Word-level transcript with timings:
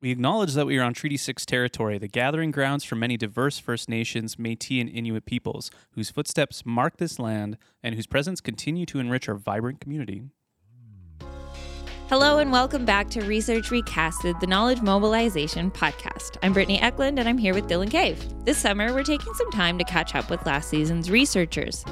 We 0.00 0.12
acknowledge 0.12 0.54
that 0.54 0.66
we 0.66 0.78
are 0.78 0.84
on 0.84 0.94
Treaty 0.94 1.16
6 1.16 1.44
territory, 1.44 1.98
the 1.98 2.06
gathering 2.06 2.52
grounds 2.52 2.84
for 2.84 2.94
many 2.94 3.16
diverse 3.16 3.58
First 3.58 3.88
Nations, 3.88 4.38
Metis, 4.38 4.80
and 4.80 4.88
Inuit 4.88 5.26
peoples, 5.26 5.72
whose 5.94 6.08
footsteps 6.08 6.64
mark 6.64 6.98
this 6.98 7.18
land 7.18 7.58
and 7.82 7.96
whose 7.96 8.06
presence 8.06 8.40
continue 8.40 8.86
to 8.86 9.00
enrich 9.00 9.28
our 9.28 9.34
vibrant 9.34 9.80
community. 9.80 10.22
Hello 12.08 12.38
and 12.38 12.52
welcome 12.52 12.84
back 12.84 13.10
to 13.10 13.22
Research 13.22 13.70
Recasted, 13.70 14.38
the 14.38 14.46
Knowledge 14.46 14.82
Mobilization 14.82 15.68
podcast. 15.68 16.36
I'm 16.44 16.52
Brittany 16.52 16.80
Eklund 16.80 17.18
and 17.18 17.28
I'm 17.28 17.36
here 17.36 17.52
with 17.52 17.66
Dylan 17.66 17.90
Cave. 17.90 18.24
This 18.44 18.56
summer, 18.56 18.94
we're 18.94 19.02
taking 19.02 19.34
some 19.34 19.50
time 19.50 19.78
to 19.78 19.84
catch 19.84 20.14
up 20.14 20.30
with 20.30 20.46
last 20.46 20.70
season's 20.70 21.10
researchers. 21.10 21.84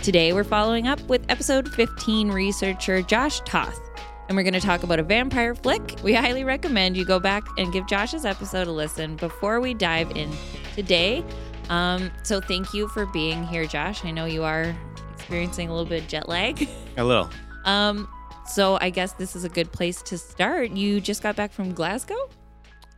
Today, 0.00 0.32
we're 0.32 0.44
following 0.44 0.86
up 0.86 1.00
with 1.08 1.24
episode 1.28 1.68
15 1.74 2.30
researcher 2.30 3.02
Josh 3.02 3.40
Toth 3.40 3.91
and 4.28 4.36
we're 4.36 4.42
going 4.42 4.54
to 4.54 4.60
talk 4.60 4.82
about 4.82 4.98
a 4.98 5.02
vampire 5.02 5.54
flick. 5.54 5.96
We 6.02 6.14
highly 6.14 6.44
recommend 6.44 6.96
you 6.96 7.04
go 7.04 7.18
back 7.20 7.42
and 7.58 7.72
give 7.72 7.86
Josh's 7.86 8.24
episode 8.24 8.66
a 8.68 8.72
listen 8.72 9.16
before 9.16 9.60
we 9.60 9.74
dive 9.74 10.10
in 10.16 10.30
today. 10.74 11.24
Um, 11.68 12.10
so 12.22 12.40
thank 12.40 12.72
you 12.74 12.88
for 12.88 13.06
being 13.06 13.44
here, 13.46 13.66
Josh. 13.66 14.04
I 14.04 14.10
know 14.10 14.24
you 14.24 14.42
are 14.42 14.74
experiencing 15.14 15.68
a 15.68 15.72
little 15.72 15.88
bit 15.88 16.02
of 16.02 16.08
jet 16.08 16.28
lag. 16.28 16.68
A 16.96 17.04
little. 17.04 17.28
Um, 17.64 18.08
so 18.44 18.76
I 18.80 18.90
guess 18.90 19.12
this 19.12 19.36
is 19.36 19.44
a 19.44 19.48
good 19.48 19.70
place 19.70 20.02
to 20.02 20.18
start. 20.18 20.72
You 20.72 21.00
just 21.00 21.22
got 21.22 21.36
back 21.36 21.52
from 21.52 21.72
Glasgow? 21.72 22.28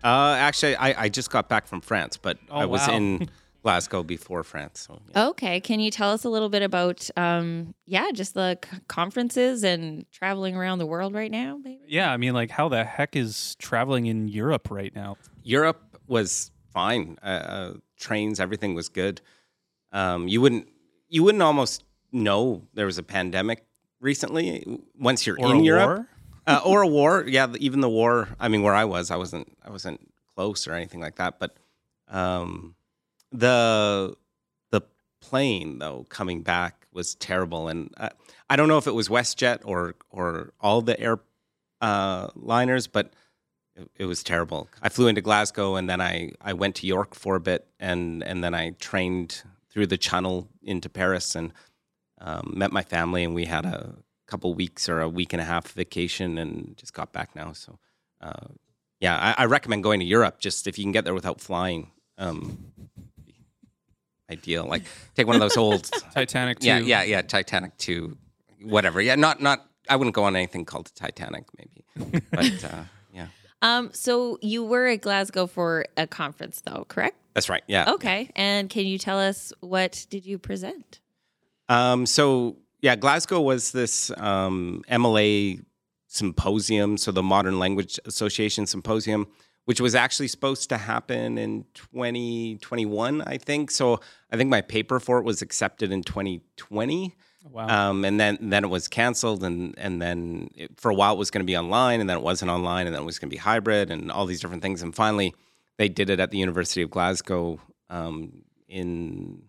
Uh, 0.03 0.37
actually, 0.39 0.75
I, 0.77 1.03
I 1.03 1.09
just 1.11 1.29
got 1.31 1.51
back 1.51 1.67
from 1.67 1.83
France, 1.83 2.17
but 2.17 2.39
Oh, 2.49 2.61
I 2.61 2.65
was 2.65 2.81
wow. 2.89 2.95
in 2.97 3.29
Glasgow 3.65 4.03
before 4.03 4.45
France. 4.45 4.81
So, 4.87 5.01
yeah. 5.11 5.29
Okay. 5.29 5.59
Can 5.59 5.81
you 5.81 5.91
tell 5.91 6.11
us 6.13 6.25
a 6.25 6.29
little 6.29 6.51
bit 6.51 6.63
about, 6.63 7.09
um, 7.17 7.75
yeah, 7.87 8.11
just 8.13 8.35
the 8.35 8.59
c- 8.63 8.79
conferences 8.89 9.65
and 9.65 10.05
traveling 10.13 10.55
around 10.55 10.81
the 10.81 10.87
world 10.87 11.15
right 11.15 11.31
now, 11.31 11.59
maybe? 11.65 11.81
Yeah, 11.89 12.13
I 12.13 12.19
mean, 12.19 12.35
like, 12.35 12.51
how 12.51 12.69
the 12.69 12.85
heck 12.85 13.17
is 13.17 13.57
traveling 13.57 14.05
in 14.05 14.29
Europe 14.29 14.71
right 14.71 14.95
now? 14.95 15.17
Europe 15.43 15.99
was 16.07 16.53
fine. 16.75 17.17
Uh, 17.23 17.27
uh, 17.27 17.73
trains, 17.99 18.39
everything 18.39 18.75
was 18.75 18.91
good. 18.91 19.23
Um, 19.93 20.29
you 20.29 20.43
wouldn't 20.43 20.69
you 21.09 21.23
wouldn't 21.23 21.43
almost 21.43 21.85
know 22.13 22.67
there 22.75 22.85
was 22.85 22.99
a 22.99 23.03
pandemic 23.03 23.65
recently 23.99 24.79
once 24.99 25.27
you're 25.27 25.39
Or 25.41 25.55
in 25.55 25.61
a 25.61 25.63
Europe 25.63 25.87
war? 25.87 26.09
uh, 26.47 26.61
or 26.67 26.83
a 26.83 26.87
war. 26.87 27.25
Yeah, 27.27 27.47
even 27.59 27.81
the 27.81 27.89
war. 27.89 28.29
I 28.39 28.49
mean, 28.49 28.63
where 28.63 28.75
I 28.75 28.85
was, 28.85 29.11
I 29.11 29.17
wasn't 29.17 29.57
I 29.65 29.71
wasn't 29.71 30.01
close 30.35 30.69
or 30.69 30.75
anything 30.75 31.01
like 31.01 31.17
that. 31.17 31.39
But 31.39 31.57
um, 32.09 32.75
the 33.35 34.17
the 34.71 34.83
plane 35.21 35.79
though 35.79 36.07
coming 36.09 36.43
back 36.43 36.87
was 36.93 37.15
terrible, 37.17 37.69
and 37.69 37.93
uh, 37.97 38.11
I 38.49 38.57
don't 38.57 38.69
know 38.69 38.79
if 38.79 38.87
it 38.87 38.95
was 38.95 39.09
WestJet 39.09 39.61
or 39.65 39.95
or 40.11 40.53
all 40.61 40.81
the 40.81 40.99
air 40.99 41.21
uh, 41.81 42.29
liners, 42.35 42.87
but 42.87 43.13
it, 43.77 43.91
it 43.99 44.05
was 44.07 44.23
terrible. 44.23 44.69
I 44.83 44.89
flew 44.89 45.09
into 45.09 45.21
Glasgow 45.21 45.77
and 45.77 45.89
then 45.89 46.01
I, 46.01 46.33
I 46.41 46.53
went 46.53 46.77
to 46.77 46.87
York 46.87 47.15
for 47.15 47.37
a 47.37 47.41
bit 47.41 47.67
and 47.81 48.23
and 48.23 48.43
then 48.43 48.55
I 48.55 48.71
trained 48.79 49.43
through 49.71 49.89
the 49.89 49.99
Channel 49.99 50.49
into 50.63 50.89
Paris 50.89 51.35
and 51.35 51.53
um, 52.21 52.53
met 52.57 52.73
my 52.73 52.83
family 52.83 53.25
and 53.25 53.35
we 53.35 53.47
had 53.47 53.67
a 53.67 53.97
couple 54.27 54.55
weeks 54.55 54.89
or 54.89 55.01
a 55.01 55.09
week 55.09 55.33
and 55.33 55.43
a 55.43 55.45
half 55.45 55.73
vacation 55.73 56.39
and 56.39 56.77
just 56.77 56.95
got 56.95 57.13
back 57.13 57.35
now. 57.35 57.53
So 57.53 57.79
uh, 58.21 58.49
yeah, 59.01 59.35
I, 59.37 59.43
I 59.43 59.47
recommend 59.47 59.83
going 59.83 60.01
to 60.01 60.07
Europe 60.07 60.39
just 60.39 60.67
if 60.67 60.79
you 60.79 60.85
can 60.85 60.93
get 60.93 61.05
there 61.05 61.15
without 61.15 61.41
flying. 61.41 61.91
Um, 62.17 62.73
ideal. 64.35 64.65
Like 64.75 64.83
take 65.17 65.27
one 65.27 65.37
of 65.37 65.41
those 65.47 65.57
old 65.57 65.83
Titanic, 66.15 66.59
too. 66.61 66.67
yeah 66.69 66.79
yeah 66.93 67.03
yeah 67.13 67.23
Titanic 67.23 67.73
two 67.79 68.17
whatever 68.75 69.01
yeah 69.09 69.15
not 69.27 69.41
not 69.49 69.59
I 69.93 69.97
wouldn't 69.97 70.15
go 70.15 70.25
on 70.25 70.35
anything 70.37 70.65
called 70.65 70.87
Titanic 70.95 71.45
maybe 71.59 71.81
but 72.39 72.65
uh, 72.73 72.85
yeah 73.19 73.29
Um, 73.63 73.91
so 73.93 74.39
you 74.43 74.61
were 74.73 74.87
at 74.95 75.01
Glasgow 75.07 75.47
for 75.47 75.85
a 75.97 76.07
conference, 76.07 76.57
though, 76.67 76.85
correct? 76.89 77.17
that's 77.35 77.49
right 77.49 77.65
yeah 77.67 77.93
Okay. 77.97 78.21
And 78.37 78.71
can 78.75 78.85
you 78.87 78.99
tell 78.99 79.19
us 79.31 79.53
what 79.61 80.07
did 80.13 80.25
you 80.31 80.39
present? 80.39 81.01
Um, 81.69 82.07
so 82.07 82.57
yeah, 82.87 82.97
Glasgow 82.97 83.41
was 83.41 83.73
this 83.73 84.11
um, 84.19 84.83
MLA 84.91 85.61
symposium, 86.09 86.97
so 86.97 87.11
the 87.13 87.23
Modern 87.23 87.59
Language 87.59 87.99
Association 88.05 88.67
symposium, 88.67 89.27
which 89.65 89.81
was 89.81 89.95
actually 89.95 90.29
supposed 90.29 90.69
to 90.69 90.77
happen 90.77 91.39
in 91.39 91.65
2021, 91.75 93.23
I 93.23 93.39
think. 93.39 93.71
So 93.71 94.01
I 94.31 94.37
think 94.37 94.51
my 94.51 94.61
paper 94.61 95.01
for 95.01 95.19
it 95.19 95.25
was 95.25 95.43
accepted 95.43 95.91
in 95.91 96.03
2020. 96.03 97.15
Wow. 97.51 97.91
Um, 97.91 98.05
and 98.05 98.19
then 98.19 98.39
then 98.41 98.65
it 98.65 98.69
was 98.69 98.89
canceled, 98.89 99.45
and 99.45 99.75
and 99.77 100.01
then 100.01 100.49
it, 100.55 100.81
for 100.81 100.91
a 100.91 100.95
while 100.95 101.13
it 101.13 101.19
was 101.19 101.31
going 101.31 101.43
to 101.43 101.47
be 101.47 101.57
online, 101.57 102.01
and 102.01 102.09
then 102.09 102.17
it 102.17 102.23
wasn't 102.23 102.51
online, 102.51 102.87
and 102.87 102.95
then 102.95 103.03
it 103.03 103.07
was 103.07 103.19
going 103.19 103.29
to 103.29 103.35
be 103.35 103.39
hybrid, 103.39 103.91
and 103.91 104.11
all 104.11 104.25
these 104.25 104.41
different 104.41 104.63
things. 104.63 104.83
And 104.83 104.95
finally, 104.95 105.35
they 105.77 105.91
did 105.91 106.09
it 106.09 106.21
at 106.21 106.31
the 106.31 106.39
University 106.39 106.81
of 106.81 106.91
Glasgow 106.91 107.61
um, 107.91 108.45
in 108.67 109.43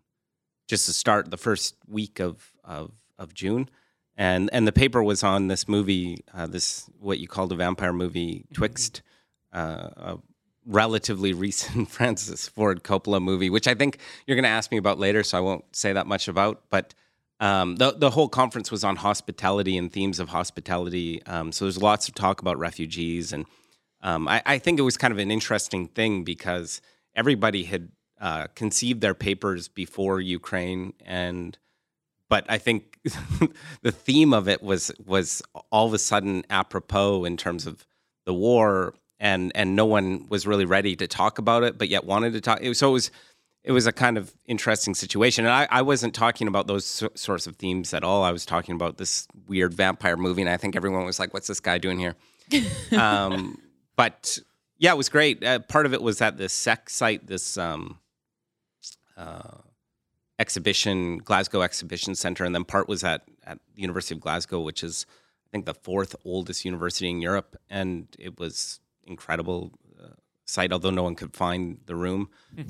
just 0.68 0.88
to 0.88 0.94
start 0.94 1.32
the 1.32 1.38
first 1.38 1.76
week 1.88 2.20
of 2.20 2.52
of, 2.66 2.92
of 3.18 3.34
June, 3.34 3.70
and 4.18 4.50
and 4.52 4.68
the 4.68 4.74
paper 4.74 5.02
was 5.02 5.24
on 5.24 5.48
this 5.48 5.70
movie, 5.70 6.18
uh, 6.34 6.48
this 6.48 6.90
what 7.00 7.20
you 7.20 7.30
called 7.30 7.54
a 7.54 7.56
vampire 7.56 7.94
movie, 7.94 8.46
Twixt, 8.54 9.04
uh, 9.06 9.15
a 9.60 10.18
relatively 10.66 11.34
recent 11.34 11.90
Francis 11.98 12.48
Ford 12.48 12.84
Coppola 12.84 13.22
movie, 13.22 13.50
which 13.50 13.68
I 13.68 13.76
think 13.76 14.00
you're 14.26 14.36
going 14.36 14.44
to 14.44 14.50
ask 14.50 14.72
me 14.72 14.78
about 14.78 15.00
later, 15.00 15.24
so 15.24 15.38
I 15.38 15.42
won't 15.42 15.76
say 15.76 15.94
that 15.94 16.08
much 16.08 16.28
about, 16.28 16.64
but. 16.70 16.94
Um, 17.42 17.76
the 17.76 17.92
the 17.92 18.12
whole 18.12 18.30
conference 18.30 18.72
was 18.72 18.86
on 18.86 18.96
hospitality 18.96 19.78
and 19.78 19.92
themes 19.92 20.22
of 20.22 20.30
hospitality. 20.30 21.22
Um, 21.26 21.52
so 21.52 21.66
there's 21.66 21.82
lots 21.82 22.08
of 22.08 22.16
talk 22.16 22.40
about 22.40 22.58
refugees, 22.58 23.34
and 23.34 23.46
um, 24.02 24.30
I, 24.30 24.42
I 24.46 24.58
think 24.58 24.80
it 24.80 24.84
was 24.84 24.96
kind 24.96 25.12
of 25.12 25.18
an 25.18 25.32
interesting 25.32 25.90
thing 25.90 26.24
because 26.24 26.80
everybody 27.14 27.64
had 27.64 27.90
uh, 28.22 28.48
conceived 28.56 29.02
their 29.02 29.14
papers 29.14 29.68
before 29.68 30.22
Ukraine, 30.22 30.94
and 31.06 31.58
but 32.30 32.46
I 32.48 32.58
think 32.58 33.00
the 33.82 33.92
theme 33.92 34.34
of 34.34 34.48
it 34.48 34.64
was 34.64 34.92
was 35.06 35.42
all 35.72 35.88
of 35.88 35.94
a 35.94 36.00
sudden 36.00 36.46
apropos 36.50 37.26
in 37.26 37.36
terms 37.36 37.68
of 37.68 37.86
the 38.26 38.34
war, 38.34 38.96
and 39.20 39.52
and 39.56 39.76
no 39.76 39.86
one 39.86 40.28
was 40.30 40.46
really 40.46 40.66
ready 40.66 40.96
to 40.96 41.08
talk 41.08 41.38
about 41.38 41.64
it, 41.64 41.78
but 41.78 41.90
yet 41.90 42.04
wanted 42.06 42.34
to 42.34 42.42
talk. 42.42 42.60
So 42.74 42.90
it 42.90 42.94
was 42.94 43.12
it 43.66 43.72
was 43.72 43.88
a 43.88 43.92
kind 43.92 44.18
of 44.18 44.34
interesting 44.46 44.94
situation. 44.94 45.46
And 45.46 45.54
I, 45.54 45.68
I 45.72 45.82
wasn't 45.82 46.14
talking 46.14 46.48
about 46.48 46.68
those 46.68 46.86
so- 46.86 47.10
sorts 47.16 47.48
of 47.48 47.56
themes 47.56 47.94
at 47.96 48.04
all. 48.04 48.24
I 48.24 48.32
was 48.32 48.46
talking 48.46 48.76
about 48.76 48.98
this 48.98 49.28
weird 49.48 49.74
vampire 49.74 50.18
movie, 50.18 50.42
and 50.42 50.50
I 50.50 50.58
think 50.58 50.76
everyone 50.76 51.06
was 51.06 51.20
like, 51.20 51.34
"What's 51.34 51.48
this 51.48 51.60
guy 51.60 51.78
doing 51.78 52.00
here?" 52.00 52.16
um, 53.00 53.58
but 53.96 54.40
yeah, 54.78 54.92
it 54.92 54.98
was 54.98 55.10
great. 55.10 55.44
Uh, 55.44 55.60
part 55.60 55.86
of 55.86 55.94
it 55.94 56.02
was 56.02 56.22
at 56.22 56.38
the 56.38 56.48
SEC 56.48 56.90
site, 56.90 57.26
this 57.26 57.58
um, 57.58 58.00
uh, 59.18 59.58
exhibition, 60.38 61.18
Glasgow 61.18 61.62
Exhibition 61.62 62.14
Center, 62.14 62.44
and 62.44 62.54
then 62.54 62.66
part 62.66 62.88
was 62.88 63.04
at 63.04 63.24
at 63.46 63.60
the 63.74 63.82
University 63.82 64.14
of 64.14 64.22
Glasgow, 64.22 64.62
which 64.62 64.84
is 64.84 65.08
I 65.48 65.50
think 65.52 65.66
the 65.66 65.74
fourth 65.74 66.16
oldest 66.24 66.66
university 66.66 67.10
in 67.10 67.20
Europe, 67.20 67.56
and 67.70 68.08
it 68.20 68.38
was 68.40 68.80
incredible. 69.06 69.72
Uh, 70.02 70.08
site, 70.46 70.72
although 70.72 70.90
no 70.92 71.04
one 71.04 71.16
could 71.16 71.36
find 71.36 71.80
the 71.86 71.96
room. 71.96 72.30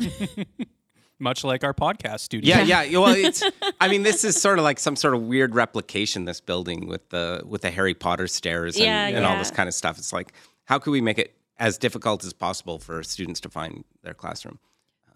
Much 1.17 1.45
like 1.45 1.63
our 1.63 1.73
podcast 1.73 2.19
studio. 2.19 2.57
Yeah, 2.57 2.63
yeah. 2.63 2.83
yeah, 2.83 2.99
Well, 2.99 3.15
it's. 3.15 3.41
I 3.79 3.87
mean, 3.87 4.03
this 4.03 4.25
is 4.25 4.39
sort 4.39 4.57
of 4.59 4.65
like 4.65 4.79
some 4.79 4.97
sort 4.97 5.13
of 5.13 5.21
weird 5.21 5.55
replication. 5.55 6.25
This 6.25 6.41
building 6.41 6.87
with 6.87 7.07
the 7.09 7.41
with 7.45 7.61
the 7.61 7.71
Harry 7.71 7.93
Potter 7.93 8.27
stairs 8.27 8.75
and, 8.75 8.83
Yeah, 8.85 9.07
and 9.07 9.25
all 9.25 9.37
this 9.37 9.49
kind 9.51 9.69
of 9.69 9.73
stuff. 9.73 9.97
It's 9.97 10.11
like, 10.11 10.33
how 10.65 10.77
could 10.77 10.91
we 10.91 10.99
make 10.99 11.17
it 11.17 11.33
as 11.57 11.77
difficult 11.77 12.25
as 12.25 12.33
possible 12.33 12.79
for 12.79 13.01
students 13.01 13.39
to 13.41 13.49
find 13.49 13.85
their 14.03 14.13
classroom? 14.13 14.59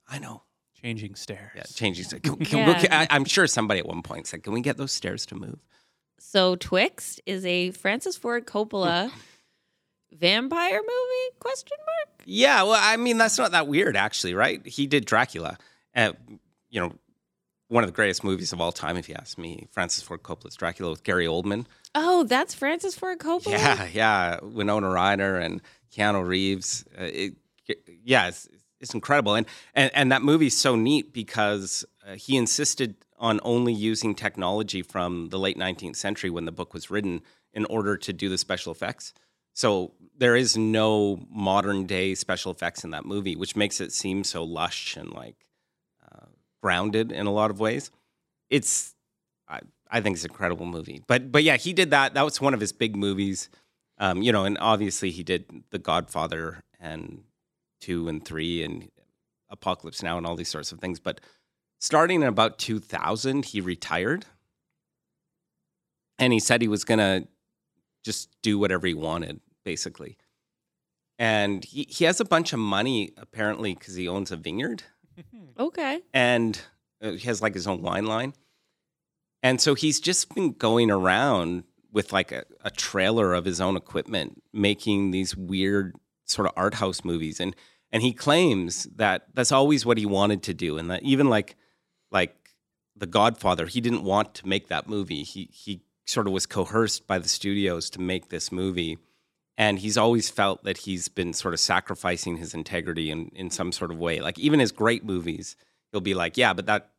I 0.08 0.20
know. 0.20 0.44
Changing 0.82 1.16
stairs. 1.16 1.52
Yeah, 1.54 1.64
changing. 1.74 2.06
Can, 2.22 2.38
can, 2.38 2.66
we- 2.66 2.72
Yeah. 2.84 3.00
I, 3.02 3.08
I'm 3.14 3.26
sure 3.26 3.46
somebody 3.46 3.82
at 3.82 3.86
one 3.86 4.02
point 4.02 4.26
said, 4.28 4.42
"Can 4.44 4.54
we 4.54 4.62
get 4.62 4.78
those 4.78 4.94
stairs 4.94 5.26
to 5.28 5.36
move?" 5.36 5.60
So 6.18 6.56
Twixt 6.56 7.20
is 7.26 7.46
a 7.46 7.72
Francis 7.72 8.16
Ford 8.16 8.46
Coppola 8.46 9.12
vampire 10.12 10.80
movie? 10.80 11.36
Question 11.40 11.78
mark. 11.80 12.24
Yeah. 12.26 12.64
Well, 12.64 12.80
I 12.80 12.98
mean, 12.98 13.18
that's 13.18 13.38
not 13.38 13.52
that 13.52 13.68
weird, 13.68 13.96
actually, 13.96 14.34
right? 14.34 14.66
He 14.66 14.88
did 14.88 15.06
Dracula. 15.06 15.58
Uh, 15.96 16.14
you 16.70 16.80
know, 16.80 16.94
one 17.68 17.84
of 17.84 17.88
the 17.88 17.96
greatest 17.96 18.24
movies 18.24 18.52
of 18.52 18.60
all 18.60 18.72
time, 18.72 18.98
if 18.98 19.08
you 19.08 19.16
ask 19.16 19.38
me. 19.38 19.68
Francis 19.72 20.04
Ford 20.04 20.24
Coppola's 20.24 20.56
Dracula 20.56 20.92
with 20.92 21.04
Gary 21.04 21.26
Oldman. 21.26 21.66
Oh, 21.96 22.24
that's 22.24 22.54
Francis 22.54 22.96
Ford 22.96 23.20
Coppola. 23.20 23.52
Yeah, 23.52 23.88
yeah. 23.94 24.40
Winona 24.42 24.90
Ryder 24.90 25.38
and 25.38 25.62
Keanu 25.96 26.26
Reeves. 26.28 26.86
Uh, 26.98 27.04
it, 27.04 27.34
yeah, 28.04 28.28
it's, 28.28 28.48
it's 28.80 28.94
incredible. 28.94 29.36
And, 29.36 29.46
and 29.76 29.92
and 29.94 30.12
that 30.12 30.22
movie's 30.22 30.58
so 30.58 30.76
neat 30.76 31.14
because 31.14 31.86
uh, 32.08 32.16
he 32.16 32.38
insisted 32.38 32.96
on 33.18 33.40
only 33.44 33.74
using 33.74 34.16
technology 34.16 34.82
from 34.82 35.30
the 35.30 35.38
late 35.38 35.58
19th 35.58 35.96
century 35.96 36.30
when 36.30 36.46
the 36.46 36.52
book 36.52 36.74
was 36.74 36.90
written 36.90 37.22
in 37.54 37.66
order 37.66 37.98
to 37.98 38.14
do 38.14 38.30
the 38.30 38.38
special 38.38 38.72
effects. 38.72 39.14
So 39.60 39.92
there 40.18 40.38
is 40.38 40.56
no 40.56 41.20
modern 41.30 41.86
day 41.86 42.16
special 42.16 42.50
effects 42.50 42.86
in 42.86 42.92
that 42.92 43.04
movie, 43.04 43.36
which 43.36 43.58
makes 43.58 43.82
it 43.82 43.92
seem 43.92 44.24
so 44.24 44.42
lush 44.42 44.96
and 44.96 45.12
like 45.12 45.36
uh, 46.02 46.28
grounded 46.64 47.12
in 47.12 47.26
a 47.26 47.32
lot 47.32 47.52
of 47.52 47.60
ways. 47.60 47.92
It's 48.50 48.96
I, 49.50 49.60
I 49.92 50.00
think 50.00 50.16
it's 50.16 50.24
an 50.24 50.32
incredible 50.32 50.66
movie. 50.66 51.04
But 51.08 51.34
but 51.34 51.44
yeah, 51.44 51.58
he 51.58 51.74
did 51.74 51.92
that. 51.92 52.14
That 52.14 52.24
was 52.24 52.40
one 52.40 52.54
of 52.54 52.62
his 52.62 52.72
big 52.72 52.96
movies. 52.96 53.50
Um, 53.98 54.22
you 54.22 54.32
know, 54.32 54.46
and 54.46 54.58
obviously 54.62 55.12
he 55.12 55.24
did 55.24 55.44
The 55.72 55.80
Godfather 55.80 56.64
and 56.80 57.24
two 57.82 58.08
and 58.08 58.24
three 58.24 58.64
and 58.64 58.90
Apocalypse 59.50 60.02
Now 60.02 60.18
and 60.18 60.26
all 60.26 60.38
these 60.38 60.48
sorts 60.48 60.72
of 60.72 60.80
things. 60.80 61.02
But 61.02 61.20
starting 61.82 62.22
in 62.22 62.30
about 62.30 62.60
2000, 62.60 63.44
he 63.44 63.60
retired. 63.60 64.24
And 66.18 66.32
he 66.32 66.40
said 66.40 66.62
he 66.62 66.70
was 66.70 66.86
going 66.86 67.00
to 67.00 67.28
just 68.06 68.30
do 68.42 68.58
whatever 68.58 68.88
he 68.88 68.94
wanted, 68.94 69.42
basically. 69.64 70.18
And 71.18 71.66
he, 71.66 71.86
he 71.90 72.06
has 72.06 72.20
a 72.20 72.26
bunch 72.26 72.54
of 72.54 72.60
money, 72.60 73.12
apparently, 73.18 73.74
because 73.74 73.96
he 73.96 74.08
owns 74.08 74.32
a 74.32 74.38
vineyard 74.38 74.84
Okay. 75.60 76.02
and 76.14 76.60
uh, 77.02 77.12
he 77.12 77.28
has 77.28 77.42
like 77.42 77.54
his 77.54 77.68
own 77.68 77.82
wine 77.82 78.06
line. 78.06 78.34
And 79.44 79.60
so 79.62 79.74
he's 79.74 80.00
just 80.00 80.34
been 80.34 80.54
going 80.54 80.92
around 80.92 81.64
with 81.92 82.14
like 82.14 82.32
a, 82.32 82.44
a 82.64 82.70
trailer 82.72 83.34
of 83.34 83.46
his 83.46 83.60
own 83.62 83.76
equipment, 83.76 84.42
making 84.54 85.12
these 85.12 85.36
weird 85.36 85.96
sort 86.26 86.48
of 86.48 86.54
art 86.56 86.76
house 86.76 87.04
movies. 87.04 87.40
And 87.40 87.56
and 87.92 88.04
he 88.04 88.14
claims 88.14 88.84
that 88.96 89.28
that's 89.34 89.52
always 89.52 89.86
what 89.86 89.98
he 89.98 90.06
wanted 90.06 90.44
to 90.44 90.54
do, 90.54 90.78
and 90.78 90.92
that 90.92 91.04
even 91.04 91.30
like 91.30 91.56
like 92.12 92.36
The 92.96 93.08
Godfather, 93.08 93.66
he 93.66 93.82
didn't 93.82 94.04
want 94.04 94.36
to 94.36 94.48
make 94.48 94.68
that 94.68 94.88
movie. 94.88 95.24
He 95.24 95.50
he 95.52 95.82
sort 96.06 96.28
of 96.28 96.34
was 96.34 96.46
coerced 96.46 97.08
by 97.08 97.18
the 97.18 97.30
studios 97.30 97.90
to 97.92 98.02
make 98.02 98.30
this 98.30 98.52
movie. 98.52 98.98
And 99.60 99.78
he's 99.78 99.98
always 99.98 100.30
felt 100.30 100.64
that 100.64 100.78
he's 100.80 101.10
been 101.10 101.34
sort 101.34 101.54
of 101.54 101.60
sacrificing 101.60 102.38
his 102.38 102.54
integrity 102.54 103.12
in, 103.12 103.30
in 103.36 103.52
some 103.52 103.72
sort 103.74 103.92
of 103.92 104.00
way. 104.00 104.22
Like 104.22 104.40
even 104.40 104.60
his 104.62 104.72
great 104.72 105.04
movies, 105.04 105.56
he'll 105.92 106.00
be 106.02 106.14
like, 106.14 106.38
"Yeah, 106.38 106.54
but 106.54 106.66
that 106.68 106.92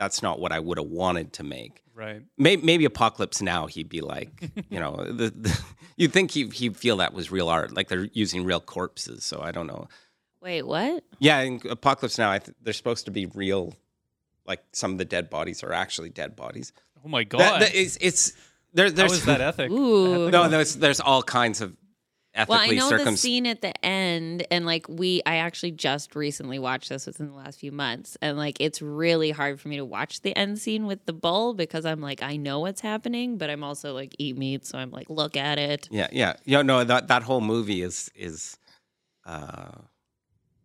that's 0.00 0.22
not 0.22 0.40
what 0.40 0.50
I 0.50 0.58
would 0.58 0.78
have 0.78 0.88
wanted 0.88 1.34
to 1.34 1.44
make." 1.44 1.82
Right. 1.94 2.22
Maybe, 2.36 2.62
maybe 2.62 2.84
Apocalypse 2.84 3.40
Now, 3.40 3.66
he'd 3.66 3.88
be 3.88 4.02
like, 4.02 4.50
you 4.68 4.78
know, 4.78 4.96
the, 5.06 5.30
the, 5.30 5.60
you'd 5.96 6.12
think 6.12 6.30
he, 6.30 6.46
he'd 6.48 6.76
feel 6.76 6.98
that 6.98 7.14
was 7.14 7.30
real 7.30 7.48
art, 7.48 7.74
like 7.74 7.88
they're 7.88 8.08
using 8.12 8.44
real 8.44 8.60
corpses. 8.60 9.24
So 9.24 9.40
I 9.40 9.50
don't 9.50 9.66
know. 9.66 9.88
Wait, 10.42 10.62
what? 10.62 11.04
Yeah, 11.18 11.40
in 11.40 11.60
Apocalypse 11.68 12.18
Now, 12.18 12.30
I 12.30 12.38
th- 12.38 12.54
they're 12.62 12.74
supposed 12.74 13.06
to 13.06 13.10
be 13.10 13.26
real, 13.26 13.74
like 14.46 14.62
some 14.72 14.92
of 14.92 14.98
the 14.98 15.06
dead 15.06 15.30
bodies 15.30 15.62
are 15.62 15.72
actually 15.72 16.10
dead 16.10 16.36
bodies. 16.36 16.72
Oh 17.02 17.08
my 17.08 17.24
god. 17.24 17.62
that- 17.62 17.74
it's, 17.74 17.96
it's 18.00 18.32
there, 18.74 18.86
How 18.86 18.92
there's 18.92 19.12
is 19.12 19.24
that 19.24 19.40
ethic? 19.40 19.70
Ooh. 19.70 20.30
no, 20.30 20.48
there's 20.48 20.76
there's 20.76 21.00
all 21.00 21.22
kinds 21.22 21.62
of 21.62 21.74
Well, 22.36 22.58
I 22.58 22.64
ethically 22.64 22.76
know 22.76 23.04
the 23.04 23.16
scene 23.16 23.46
at 23.46 23.62
the 23.62 23.84
end, 23.84 24.46
and 24.50 24.66
like 24.66 24.86
we, 24.88 25.22
I 25.24 25.36
actually 25.36 25.72
just 25.72 26.14
recently 26.14 26.58
watched 26.58 26.88
this 26.88 27.06
within 27.06 27.28
the 27.28 27.36
last 27.36 27.60
few 27.60 27.72
months, 27.72 28.16
and 28.20 28.36
like 28.36 28.60
it's 28.60 28.82
really 28.82 29.30
hard 29.30 29.60
for 29.60 29.68
me 29.68 29.76
to 29.76 29.84
watch 29.84 30.20
the 30.22 30.36
end 30.36 30.58
scene 30.58 30.86
with 30.86 31.06
the 31.06 31.12
bull 31.12 31.54
because 31.54 31.86
I'm 31.86 32.00
like, 32.00 32.22
I 32.22 32.36
know 32.36 32.60
what's 32.60 32.80
happening, 32.80 33.38
but 33.38 33.50
I'm 33.50 33.64
also 33.64 33.94
like 33.94 34.14
eat 34.18 34.36
meat, 34.36 34.66
so 34.66 34.78
I'm 34.78 34.90
like, 34.90 35.08
look 35.08 35.36
at 35.36 35.58
it. 35.58 35.88
Yeah, 35.90 36.08
yeah, 36.12 36.34
yeah. 36.44 36.62
No, 36.62 36.84
that 36.84 37.08
that 37.08 37.22
whole 37.22 37.40
movie 37.40 37.82
is 37.82 38.10
is 38.14 38.58
uh, 39.24 39.72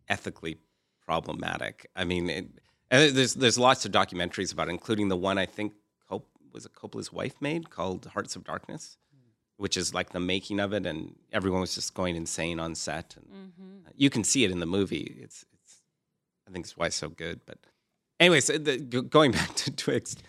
ethically 0.08 0.58
problematic. 1.06 1.90
I 1.96 2.04
mean, 2.04 2.30
it, 2.30 2.46
and 2.90 3.16
there's 3.16 3.34
there's 3.34 3.58
lots 3.58 3.84
of 3.84 3.92
documentaries 3.92 4.52
about 4.52 4.68
it, 4.68 4.72
including 4.72 5.08
the 5.08 5.16
one 5.16 5.38
I 5.38 5.46
think 5.46 5.72
Cop- 6.08 6.26
was 6.52 6.66
it 6.66 6.74
Coppola's 6.74 7.12
wife 7.12 7.34
made 7.40 7.70
called 7.70 8.04
Hearts 8.06 8.36
of 8.36 8.44
Darkness, 8.44 8.98
which 9.56 9.76
is 9.76 9.94
like 9.94 10.10
the 10.10 10.20
making 10.20 10.60
of 10.60 10.72
it, 10.72 10.86
and 10.86 11.14
everyone 11.32 11.60
was 11.60 11.74
just 11.74 11.94
going 11.94 12.16
insane 12.16 12.58
on 12.60 12.74
set. 12.74 13.16
And 13.16 13.26
Mm-hmm. 13.26 13.78
you 13.96 14.10
can 14.10 14.24
see 14.24 14.44
it 14.44 14.50
in 14.50 14.60
the 14.60 14.66
movie. 14.66 15.18
It's 15.22 15.44
it's 15.52 15.76
I 16.48 16.50
think 16.52 16.64
it's 16.66 16.76
why 16.76 16.86
it's 16.86 16.96
so 16.96 17.08
good. 17.08 17.40
But 17.46 17.58
anyways, 18.20 18.48
uh, 18.50 18.58
the, 18.60 18.78
going 18.78 19.32
back 19.38 19.54
to 19.56 19.70
Twixt. 19.70 20.22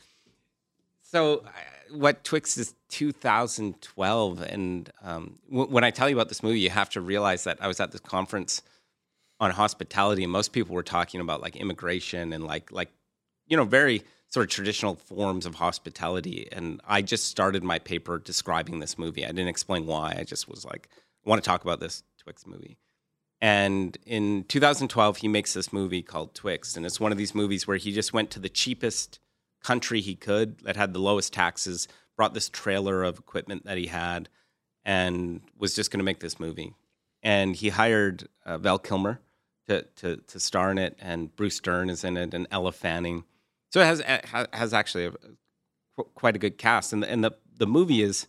So 1.02 1.40
uh, 1.46 1.50
what 1.92 2.24
Twixt 2.24 2.58
is 2.58 2.74
2012, 2.90 4.42
and 4.42 4.90
um, 5.02 5.38
w- 5.50 5.70
when 5.70 5.84
I 5.84 5.92
tell 5.92 6.10
you 6.10 6.16
about 6.16 6.30
this 6.30 6.42
movie, 6.44 6.60
you 6.60 6.70
have 6.70 6.90
to 6.92 7.02
realize 7.02 7.44
that 7.44 7.58
I 7.62 7.68
was 7.68 7.80
at 7.80 7.92
this 7.92 8.02
conference 8.02 8.62
on 9.40 9.52
hospitality, 9.52 10.24
and 10.24 10.32
most 10.32 10.54
people 10.54 10.74
were 10.76 10.84
talking 10.84 11.20
about 11.22 11.42
like 11.42 11.56
immigration 11.56 12.34
and 12.34 12.44
like 12.46 12.72
like 12.72 12.90
you 13.48 13.58
know 13.58 13.66
very 13.66 14.04
sort 14.34 14.46
of 14.46 14.50
traditional 14.50 14.96
forms 14.96 15.46
of 15.46 15.54
hospitality. 15.54 16.48
And 16.52 16.82
I 16.88 17.04
just 17.04 17.28
started 17.28 17.64
my 17.64 17.78
paper 17.78 18.18
describing 18.18 18.80
this 18.80 18.98
movie. 18.98 19.24
I 19.24 19.28
didn't 19.28 19.48
explain 19.48 19.86
why. 19.86 20.16
I 20.18 20.24
just 20.24 20.50
was 20.50 20.66
like, 20.66 20.90
I 21.24 21.30
want 21.30 21.44
to 21.44 21.48
talk 21.48 21.62
about 21.62 21.80
this 21.80 22.04
Twixt 22.18 22.48
movie. 22.48 22.78
And 23.40 23.96
in 24.08 24.46
2012, 24.46 25.18
he 25.18 25.28
makes 25.28 25.54
this 25.54 25.72
movie 25.72 26.02
called 26.02 26.34
Twixt, 26.34 26.78
and 26.78 26.86
it's 26.86 27.00
one 27.00 27.12
of 27.12 27.18
these 27.18 27.36
movies 27.36 27.68
where 27.68 27.78
he 27.78 27.92
just 27.92 28.12
went 28.12 28.32
to 28.32 28.40
the 28.40 28.50
cheapest 28.50 29.20
country 29.62 30.02
he 30.02 30.16
could 30.16 30.60
that 30.62 30.78
had 30.78 30.94
the 30.94 31.00
lowest 31.00 31.32
taxes, 31.32 31.88
brought 32.16 32.34
this 32.34 32.50
trailer 32.50 33.04
of 33.04 33.20
equipment 33.20 33.66
that 33.66 33.78
he 33.78 33.88
had, 33.88 34.30
and 34.84 35.42
was 35.58 35.76
just 35.76 35.92
going 35.92 36.00
to 36.00 36.06
make 36.06 36.22
this 36.22 36.40
movie. 36.40 36.74
And 37.22 37.56
he 37.56 37.70
hired 37.70 38.30
uh, 38.46 38.58
Val 38.58 38.80
Kilmer 38.80 39.20
to, 39.68 39.84
to 39.98 40.18
to 40.18 40.40
star 40.40 40.72
in 40.72 40.78
it, 40.78 40.98
and 41.00 41.36
Bruce 41.36 41.60
Dern 41.60 41.90
is 41.90 42.04
in 42.04 42.18
it, 42.18 42.34
and 42.34 42.48
Elle 42.50 42.72
Fanning. 42.72 43.26
So 43.74 43.82
it 43.82 43.86
has 43.86 44.02
ha- 44.30 44.46
has 44.54 44.72
actually 44.72 45.08
a, 45.08 46.04
quite 46.14 46.36
a 46.36 46.40
good 46.40 46.60
cast, 46.60 46.94
and 46.94 47.02
the, 47.02 47.10
and 47.10 47.24
the 47.24 47.32
the 47.58 47.66
movie 47.66 48.04
is 48.04 48.28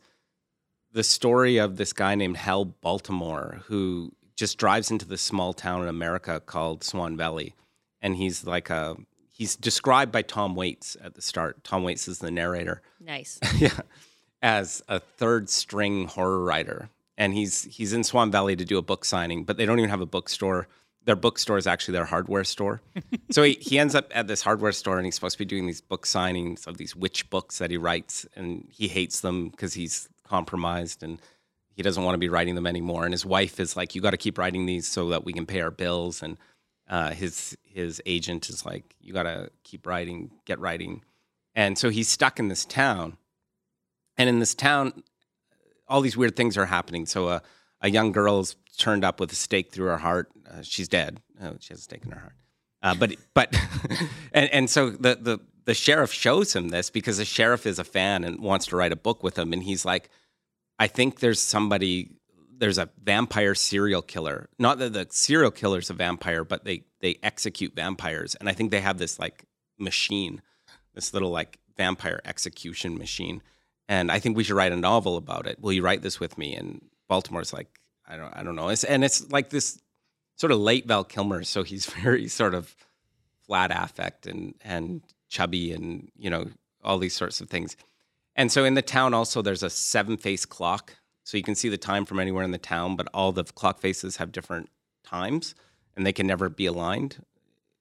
the 0.93 1.05
story 1.05 1.59
of 1.59 1.77
this 1.77 1.93
guy 1.93 2.15
named 2.15 2.39
Hal 2.39 2.65
Baltimore 2.65 3.61
who 3.67 4.13
just 4.37 4.57
drives 4.57 4.91
into 4.91 5.07
this 5.07 5.21
small 5.21 5.53
town 5.53 5.83
in 5.83 5.89
America 5.89 6.41
called 6.41 6.83
Swan 6.83 7.15
Valley, 7.19 7.55
and 8.01 8.17
he's 8.17 8.47
like 8.47 8.71
a 8.71 8.97
he's 9.31 9.55
described 9.55 10.11
by 10.11 10.23
Tom 10.23 10.55
Waits 10.55 10.97
at 11.05 11.15
the 11.15 11.21
start. 11.21 11.63
Tom 11.63 11.83
Waits 11.83 12.09
is 12.09 12.21
the 12.21 12.31
narrator, 12.31 12.81
Nice. 12.99 13.39
yeah, 13.59 13.81
as 14.41 14.83
a 14.89 14.99
third 14.99 15.51
string 15.51 16.09
horror 16.09 16.43
writer, 16.43 16.89
and 17.19 17.35
he's 17.35 17.65
he's 17.65 17.93
in 17.93 18.03
Swan 18.03 18.31
Valley 18.31 18.57
to 18.57 18.65
do 18.65 18.79
a 18.79 18.83
book 18.83 19.05
signing, 19.05 19.45
but 19.45 19.59
they 19.59 19.67
don't 19.67 19.79
even 19.79 19.91
have 19.91 20.01
a 20.01 20.07
bookstore. 20.07 20.69
Their 21.05 21.17
bookstore 21.17 21.59
is 21.59 21.67
actually 21.67 21.93
their 21.93 22.07
hardware 22.07 22.45
store. 22.45 22.81
so 23.31 23.43
he, 23.43 23.59
he 23.61 23.79
ends 23.79 23.95
up 23.95 24.11
at 24.15 24.27
this 24.27 24.43
hardware 24.43 24.73
store 24.73 24.97
and 24.97 25.05
he's 25.05 25.15
supposed 25.15 25.35
to 25.35 25.39
be 25.39 25.45
doing 25.45 25.67
these 25.67 25.81
book 25.81 26.07
signings 26.07 26.67
of 26.67 26.79
these 26.79 26.97
witch 26.97 27.29
books 27.31 27.59
that 27.59 27.71
he 27.71 27.77
writes, 27.77 28.27
and 28.35 28.67
he 28.71 28.89
hates 28.89 29.21
them 29.21 29.49
because 29.49 29.75
he's 29.75 30.09
compromised 30.25 31.03
and 31.03 31.21
he 31.75 31.83
doesn't 31.83 32.05
want 32.05 32.15
to 32.15 32.19
be 32.19 32.29
writing 32.29 32.55
them 32.55 32.67
anymore. 32.67 33.05
And 33.05 33.13
his 33.13 33.27
wife 33.27 33.61
is 33.61 33.77
like, 33.77 33.95
"You 33.95 34.01
got 34.01 34.13
to 34.13 34.17
keep 34.17 34.39
writing 34.39 34.67
these 34.67 34.87
so 34.87 35.09
that 35.11 35.25
we 35.25 35.33
can 35.33 35.47
pay 35.47 35.61
our 35.61 35.71
bills." 35.71 36.23
And 36.23 36.39
uh, 36.89 37.11
his 37.11 37.57
his 37.63 38.01
agent 38.07 38.49
is 38.49 38.65
like, 38.65 38.95
"You 39.01 39.13
got 39.13 39.25
to 39.25 39.51
keep 39.65 39.87
writing, 39.87 40.31
get 40.45 40.59
writing." 40.61 41.03
And 41.55 41.77
so 41.79 41.91
he's 41.91 42.09
stuck 42.09 42.39
in 42.39 42.49
this 42.49 42.65
town, 42.65 43.17
and 44.17 44.29
in 44.29 44.39
this 44.39 44.55
town, 44.55 45.03
all 45.89 46.01
these 46.01 46.17
weird 46.17 46.37
things 46.37 46.57
are 46.57 46.67
happening. 46.67 47.07
So 47.07 47.29
a 47.29 47.43
a 47.85 47.91
young 47.91 48.13
girl's 48.13 48.57
turned 48.79 49.05
up 49.05 49.21
with 49.21 49.31
a 49.31 49.37
stake 49.37 49.71
through 49.71 49.87
her 49.87 49.99
heart. 49.99 50.31
Uh, 50.51 50.63
she's 50.63 50.89
dead. 50.89 51.21
Oh, 51.41 51.55
she 51.61 51.75
has 51.75 51.81
a 51.81 51.83
stake 51.83 52.05
in 52.05 52.11
her 52.13 52.19
heart. 52.19 52.35
Uh, 52.83 52.95
but 52.95 53.15
but 53.35 53.55
and 54.33 54.51
and 54.53 54.71
so 54.71 54.91
the 54.91 55.15
the 55.21 55.39
the 55.67 55.75
sheriff 55.75 56.13
shows 56.13 56.57
him 56.57 56.71
this 56.71 56.91
because 56.91 57.19
the 57.19 57.25
sheriff 57.25 57.67
is 57.67 57.79
a 57.79 57.85
fan 57.85 58.25
and 58.25 58.41
wants 58.41 58.67
to 58.67 58.77
write 58.77 58.93
a 58.93 58.97
book 58.97 59.23
with 59.23 59.39
him, 59.39 59.53
and 59.53 59.63
he's 59.63 59.85
like, 59.85 60.09
I 60.79 60.89
think 60.89 61.21
there's 61.21 61.41
somebody. 61.41 62.11
There's 62.57 62.79
a 62.79 62.89
vampire 63.03 63.55
serial 63.55 64.01
killer. 64.01 64.49
Not 64.59 64.79
that 64.79 64.93
the 64.93 65.07
serial 65.11 65.51
killer's 65.51 65.91
a 65.91 65.95
vampire, 65.95 66.45
but 66.45 66.65
they 66.65 66.85
they 67.01 67.19
execute 67.23 67.77
vampires, 67.77 68.35
and 68.37 68.49
I 68.49 68.53
think 68.53 68.71
they 68.71 68.81
have 68.81 68.97
this 68.97 69.19
like 69.19 69.45
machine, 69.79 70.41
this 70.95 71.13
little 71.13 71.31
like 71.31 71.59
vampire 71.77 72.21
execution 72.25 72.97
machine. 72.97 73.43
And 73.89 74.11
I 74.11 74.19
think 74.19 74.37
we 74.37 74.45
should 74.45 74.57
write 74.57 74.73
a 74.73 74.77
novel 74.77 75.19
about 75.19 75.47
it. 75.47 75.61
Will 75.61 75.73
you 75.73 75.83
write 75.83 76.01
this 76.01 76.19
with 76.19 76.39
me? 76.39 76.55
And 76.55 76.81
Baltimore's 77.09 77.53
like, 77.53 77.69
I 78.07 78.17
don't, 78.17 78.33
I 78.37 78.43
don't 78.43 78.57
know. 78.57 78.69
It's, 78.69 78.85
and 78.85 79.05
it's 79.05 79.31
like 79.31 79.51
this 79.51 79.81
sort 80.37 80.53
of 80.53 80.59
late 80.59 80.87
Val 80.87 81.05
Kilmer, 81.05 81.45
so 81.45 81.63
he's 81.63 81.87
very 82.03 82.29
sort 82.29 82.55
of 82.55 82.75
flat 83.47 83.71
affect 83.71 84.27
and 84.27 84.55
and 84.63 85.03
chubby 85.29 85.73
and 85.73 86.11
you 86.17 86.31
know 86.31 86.47
all 86.83 86.99
these 86.99 87.15
sorts 87.15 87.41
of 87.41 87.49
things. 87.49 87.77
And 88.37 88.51
so 88.51 88.65
in 88.65 88.75
the 88.75 88.83
town 88.83 89.15
also 89.15 89.43
there's 89.43 89.63
a 89.63 89.71
seven 89.71 90.17
face 90.17 90.45
clock, 90.45 90.95
so 91.25 91.37
you 91.37 91.43
can 91.43 91.55
see 91.55 91.69
the 91.69 91.79
time 91.79 92.05
from 92.05 92.19
anywhere 92.19 92.45
in 92.45 92.51
the 92.51 92.59
town, 92.59 92.97
but 92.97 93.09
all 93.15 93.33
the 93.33 93.45
clock 93.45 93.81
faces 93.81 94.17
have 94.17 94.33
different 94.33 94.69
times, 95.05 95.55
and 95.97 96.05
they 96.05 96.13
can 96.13 96.27
never 96.27 96.49
be 96.49 96.67
aligned 96.67 97.25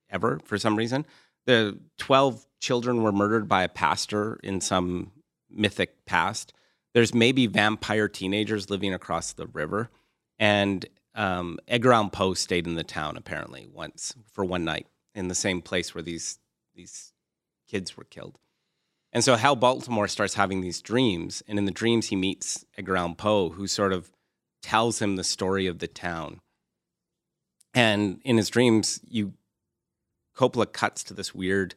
ever 0.10 0.40
for 0.44 0.58
some 0.58 0.76
reason. 0.76 1.06
The 1.46 1.78
twelve 1.98 2.46
children 2.60 3.04
were 3.04 3.12
murdered 3.12 3.48
by 3.48 3.64
a 3.64 3.70
pastor 3.70 4.40
in 4.44 4.62
some 4.62 5.12
mythic 5.50 6.06
past. 6.06 6.54
There's 6.94 7.14
maybe 7.14 7.48
vampire 7.48 8.08
teenagers 8.08 8.70
living 8.70 8.94
across 8.94 9.34
the 9.34 9.48
river, 9.48 9.90
and 10.40 10.86
um, 11.16 11.60
Edgar 11.68 11.94
Allan 11.94 12.10
Poe 12.10 12.34
stayed 12.34 12.68
in 12.68 12.76
the 12.76 12.84
town 12.84 13.18
apparently 13.18 13.68
once 13.72 14.16
for 14.32 14.44
one 14.44 14.64
night 14.64 14.88
in 15.14 15.28
the 15.28 15.36
same 15.36 15.62
place 15.62 15.94
where 15.94 16.02
these 16.02 16.40
these 16.76 17.14
kids 17.68 17.96
were 17.98 18.04
killed. 18.04 18.38
And 19.12 19.24
so 19.24 19.36
Hal 19.36 19.56
Baltimore 19.56 20.08
starts 20.08 20.34
having 20.34 20.62
these 20.62 20.82
dreams, 20.82 21.44
and 21.48 21.60
in 21.60 21.66
the 21.66 21.72
dreams 21.72 22.08
he 22.08 22.16
meets 22.16 22.66
Edgar 22.78 22.98
Allan 22.98 23.16
Poe, 23.16 23.50
who 23.50 23.68
sort 23.68 23.94
of 23.94 24.12
tells 24.62 25.02
him 25.02 25.16
the 25.16 25.24
story 25.24 25.68
of 25.68 25.80
the 25.80 25.88
town. 25.88 26.40
And 27.76 28.22
in 28.24 28.38
his 28.38 28.50
dreams, 28.50 29.02
you 29.08 29.34
Coppola 30.36 30.72
cuts 30.72 31.04
to 31.04 31.14
this 31.14 31.36
weird 31.36 31.76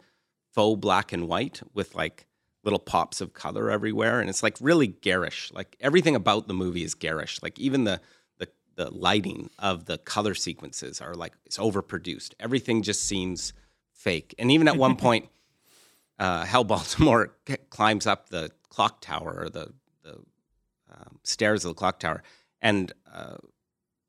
faux 0.52 0.80
black 0.80 1.12
and 1.12 1.28
white 1.28 1.62
with 1.74 1.94
like 1.94 2.26
little 2.66 2.78
pops 2.80 3.20
of 3.20 3.32
color 3.32 3.70
everywhere, 3.70 4.20
and 4.20 4.28
it's 4.28 4.42
like 4.42 4.56
really 4.60 4.88
garish. 4.88 5.50
Like 5.54 5.76
everything 5.80 6.16
about 6.16 6.48
the 6.48 6.54
movie 6.54 6.82
is 6.82 6.94
garish. 6.94 7.40
Like 7.42 7.58
even 7.58 7.84
the 7.84 8.00
the 8.38 8.48
the 8.74 8.90
lighting 8.90 9.48
of 9.58 9.86
the 9.86 9.98
color 9.98 10.34
sequences 10.34 11.00
are 11.00 11.14
like 11.14 11.32
it's 11.46 11.56
overproduced. 11.58 12.34
Everything 12.40 12.82
just 12.82 13.04
seems 13.04 13.54
fake. 13.94 14.34
And 14.38 14.50
even 14.50 14.68
at 14.68 14.76
one 14.76 14.96
point, 15.06 15.28
uh, 16.18 16.44
Hal 16.44 16.64
Baltimore 16.64 17.32
c- 17.48 17.56
climbs 17.70 18.06
up 18.06 18.28
the 18.28 18.50
clock 18.68 19.00
tower 19.00 19.34
or 19.38 19.48
the 19.48 19.72
the 20.02 20.14
um, 20.90 21.20
stairs 21.22 21.64
of 21.64 21.70
the 21.70 21.74
clock 21.74 22.00
tower, 22.00 22.22
and 22.60 22.92
uh, 23.14 23.36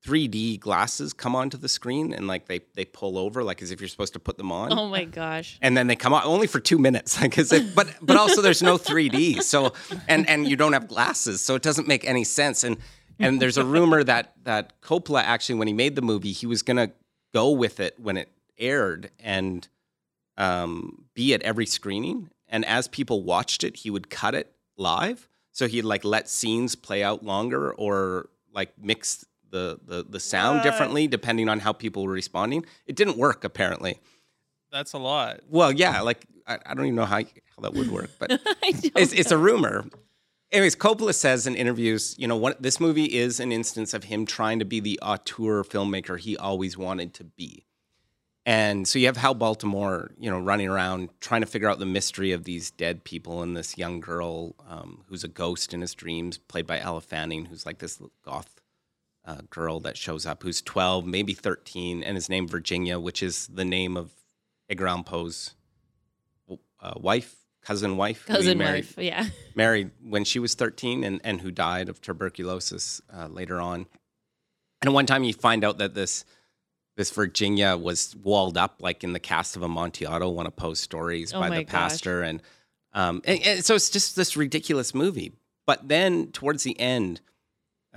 3D 0.06 0.60
glasses 0.60 1.14
come 1.14 1.36
onto 1.36 1.58
the 1.58 1.68
screen, 1.68 2.14
and 2.14 2.28
like 2.28 2.48
they 2.48 2.62
they 2.76 2.86
pull 2.86 3.18
over, 3.18 3.44
like 3.44 3.62
as 3.62 3.72
if 3.72 3.82
you're 3.82 3.88
supposed 3.88 4.14
to 4.14 4.20
put 4.20 4.38
them 4.38 4.52
on. 4.52 4.72
Oh 4.72 4.88
my 4.88 5.06
gosh. 5.06 5.58
And 5.62 5.76
then 5.76 5.88
they 5.88 5.96
come 5.96 6.14
out 6.14 6.26
only 6.26 6.48
for 6.48 6.60
two 6.60 6.78
minutes, 6.78 7.20
like 7.22 7.38
as 7.38 7.52
if, 7.52 7.74
but 7.76 7.88
but 8.02 8.18
also 8.18 8.42
there's 8.42 8.64
no 8.64 8.78
3D, 8.78 9.42
so 9.42 9.74
and 10.08 10.28
and 10.30 10.48
you 10.48 10.56
don't 10.56 10.74
have 10.74 10.88
glasses, 10.88 11.42
so 11.42 11.56
it 11.56 11.62
doesn't 11.62 11.88
make 11.88 12.06
any 12.06 12.24
sense. 12.24 12.64
And 12.64 12.78
and 13.20 13.42
there's 13.42 13.58
a 13.58 13.66
rumor 13.66 14.04
that 14.04 14.34
that 14.44 14.80
Coppola 14.82 15.24
actually, 15.24 15.56
when 15.56 15.68
he 15.68 15.74
made 15.74 15.96
the 15.96 16.02
movie, 16.02 16.32
he 16.32 16.46
was 16.46 16.62
gonna 16.62 16.92
go 17.34 17.52
with 17.52 17.80
it 17.80 18.00
when 18.00 18.18
it 18.18 18.30
aired 18.58 19.12
and 19.20 19.68
um, 20.38 21.06
be 21.14 21.34
at 21.34 21.42
every 21.42 21.66
screening. 21.66 22.30
And 22.48 22.64
as 22.66 22.88
people 22.88 23.24
watched 23.24 23.64
it, 23.64 23.78
he 23.78 23.90
would 23.90 24.10
cut 24.10 24.36
it 24.36 24.54
live. 24.78 25.28
So 25.52 25.68
he'd 25.68 25.82
like 25.84 26.06
let 26.06 26.30
scenes 26.30 26.76
play 26.76 27.04
out 27.04 27.24
longer 27.24 27.74
or 27.74 28.30
like 28.54 28.72
mix 28.82 29.26
the 29.52 29.80
the, 29.86 30.06
the 30.08 30.20
sound 30.20 30.58
What? 30.58 30.64
differently 30.64 31.08
depending 31.08 31.50
on 31.50 31.60
how 31.60 31.74
people 31.74 32.04
were 32.06 32.12
responding. 32.12 32.66
It 32.86 32.96
didn't 32.96 33.18
work 33.18 33.44
apparently. 33.44 34.00
That's 34.72 34.94
a 34.94 34.98
lot. 34.98 35.42
Well, 35.50 35.72
yeah, 35.72 36.02
like 36.02 36.26
I, 36.46 36.60
I 36.66 36.74
don't 36.74 36.86
even 36.86 36.96
know 36.96 37.06
how 37.06 37.18
how 37.20 37.62
that 37.62 37.74
would 37.74 37.92
work, 37.92 38.12
but 38.20 38.32
it's 38.62 39.14
it's 39.14 39.32
a 39.32 39.38
rumor. 39.38 39.86
Anyways, 40.52 40.78
Coppola 40.78 41.14
says 41.14 41.46
in 41.46 41.56
interviews, 41.56 42.16
you 42.18 42.26
know, 42.28 42.38
what 42.38 42.62
this 42.62 42.80
movie 42.80 43.06
is 43.06 43.42
an 43.42 43.52
instance 43.52 43.94
of 43.94 44.06
him 44.06 44.26
trying 44.26 44.60
to 44.60 44.66
be 44.66 44.80
the 44.80 44.98
auteur 45.02 45.64
filmmaker 45.64 46.18
he 46.18 46.38
always 46.38 46.78
wanted 46.78 47.14
to 47.16 47.26
be. 47.26 47.66
And 48.46 48.88
so 48.88 48.98
you 48.98 49.08
have 49.08 49.18
Hal 49.18 49.34
Baltimore, 49.34 50.12
you 50.18 50.30
know, 50.30 50.40
running 50.40 50.70
around 50.70 51.10
trying 51.20 51.42
to 51.42 51.48
figure 51.48 51.68
out 51.70 51.80
the 51.80 51.86
mystery 51.86 52.32
of 52.32 52.46
these 52.46 52.72
dead 52.72 53.04
people 53.04 53.42
and 53.42 53.58
this 53.58 53.78
young 53.78 54.00
girl 54.00 54.56
um, 54.70 55.04
who's 55.10 55.26
a 55.26 55.28
ghost 55.28 55.74
in 55.74 55.82
his 55.82 55.94
dreams, 55.94 56.38
played 56.38 56.66
by 56.66 56.80
Elle 56.80 57.02
Fanning, 57.02 57.44
who's 57.48 57.66
like 57.66 57.80
this 57.80 58.02
goth 58.24 58.57
uh, 59.28 59.42
girl 59.50 59.82
that 59.82 59.98
shows 59.98 60.26
up, 60.26 60.42
who's 60.42 60.62
12, 60.62 61.06
maybe 61.06 61.34
13, 61.34 62.02
and 62.02 62.18
is 62.18 62.30
named 62.30 62.50
Virginia, 62.50 63.00
which 63.00 63.22
is 63.22 63.48
the 63.48 63.66
name 63.66 63.98
of 63.98 64.12
Edgar 64.70 64.88
Allan 64.88 65.04
Poe's 65.04 65.54
uh, 66.80 66.94
wife, 66.96 67.36
cousin 67.62 67.98
wife, 67.98 68.26
cousin 68.26 68.58
married, 68.58 68.86
wife. 68.86 68.98
Yeah. 68.98 69.28
married 69.56 69.92
when 70.02 70.24
she 70.24 70.40
was 70.40 70.56
13 70.56 71.04
and, 71.04 71.20
and 71.24 71.42
who 71.42 71.52
died 71.52 71.90
of 71.90 72.02
tuberculosis 72.02 73.02
uh, 73.14 73.28
later 73.28 73.60
on. 73.60 73.86
And 74.82 74.94
one 74.94 75.06
time 75.06 75.24
you 75.24 75.34
find 75.34 75.64
out 75.66 75.80
that 75.80 75.94
this 75.94 76.24
this 76.96 77.12
Virginia 77.12 77.78
was 77.78 78.16
walled 78.24 78.58
up 78.58 78.78
like 78.80 79.04
in 79.04 79.14
the 79.14 79.20
Cask 79.20 79.56
of 79.56 79.62
Amontillado, 79.62 80.30
one 80.30 80.48
of 80.48 80.56
Poe's 80.56 80.80
stories 80.80 81.32
Oh 81.32 81.40
by 81.40 81.50
the 81.50 81.64
gosh. 81.64 81.72
pastor. 81.72 82.24
And, 82.24 82.42
um, 82.92 83.22
and, 83.24 83.40
and 83.46 83.66
so 83.66 83.76
it's 83.76 83.92
just 83.92 84.16
this 84.16 84.36
ridiculous 84.36 84.96
movie. 84.96 85.34
But 85.68 85.88
then 85.88 86.32
towards 86.32 86.64
the 86.64 86.80
end, 86.80 87.22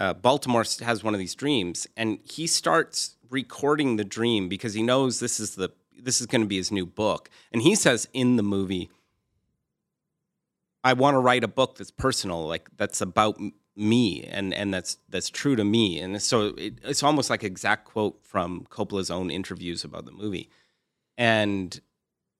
uh, 0.01 0.15
Baltimore 0.15 0.65
has 0.81 1.05
one 1.05 1.15
of 1.15 1.21
these 1.21 1.35
dreams 1.35 1.87
and 1.95 2.19
he 2.25 2.47
starts 2.47 3.17
recording 3.29 3.97
the 3.97 4.05
dream 4.05 4.49
because 4.49 4.73
he 4.73 4.83
knows 4.83 5.21
this 5.21 5.39
is 5.39 5.55
the 5.55 5.71
this 6.03 6.23
is 6.23 6.27
going 6.27 6.41
to 6.41 6.47
be 6.47 6.57
his 6.57 6.73
new 6.73 6.87
book. 6.87 7.29
And 7.53 7.61
he 7.61 7.75
says 7.75 8.09
in 8.15 8.37
the 8.37 8.43
movie, 8.43 8.91
I 10.83 10.95
want 10.95 11.15
to 11.17 11.19
write 11.19 11.45
a 11.45 11.49
book 11.49 11.77
that's 11.77 11.91
personal, 11.91 12.49
like 12.49 12.71
that's 12.79 13.03
about 13.03 13.39
me 13.77 14.25
and 14.25 14.55
and 14.55 14.73
that's 14.73 14.97
that's 15.11 15.29
true 15.29 15.55
to 15.55 15.65
me. 15.65 16.01
And 16.01 16.21
so 16.23 16.55
it, 16.57 16.79
it's 16.83 17.03
almost 17.03 17.29
like 17.29 17.45
exact 17.45 17.85
quote 17.85 18.19
from 18.23 18.67
Coppola's 18.71 19.11
own 19.11 19.31
interviews 19.31 19.85
about 19.85 20.07
the 20.07 20.13
movie. 20.13 20.49
And 21.19 21.79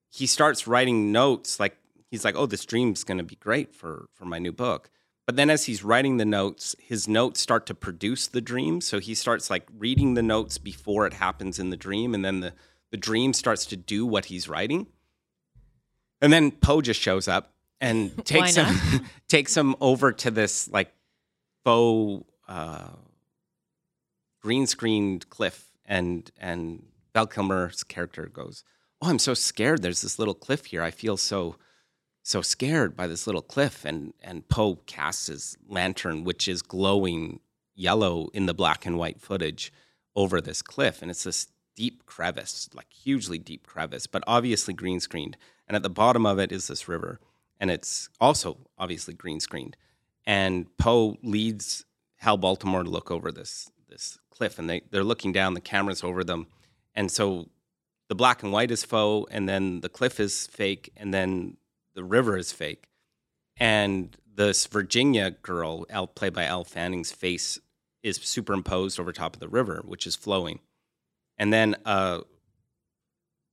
he 0.09 0.25
starts 0.25 0.65
writing 0.65 1.11
notes 1.11 1.59
like 1.59 1.77
he's 2.09 2.25
like, 2.25 2.35
"Oh, 2.35 2.47
this 2.47 2.65
dream's 2.65 3.03
going 3.03 3.19
to 3.19 3.23
be 3.23 3.35
great 3.35 3.75
for 3.75 4.07
for 4.15 4.25
my 4.25 4.39
new 4.39 4.51
book." 4.51 4.89
But 5.25 5.35
then 5.35 5.49
as 5.49 5.65
he's 5.65 5.83
writing 5.83 6.17
the 6.17 6.25
notes, 6.25 6.75
his 6.79 7.07
notes 7.07 7.39
start 7.39 7.65
to 7.67 7.75
produce 7.75 8.27
the 8.27 8.41
dream. 8.41 8.81
So 8.81 8.99
he 8.99 9.15
starts 9.15 9.49
like 9.49 9.67
reading 9.77 10.15
the 10.15 10.23
notes 10.23 10.57
before 10.57 11.05
it 11.05 11.13
happens 11.13 11.59
in 11.59 11.69
the 11.69 11.77
dream 11.77 12.13
and 12.13 12.25
then 12.25 12.39
the 12.39 12.53
the 12.91 12.97
dream 12.97 13.31
starts 13.33 13.65
to 13.67 13.77
do 13.77 14.05
what 14.05 14.25
he's 14.25 14.49
writing. 14.49 14.87
And 16.21 16.31
then 16.31 16.51
Poe 16.51 16.81
just 16.81 16.99
shows 16.99 17.27
up 17.27 17.53
and 17.79 18.25
takes 18.25 18.55
him 18.55 19.05
takes 19.27 19.55
him 19.55 19.75
over 19.81 20.11
to 20.11 20.31
this 20.31 20.69
like 20.69 20.93
faux 21.63 22.25
uh, 22.47 22.89
green 24.41 24.67
screened 24.67 25.29
cliff, 25.29 25.71
and 25.85 26.29
and 26.37 26.83
Val 27.13 27.27
Kilmer's 27.27 27.83
character 27.83 28.27
goes, 28.27 28.63
"Oh, 29.01 29.09
I'm 29.09 29.19
so 29.19 29.33
scared. 29.33 29.81
There's 29.81 30.01
this 30.01 30.19
little 30.19 30.35
cliff 30.35 30.65
here. 30.65 30.83
I 30.83 30.91
feel 30.91 31.17
so 31.17 31.55
so 32.23 32.41
scared 32.41 32.95
by 32.95 33.07
this 33.07 33.25
little 33.27 33.41
cliff." 33.41 33.85
And 33.85 34.13
and 34.21 34.47
Poe 34.49 34.77
casts 34.85 35.27
his 35.27 35.57
lantern, 35.67 36.23
which 36.23 36.47
is 36.47 36.61
glowing 36.61 37.39
yellow 37.75 38.29
in 38.33 38.45
the 38.45 38.53
black 38.53 38.85
and 38.85 38.97
white 38.97 39.21
footage, 39.21 39.71
over 40.15 40.41
this 40.41 40.61
cliff, 40.61 41.01
and 41.01 41.09
it's 41.09 41.23
this 41.23 41.47
deep 41.75 42.05
crevice, 42.05 42.69
like 42.73 42.91
hugely 42.91 43.37
deep 43.37 43.65
crevice, 43.65 44.07
but 44.07 44.23
obviously 44.27 44.73
green 44.73 44.99
screened. 44.99 45.37
And 45.67 45.75
at 45.75 45.83
the 45.83 45.89
bottom 45.89 46.25
of 46.25 46.37
it 46.37 46.51
is 46.51 46.67
this 46.67 46.87
river, 46.87 47.19
and 47.59 47.71
it's 47.71 48.09
also 48.19 48.57
obviously 48.77 49.13
green 49.13 49.39
screened. 49.39 49.77
And 50.25 50.75
Poe 50.77 51.17
leads 51.23 51.85
Hal 52.17 52.37
Baltimore 52.37 52.83
to 52.83 52.89
look 52.89 53.09
over 53.09 53.31
this 53.31 53.71
this 53.89 54.19
cliff, 54.29 54.59
and 54.59 54.69
they 54.69 54.81
they're 54.91 55.03
looking 55.03 55.31
down. 55.31 55.53
The 55.53 55.61
camera's 55.61 56.03
over 56.03 56.23
them, 56.23 56.47
and 56.93 57.09
so 57.11 57.49
the 58.09 58.15
black 58.15 58.43
and 58.43 58.51
white 58.51 58.71
is 58.71 58.83
faux, 58.83 59.31
and 59.31 59.47
then 59.47 59.79
the 59.79 59.89
cliff 59.89 60.19
is 60.19 60.47
fake, 60.47 60.91
and 60.97 61.13
then 61.13 61.57
the 61.95 62.03
river 62.03 62.37
is 62.37 62.51
fake, 62.51 62.87
and 63.57 64.15
this 64.33 64.65
Virginia 64.67 65.31
girl, 65.31 65.85
played 66.15 66.33
by 66.33 66.45
Elle 66.45 66.63
Fanning's 66.63 67.11
face, 67.11 67.59
is 68.03 68.17
superimposed 68.17 68.99
over 68.99 69.11
top 69.11 69.35
of 69.35 69.39
the 69.39 69.49
river, 69.49 69.81
which 69.85 70.07
is 70.07 70.15
flowing, 70.15 70.59
and 71.37 71.51
then 71.53 71.75
a 71.85 72.21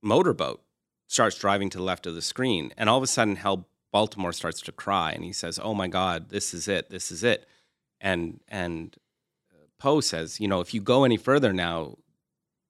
motorboat 0.01 0.63
starts 1.07 1.37
driving 1.37 1.69
to 1.69 1.77
the 1.77 1.83
left 1.83 2.05
of 2.05 2.15
the 2.15 2.21
screen, 2.21 2.71
and 2.77 2.89
all 2.89 2.97
of 2.97 3.03
a 3.03 3.07
sudden, 3.07 3.37
Hal 3.37 3.67
Baltimore 3.91 4.33
starts 4.33 4.61
to 4.61 4.71
cry, 4.71 5.11
and 5.11 5.23
he 5.23 5.33
says, 5.33 5.59
"Oh 5.61 5.73
my 5.73 5.87
God, 5.87 6.29
this 6.29 6.53
is 6.53 6.67
it! 6.67 6.89
This 6.89 7.11
is 7.11 7.23
it!" 7.23 7.47
And 7.99 8.39
and 8.47 8.95
uh, 9.51 9.65
Poe 9.79 9.99
says, 10.01 10.39
"You 10.39 10.47
know, 10.47 10.61
if 10.61 10.73
you 10.73 10.81
go 10.81 11.03
any 11.03 11.17
further 11.17 11.51
now, 11.53 11.97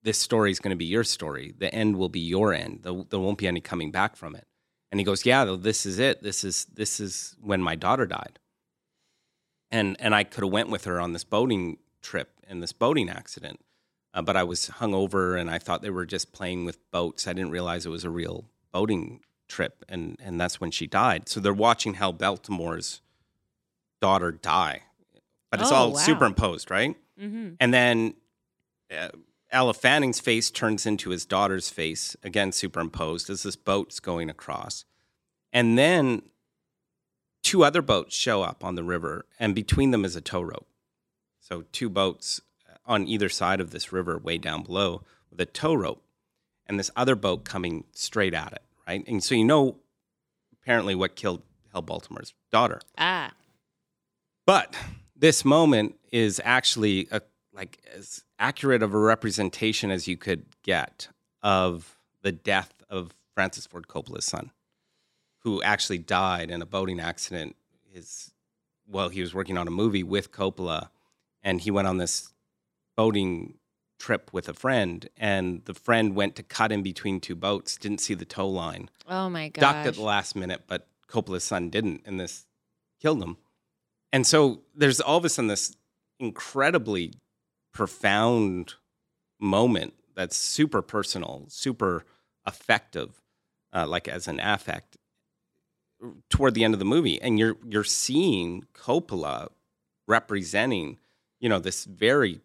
this 0.01 0.17
story 0.17 0.51
is 0.51 0.59
going 0.59 0.71
to 0.71 0.77
be 0.77 0.85
your 0.85 1.03
story. 1.03 1.53
The 1.57 1.73
end 1.73 1.97
will 1.97 2.09
be 2.09 2.21
your 2.21 2.53
end. 2.53 2.81
There 2.83 3.19
won't 3.19 3.37
be 3.37 3.47
any 3.47 3.61
coming 3.61 3.91
back 3.91 4.15
from 4.15 4.35
it." 4.35 4.47
And 4.91 4.99
he 4.99 5.03
goes, 5.05 5.25
"Yeah, 5.25 5.45
this 5.59 5.85
is 5.85 5.99
it. 5.99 6.23
This 6.23 6.43
is 6.43 6.65
this 6.65 6.99
is 6.99 7.35
when 7.41 7.61
my 7.61 7.75
daughter 7.75 8.05
died." 8.05 8.39
And 9.71 9.95
and 9.99 10.15
I 10.15 10.23
could 10.23 10.43
have 10.43 10.51
went 10.51 10.69
with 10.69 10.85
her 10.85 10.99
on 10.99 11.13
this 11.13 11.23
boating 11.23 11.77
trip 12.01 12.29
in 12.47 12.59
this 12.59 12.73
boating 12.73 13.09
accident, 13.09 13.59
uh, 14.13 14.21
but 14.23 14.35
I 14.35 14.43
was 14.43 14.69
hungover 14.79 15.39
and 15.39 15.49
I 15.49 15.59
thought 15.59 15.81
they 15.83 15.91
were 15.91 16.05
just 16.07 16.33
playing 16.33 16.65
with 16.65 16.79
boats. 16.91 17.27
I 17.27 17.33
didn't 17.33 17.51
realize 17.51 17.85
it 17.85 17.89
was 17.89 18.03
a 18.03 18.09
real 18.09 18.45
boating 18.71 19.21
trip, 19.47 19.85
and 19.87 20.17
and 20.23 20.41
that's 20.41 20.59
when 20.59 20.71
she 20.71 20.87
died. 20.87 21.29
So 21.29 21.39
they're 21.39 21.53
watching 21.53 21.95
Hal 21.95 22.13
Baltimore's 22.13 23.01
daughter 24.01 24.31
die, 24.31 24.83
but 25.51 25.59
it's 25.61 25.71
Oh, 25.71 25.75
all 25.75 25.91
wow. 25.91 25.99
superimposed, 25.99 26.71
right? 26.71 26.95
Mm-hmm. 27.21 27.49
And 27.59 27.73
then 27.73 28.15
uh, 28.91 29.09
Elle 29.51 29.73
Fanning's 29.73 30.19
face 30.19 30.51
turns 30.51 30.85
into 30.85 31.09
his 31.09 31.25
daughter's 31.25 31.69
face, 31.69 32.15
again 32.23 32.51
superimposed, 32.51 33.29
as 33.29 33.43
this 33.43 33.55
boat's 33.55 33.99
going 33.99 34.29
across. 34.29 34.85
And 35.51 35.77
then 35.77 36.21
two 37.41 37.63
other 37.63 37.81
boats 37.81 38.15
show 38.15 38.43
up 38.43 38.63
on 38.63 38.75
the 38.75 38.83
river, 38.83 39.25
and 39.39 39.55
between 39.55 39.91
them 39.91 40.05
is 40.05 40.15
a 40.15 40.21
tow 40.21 40.41
rope. 40.41 40.67
So 41.39 41.63
two 41.71 41.89
boats 41.89 42.41
on 42.85 43.07
either 43.07 43.29
side 43.29 43.59
of 43.59 43.71
this 43.71 43.91
river, 43.91 44.17
way 44.17 44.37
down 44.37 44.63
below, 44.63 45.03
with 45.31 45.39
a 45.41 45.45
tow 45.45 45.73
rope, 45.73 46.03
and 46.67 46.79
this 46.79 46.91
other 46.95 47.15
boat 47.15 47.43
coming 47.43 47.85
straight 47.93 48.33
at 48.33 48.53
it, 48.53 48.61
right? 48.87 49.03
And 49.07 49.23
so 49.23 49.35
you 49.35 49.45
know, 49.45 49.77
apparently, 50.61 50.93
what 50.93 51.15
killed 51.15 51.41
Hal 51.73 51.81
Baltimore's 51.81 52.33
daughter. 52.51 52.81
Ah. 52.97 53.31
But 54.45 54.75
this 55.15 55.43
moment 55.45 55.95
is 56.11 56.41
actually 56.43 57.07
a, 57.11 57.21
like 57.59 57.77
as 57.93 58.23
accurate 58.39 58.81
of 58.81 58.93
a 58.93 58.97
representation 58.97 59.91
as 59.91 60.07
you 60.07 60.15
could 60.15 60.45
get 60.63 61.09
of 61.43 61.99
the 62.21 62.31
death 62.31 62.73
of 62.89 63.13
Francis 63.35 63.67
Ford 63.67 63.87
Coppola's 63.89 64.23
son, 64.23 64.51
who 65.39 65.61
actually 65.61 65.97
died 65.97 66.49
in 66.49 66.61
a 66.61 66.65
boating 66.65 67.01
accident. 67.01 67.57
His 67.91 68.31
well, 68.87 69.09
he 69.09 69.19
was 69.19 69.33
working 69.33 69.57
on 69.57 69.67
a 69.67 69.71
movie 69.71 70.03
with 70.03 70.31
Coppola, 70.31 70.89
and 71.43 71.59
he 71.59 71.69
went 71.69 71.87
on 71.87 71.97
this 71.97 72.33
boating 72.95 73.55
trip 73.99 74.31
with 74.31 74.47
a 74.47 74.53
friend, 74.53 75.09
and 75.17 75.63
the 75.65 75.73
friend 75.73 76.15
went 76.15 76.37
to 76.37 76.43
cut 76.43 76.71
in 76.71 76.81
between 76.81 77.19
two 77.19 77.35
boats, 77.35 77.75
didn't 77.75 77.99
see 77.99 78.13
the 78.13 78.25
tow 78.25 78.47
line, 78.47 78.89
Oh 79.05 79.29
my 79.29 79.49
god! 79.49 79.59
ducked 79.61 79.87
at 79.87 79.95
the 79.95 80.01
last 80.01 80.33
minute, 80.33 80.63
but 80.65 80.87
Coppola's 81.09 81.43
son 81.43 81.69
didn't, 81.69 82.03
and 82.05 82.19
this 82.19 82.45
killed 83.01 83.21
him. 83.21 83.35
And 84.13 84.25
so 84.25 84.61
there's 84.73 85.01
all 85.01 85.17
of 85.17 85.25
a 85.25 85.29
sudden 85.29 85.49
this 85.49 85.75
incredibly 86.19 87.13
profound 87.71 88.75
moment 89.39 89.93
that's 90.15 90.35
super 90.35 90.81
personal, 90.81 91.45
super 91.49 92.05
effective, 92.45 93.21
uh, 93.73 93.87
like 93.87 94.07
as 94.07 94.27
an 94.27 94.39
affect 94.39 94.97
toward 96.29 96.53
the 96.53 96.63
end 96.63 96.73
of 96.73 96.79
the 96.79 96.85
movie, 96.85 97.21
and 97.21 97.37
you're 97.37 97.57
you're 97.67 97.83
seeing 97.83 98.63
Coppola 98.73 99.49
representing, 100.07 100.97
you 101.39 101.49
know, 101.49 101.59
this 101.59 101.85
very 101.85 102.41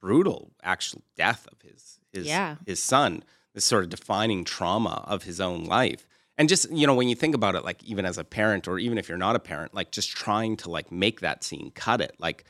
brutal 0.00 0.52
actual 0.62 1.02
death 1.16 1.46
of 1.50 1.60
his 1.62 2.00
his 2.12 2.26
Yeah. 2.26 2.56
his 2.66 2.82
son, 2.82 3.22
this 3.54 3.64
sort 3.64 3.84
of 3.84 3.90
defining 3.90 4.44
trauma 4.44 5.04
of 5.06 5.22
his 5.24 5.40
own 5.40 5.64
life. 5.64 6.06
And 6.38 6.48
just, 6.50 6.70
you 6.70 6.86
know, 6.86 6.94
when 6.94 7.08
you 7.08 7.14
think 7.14 7.34
about 7.34 7.54
it, 7.54 7.64
like 7.64 7.82
even 7.84 8.04
as 8.04 8.18
a 8.18 8.24
parent, 8.24 8.68
or 8.68 8.78
even 8.78 8.98
if 8.98 9.08
you're 9.08 9.16
not 9.16 9.36
a 9.36 9.40
parent, 9.40 9.72
like 9.72 9.90
just 9.90 10.10
trying 10.10 10.56
to 10.58 10.70
like 10.70 10.92
make 10.92 11.20
that 11.20 11.42
scene, 11.42 11.70
cut 11.74 12.00
it, 12.00 12.14
like 12.18 12.44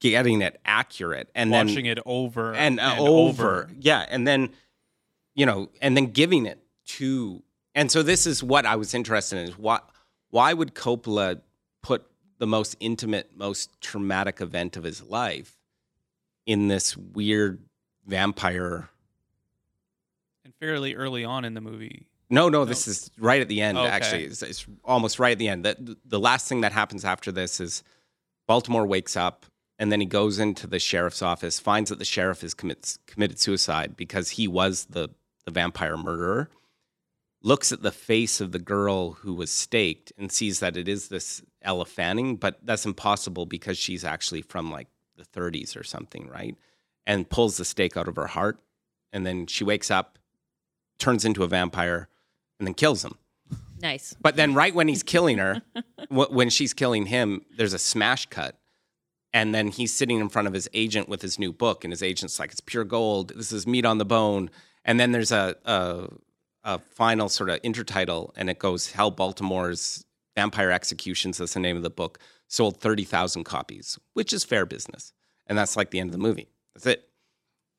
getting 0.00 0.42
it 0.42 0.60
accurate 0.64 1.30
and 1.34 1.52
then 1.52 1.68
Watching 1.68 1.86
it 1.86 1.98
over 2.04 2.54
and, 2.54 2.80
uh, 2.80 2.96
over. 2.98 3.70
Yeah, 3.78 4.04
and 4.08 4.26
then 4.26 4.50
you 5.34 5.46
know, 5.46 5.68
and 5.80 5.96
then 5.96 6.06
giving 6.06 6.46
it 6.46 6.58
to. 6.86 7.42
And 7.74 7.90
so 7.90 8.02
this 8.02 8.26
is 8.26 8.42
what 8.42 8.66
I 8.66 8.76
was 8.76 8.94
interested 8.94 9.38
in: 9.38 9.48
is 9.48 9.58
why 9.58 9.80
why 10.30 10.52
would 10.52 10.74
Coppola 10.74 11.40
put 11.82 12.04
the 12.38 12.46
most 12.46 12.76
intimate, 12.80 13.30
most 13.36 13.80
traumatic 13.80 14.40
event 14.40 14.76
of 14.76 14.84
his 14.84 15.02
life 15.02 15.56
in 16.46 16.68
this 16.68 16.96
weird 16.96 17.62
vampire? 18.06 18.88
And 20.44 20.54
fairly 20.58 20.94
early 20.94 21.24
on 21.24 21.44
in 21.44 21.54
the 21.54 21.60
movie. 21.60 22.06
No, 22.32 22.48
no, 22.48 22.64
this 22.64 22.86
is 22.86 23.10
right 23.18 23.40
at 23.40 23.48
the 23.48 23.60
end. 23.60 23.76
Okay. 23.76 23.88
Actually, 23.88 24.24
it's, 24.24 24.42
it's 24.42 24.64
almost 24.84 25.18
right 25.18 25.32
at 25.32 25.38
the 25.38 25.48
end. 25.48 25.64
The, 25.64 25.96
the 26.04 26.20
last 26.20 26.48
thing 26.48 26.60
that 26.60 26.70
happens 26.70 27.04
after 27.04 27.32
this 27.32 27.58
is 27.58 27.82
Baltimore 28.46 28.86
wakes 28.86 29.16
up 29.16 29.46
and 29.80 29.90
then 29.90 30.00
he 30.00 30.06
goes 30.06 30.38
into 30.38 30.66
the 30.66 30.78
sheriff's 30.78 31.22
office, 31.22 31.58
finds 31.58 31.88
that 31.88 31.98
the 31.98 32.04
sheriff 32.04 32.42
has 32.42 32.52
commits, 32.52 32.98
committed 33.06 33.40
suicide 33.40 33.96
because 33.96 34.28
he 34.30 34.46
was 34.46 34.84
the, 34.84 35.08
the 35.46 35.50
vampire 35.50 35.96
murderer. 35.96 36.50
Looks 37.42 37.72
at 37.72 37.80
the 37.80 37.90
face 37.90 38.42
of 38.42 38.52
the 38.52 38.58
girl 38.58 39.12
who 39.12 39.32
was 39.32 39.50
staked 39.50 40.12
and 40.18 40.30
sees 40.30 40.60
that 40.60 40.76
it 40.76 40.86
is 40.86 41.08
this 41.08 41.40
Elle 41.62 41.86
Fanning, 41.86 42.36
but 42.36 42.58
that's 42.62 42.84
impossible 42.84 43.46
because 43.46 43.78
she's 43.78 44.04
actually 44.04 44.42
from 44.42 44.70
like 44.70 44.88
the 45.16 45.24
30s 45.24 45.74
or 45.74 45.82
something, 45.82 46.28
right? 46.28 46.58
And 47.06 47.30
pulls 47.30 47.56
the 47.56 47.64
stake 47.64 47.96
out 47.96 48.06
of 48.06 48.16
her 48.16 48.26
heart. 48.26 48.60
And 49.14 49.24
then 49.24 49.46
she 49.46 49.64
wakes 49.64 49.90
up, 49.90 50.18
turns 50.98 51.24
into 51.24 51.42
a 51.42 51.48
vampire, 51.48 52.08
and 52.58 52.66
then 52.66 52.74
kills 52.74 53.02
him. 53.02 53.14
Nice. 53.80 54.14
But 54.20 54.36
then, 54.36 54.52
right 54.52 54.74
when 54.74 54.88
he's 54.88 55.02
killing 55.02 55.38
her, 55.38 55.62
when 56.10 56.50
she's 56.50 56.74
killing 56.74 57.06
him, 57.06 57.46
there's 57.56 57.72
a 57.72 57.78
smash 57.78 58.26
cut. 58.26 58.59
And 59.32 59.54
then 59.54 59.68
he's 59.68 59.92
sitting 59.92 60.18
in 60.18 60.28
front 60.28 60.48
of 60.48 60.54
his 60.54 60.68
agent 60.74 61.08
with 61.08 61.22
his 61.22 61.38
new 61.38 61.52
book, 61.52 61.84
and 61.84 61.92
his 61.92 62.02
agent's 62.02 62.38
like, 62.38 62.50
"It's 62.50 62.60
pure 62.60 62.84
gold. 62.84 63.32
This 63.36 63.52
is 63.52 63.66
meat 63.66 63.84
on 63.84 63.98
the 63.98 64.04
bone." 64.04 64.50
And 64.84 64.98
then 64.98 65.12
there's 65.12 65.32
a 65.32 65.56
a, 65.64 66.08
a 66.64 66.78
final 66.78 67.28
sort 67.28 67.50
of 67.50 67.62
intertitle, 67.62 68.32
and 68.36 68.50
it 68.50 68.58
goes, 68.58 68.92
"Hal 68.92 69.10
Baltimore's 69.12 70.04
Vampire 70.34 70.70
Executions." 70.70 71.38
That's 71.38 71.54
the 71.54 71.60
name 71.60 71.76
of 71.76 71.82
the 71.82 71.90
book. 71.90 72.18
Sold 72.48 72.80
thirty 72.80 73.04
thousand 73.04 73.44
copies, 73.44 73.98
which 74.14 74.32
is 74.32 74.42
fair 74.44 74.66
business, 74.66 75.12
and 75.46 75.56
that's 75.56 75.76
like 75.76 75.90
the 75.90 76.00
end 76.00 76.08
of 76.08 76.12
the 76.12 76.18
movie. 76.18 76.48
That's 76.74 76.86
it. 76.86 77.08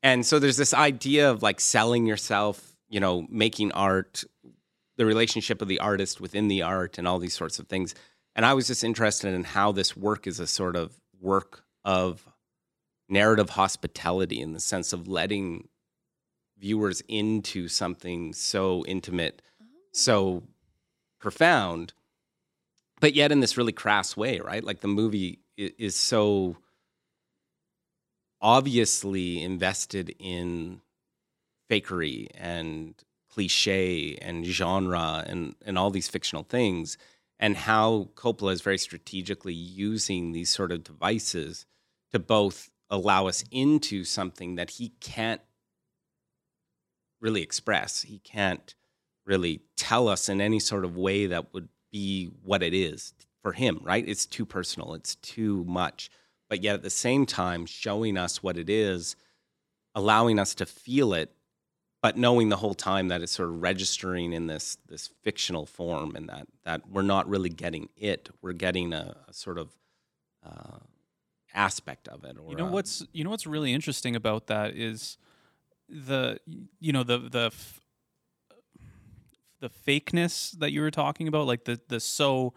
And 0.03 0.25
so 0.25 0.39
there's 0.39 0.57
this 0.57 0.73
idea 0.73 1.29
of 1.29 1.43
like 1.43 1.59
selling 1.59 2.05
yourself, 2.05 2.75
you 2.89 2.99
know, 2.99 3.27
making 3.29 3.71
art, 3.73 4.23
the 4.97 5.05
relationship 5.05 5.61
of 5.61 5.67
the 5.67 5.79
artist 5.79 6.21
within 6.21 6.47
the 6.47 6.61
art 6.61 6.97
and 6.97 7.07
all 7.07 7.19
these 7.19 7.35
sorts 7.35 7.59
of 7.59 7.67
things. 7.67 7.93
And 8.35 8.45
I 8.45 8.53
was 8.53 8.67
just 8.67 8.83
interested 8.83 9.33
in 9.33 9.43
how 9.43 9.71
this 9.71 9.95
work 9.97 10.25
is 10.25 10.39
a 10.39 10.47
sort 10.47 10.75
of 10.75 10.97
work 11.21 11.63
of 11.85 12.27
narrative 13.09 13.51
hospitality 13.51 14.41
in 14.41 14.53
the 14.53 14.59
sense 14.59 14.93
of 14.93 15.07
letting 15.07 15.67
viewers 16.57 17.01
into 17.07 17.67
something 17.67 18.33
so 18.33 18.85
intimate, 18.85 19.41
oh. 19.61 19.65
so 19.91 20.43
profound, 21.19 21.93
but 22.99 23.13
yet 23.13 23.31
in 23.31 23.39
this 23.39 23.57
really 23.57 23.71
crass 23.71 24.15
way, 24.15 24.39
right? 24.39 24.63
Like 24.63 24.81
the 24.81 24.87
movie 24.87 25.39
is 25.57 25.95
so 25.95 26.57
obviously 28.41 29.43
invested 29.43 30.15
in 30.19 30.81
fakery 31.69 32.27
and 32.35 32.95
cliche 33.29 34.17
and 34.21 34.45
genre 34.45 35.23
and, 35.27 35.55
and 35.65 35.77
all 35.77 35.89
these 35.89 36.07
fictional 36.07 36.43
things 36.43 36.97
and 37.41 37.57
how 37.57 38.09
Coppola 38.15 38.53
is 38.53 38.61
very 38.61 38.77
strategically 38.77 39.53
using 39.53 40.31
these 40.31 40.51
sort 40.51 40.71
of 40.71 40.83
devices 40.83 41.65
to 42.11 42.19
both 42.19 42.69
allow 42.89 43.25
us 43.25 43.43
into 43.49 44.03
something 44.03 44.55
that 44.55 44.71
he 44.71 44.89
can't 44.99 45.41
really 47.19 47.41
express. 47.41 48.03
He 48.03 48.19
can't 48.19 48.75
really 49.25 49.61
tell 49.75 50.07
us 50.07 50.29
in 50.29 50.39
any 50.39 50.59
sort 50.59 50.85
of 50.85 50.95
way 50.95 51.25
that 51.25 51.53
would 51.53 51.69
be 51.91 52.29
what 52.43 52.61
it 52.61 52.73
is 52.73 53.13
for 53.41 53.53
him, 53.53 53.79
right? 53.83 54.07
It's 54.07 54.25
too 54.25 54.45
personal, 54.45 54.93
it's 54.93 55.15
too 55.15 55.63
much. 55.65 56.11
But 56.47 56.61
yet 56.61 56.75
at 56.75 56.83
the 56.83 56.89
same 56.89 57.25
time, 57.25 57.65
showing 57.65 58.17
us 58.17 58.43
what 58.43 58.57
it 58.57 58.69
is, 58.69 59.15
allowing 59.95 60.37
us 60.37 60.53
to 60.55 60.65
feel 60.65 61.13
it, 61.13 61.33
but 62.01 62.17
knowing 62.17 62.49
the 62.49 62.57
whole 62.57 62.73
time 62.73 63.09
that 63.09 63.21
it's 63.21 63.31
sort 63.31 63.49
of 63.49 63.61
registering 63.61 64.33
in 64.33 64.47
this 64.47 64.77
this 64.87 65.09
fictional 65.23 65.65
form 65.65 66.15
and 66.15 66.27
that 66.29 66.47
that 66.63 66.89
we're 66.89 67.01
not 67.01 67.27
really 67.29 67.49
getting 67.49 67.89
it. 67.95 68.29
We're 68.41 68.53
getting 68.53 68.93
a, 68.93 69.15
a 69.27 69.33
sort 69.33 69.57
of 69.57 69.69
uh, 70.45 70.79
aspect 71.53 72.07
of 72.07 72.23
it. 72.23 72.37
Or 72.37 72.49
You 72.49 72.55
know 72.57 72.67
a- 72.67 72.71
what's 72.71 73.05
you 73.13 73.23
know 73.23 73.29
what's 73.29 73.45
really 73.47 73.73
interesting 73.73 74.15
about 74.15 74.47
that 74.47 74.75
is 74.75 75.17
the 75.87 76.39
you 76.79 76.91
know 76.93 77.03
the 77.03 77.17
the 77.19 77.47
f- 77.47 77.79
the 79.59 79.69
fakeness 79.69 80.57
that 80.57 80.71
you 80.71 80.81
were 80.81 80.91
talking 80.91 81.27
about, 81.27 81.45
like 81.45 81.65
the 81.65 81.79
the 81.87 81.99
so 81.99 82.53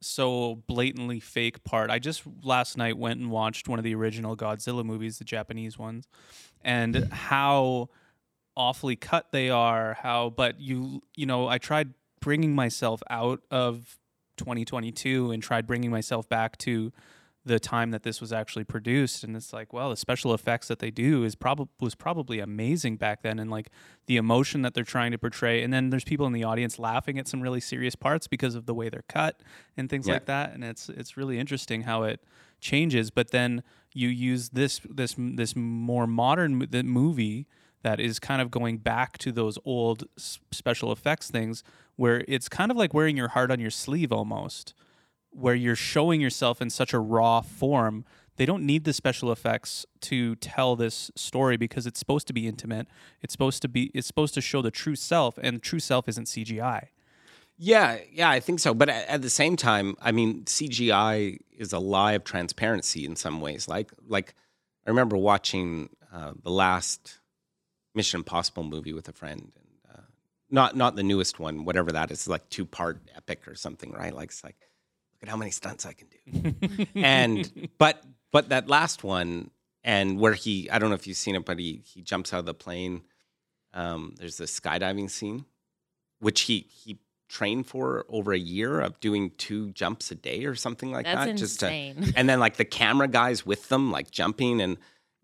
so 0.00 0.56
blatantly 0.66 1.20
fake 1.20 1.62
part. 1.64 1.88
I 1.88 1.98
just 1.98 2.24
last 2.42 2.76
night 2.76 2.98
went 2.98 3.20
and 3.20 3.30
watched 3.30 3.68
one 3.68 3.78
of 3.78 3.84
the 3.84 3.94
original 3.94 4.36
Godzilla 4.36 4.84
movies, 4.84 5.18
the 5.18 5.24
Japanese 5.24 5.78
ones, 5.78 6.06
and 6.62 7.08
how 7.12 7.88
awfully 8.56 8.96
cut 8.96 9.32
they 9.32 9.48
are. 9.50 9.94
How, 10.02 10.30
but 10.30 10.60
you 10.60 11.02
you 11.16 11.26
know, 11.26 11.48
I 11.48 11.58
tried 11.58 11.94
bringing 12.20 12.54
myself 12.54 13.02
out 13.10 13.40
of 13.50 13.98
2022 14.38 15.30
and 15.30 15.42
tried 15.42 15.66
bringing 15.66 15.90
myself 15.90 16.28
back 16.28 16.56
to 16.58 16.92
the 17.44 17.58
time 17.58 17.90
that 17.90 18.04
this 18.04 18.20
was 18.20 18.32
actually 18.32 18.62
produced 18.62 19.24
and 19.24 19.34
it's 19.34 19.52
like 19.52 19.72
well 19.72 19.90
the 19.90 19.96
special 19.96 20.32
effects 20.32 20.68
that 20.68 20.78
they 20.78 20.92
do 20.92 21.24
is 21.24 21.34
probably 21.34 21.66
was 21.80 21.96
probably 21.96 22.38
amazing 22.38 22.96
back 22.96 23.22
then 23.22 23.40
and 23.40 23.50
like 23.50 23.68
the 24.06 24.16
emotion 24.16 24.62
that 24.62 24.74
they're 24.74 24.84
trying 24.84 25.10
to 25.10 25.18
portray 25.18 25.60
and 25.60 25.72
then 25.72 25.90
there's 25.90 26.04
people 26.04 26.24
in 26.24 26.32
the 26.32 26.44
audience 26.44 26.78
laughing 26.78 27.18
at 27.18 27.26
some 27.26 27.40
really 27.40 27.58
serious 27.58 27.96
parts 27.96 28.28
because 28.28 28.54
of 28.54 28.66
the 28.66 28.72
way 28.72 28.88
they're 28.88 29.04
cut 29.08 29.40
and 29.76 29.90
things 29.90 30.06
Yeah. 30.06 30.14
like 30.14 30.26
that 30.26 30.52
and 30.54 30.62
it's 30.62 30.88
it's 30.88 31.16
really 31.16 31.36
interesting 31.40 31.82
how 31.82 32.04
it 32.04 32.20
changes 32.60 33.10
but 33.10 33.32
then 33.32 33.64
you 33.92 34.08
use 34.08 34.50
this 34.50 34.80
this 34.88 35.16
this 35.18 35.56
more 35.56 36.06
modern 36.06 36.60
the 36.70 36.84
movie 36.84 37.48
that 37.82 38.00
is 38.00 38.18
kind 38.18 38.40
of 38.40 38.50
going 38.50 38.78
back 38.78 39.18
to 39.18 39.32
those 39.32 39.58
old 39.64 40.04
special 40.16 40.92
effects 40.92 41.30
things 41.30 41.62
where 41.96 42.24
it's 42.26 42.48
kind 42.48 42.70
of 42.70 42.76
like 42.76 42.94
wearing 42.94 43.16
your 43.16 43.28
heart 43.28 43.50
on 43.50 43.60
your 43.60 43.70
sleeve 43.70 44.12
almost 44.12 44.74
where 45.30 45.54
you're 45.54 45.76
showing 45.76 46.20
yourself 46.20 46.60
in 46.60 46.70
such 46.70 46.92
a 46.92 46.98
raw 46.98 47.40
form 47.40 48.04
they 48.36 48.46
don't 48.46 48.64
need 48.64 48.84
the 48.84 48.92
special 48.94 49.30
effects 49.30 49.84
to 50.00 50.34
tell 50.36 50.74
this 50.74 51.10
story 51.14 51.56
because 51.56 51.86
it's 51.86 51.98
supposed 51.98 52.26
to 52.26 52.32
be 52.32 52.46
intimate 52.46 52.86
it's 53.20 53.32
supposed 53.32 53.62
to 53.62 53.68
be 53.68 53.90
it's 53.94 54.06
supposed 54.06 54.34
to 54.34 54.40
show 54.40 54.62
the 54.62 54.70
true 54.70 54.96
self 54.96 55.38
and 55.38 55.62
true 55.62 55.80
self 55.80 56.08
isn't 56.08 56.26
cgi 56.26 56.88
Yeah, 57.58 57.98
yeah, 58.10 58.28
I 58.28 58.40
think 58.40 58.58
so. 58.58 58.74
But 58.74 58.88
at, 58.88 59.06
at 59.08 59.22
the 59.22 59.30
same 59.30 59.56
time, 59.56 59.94
I 60.00 60.10
mean, 60.10 60.44
CGI 60.44 61.38
is 61.56 61.72
a 61.72 61.78
lie 61.78 62.12
of 62.14 62.24
transparency 62.24 63.04
in 63.04 63.14
some 63.14 63.40
ways. 63.40 63.68
Like, 63.68 63.92
like 64.08 64.34
I 64.84 64.90
remember 64.90 65.16
watching 65.16 65.90
uh, 66.12 66.32
the 66.42 66.50
last 66.50 67.20
Mission 67.94 68.20
Impossible 68.20 68.64
movie 68.64 68.92
with 68.92 69.08
a 69.08 69.12
friend, 69.12 69.52
and 69.54 69.96
uh, 69.98 70.02
not 70.50 70.76
not 70.76 70.96
the 70.96 71.02
newest 71.02 71.38
one, 71.38 71.64
whatever 71.64 71.92
that 71.92 72.10
is, 72.10 72.28
like 72.28 72.48
two 72.48 72.64
part 72.64 73.00
epic 73.16 73.46
or 73.46 73.54
something, 73.54 73.92
right? 73.92 74.14
Like, 74.14 74.30
it's 74.30 74.44
like, 74.44 74.56
look 75.14 75.24
at 75.24 75.28
how 75.28 75.36
many 75.36 75.50
stunts 75.50 75.86
I 75.86 75.92
can 75.92 76.08
do. 76.08 76.86
and 76.94 77.68
but 77.78 78.02
but 78.30 78.48
that 78.48 78.68
last 78.68 79.04
one, 79.04 79.50
and 79.84 80.18
where 80.18 80.34
he, 80.34 80.70
I 80.70 80.78
don't 80.78 80.88
know 80.88 80.94
if 80.94 81.06
you've 81.06 81.16
seen 81.16 81.34
it, 81.34 81.44
but 81.44 81.58
he 81.58 81.82
he 81.84 82.02
jumps 82.02 82.32
out 82.32 82.40
of 82.40 82.46
the 82.46 82.54
plane. 82.54 83.02
Um, 83.74 84.14
there's 84.18 84.36
this 84.36 84.58
skydiving 84.58 85.10
scene, 85.10 85.44
which 86.20 86.42
he 86.42 86.66
he 86.70 86.98
trained 87.28 87.66
for 87.66 88.04
over 88.10 88.34
a 88.34 88.38
year 88.38 88.80
of 88.80 89.00
doing 89.00 89.30
two 89.38 89.70
jumps 89.70 90.10
a 90.10 90.14
day 90.14 90.44
or 90.44 90.54
something 90.54 90.92
like 90.92 91.06
That's 91.06 91.26
that. 91.26 91.36
Just 91.36 91.60
to, 91.60 91.66
and 92.14 92.28
then 92.28 92.38
like 92.38 92.56
the 92.56 92.64
camera 92.66 93.08
guys 93.08 93.46
with 93.46 93.70
them, 93.70 93.90
like 93.90 94.10
jumping 94.10 94.60
and 94.60 94.76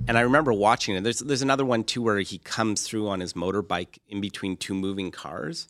and 0.06 0.16
I 0.16 0.22
remember 0.22 0.52
watching 0.52 0.94
it. 0.96 1.02
There's 1.02 1.18
there's 1.18 1.42
another 1.42 1.64
one 1.64 1.84
too 1.84 2.02
where 2.02 2.20
he 2.20 2.38
comes 2.38 2.82
through 2.82 3.08
on 3.08 3.20
his 3.20 3.32
motorbike 3.32 3.98
in 4.08 4.20
between 4.20 4.56
two 4.56 4.74
moving 4.74 5.10
cars, 5.10 5.66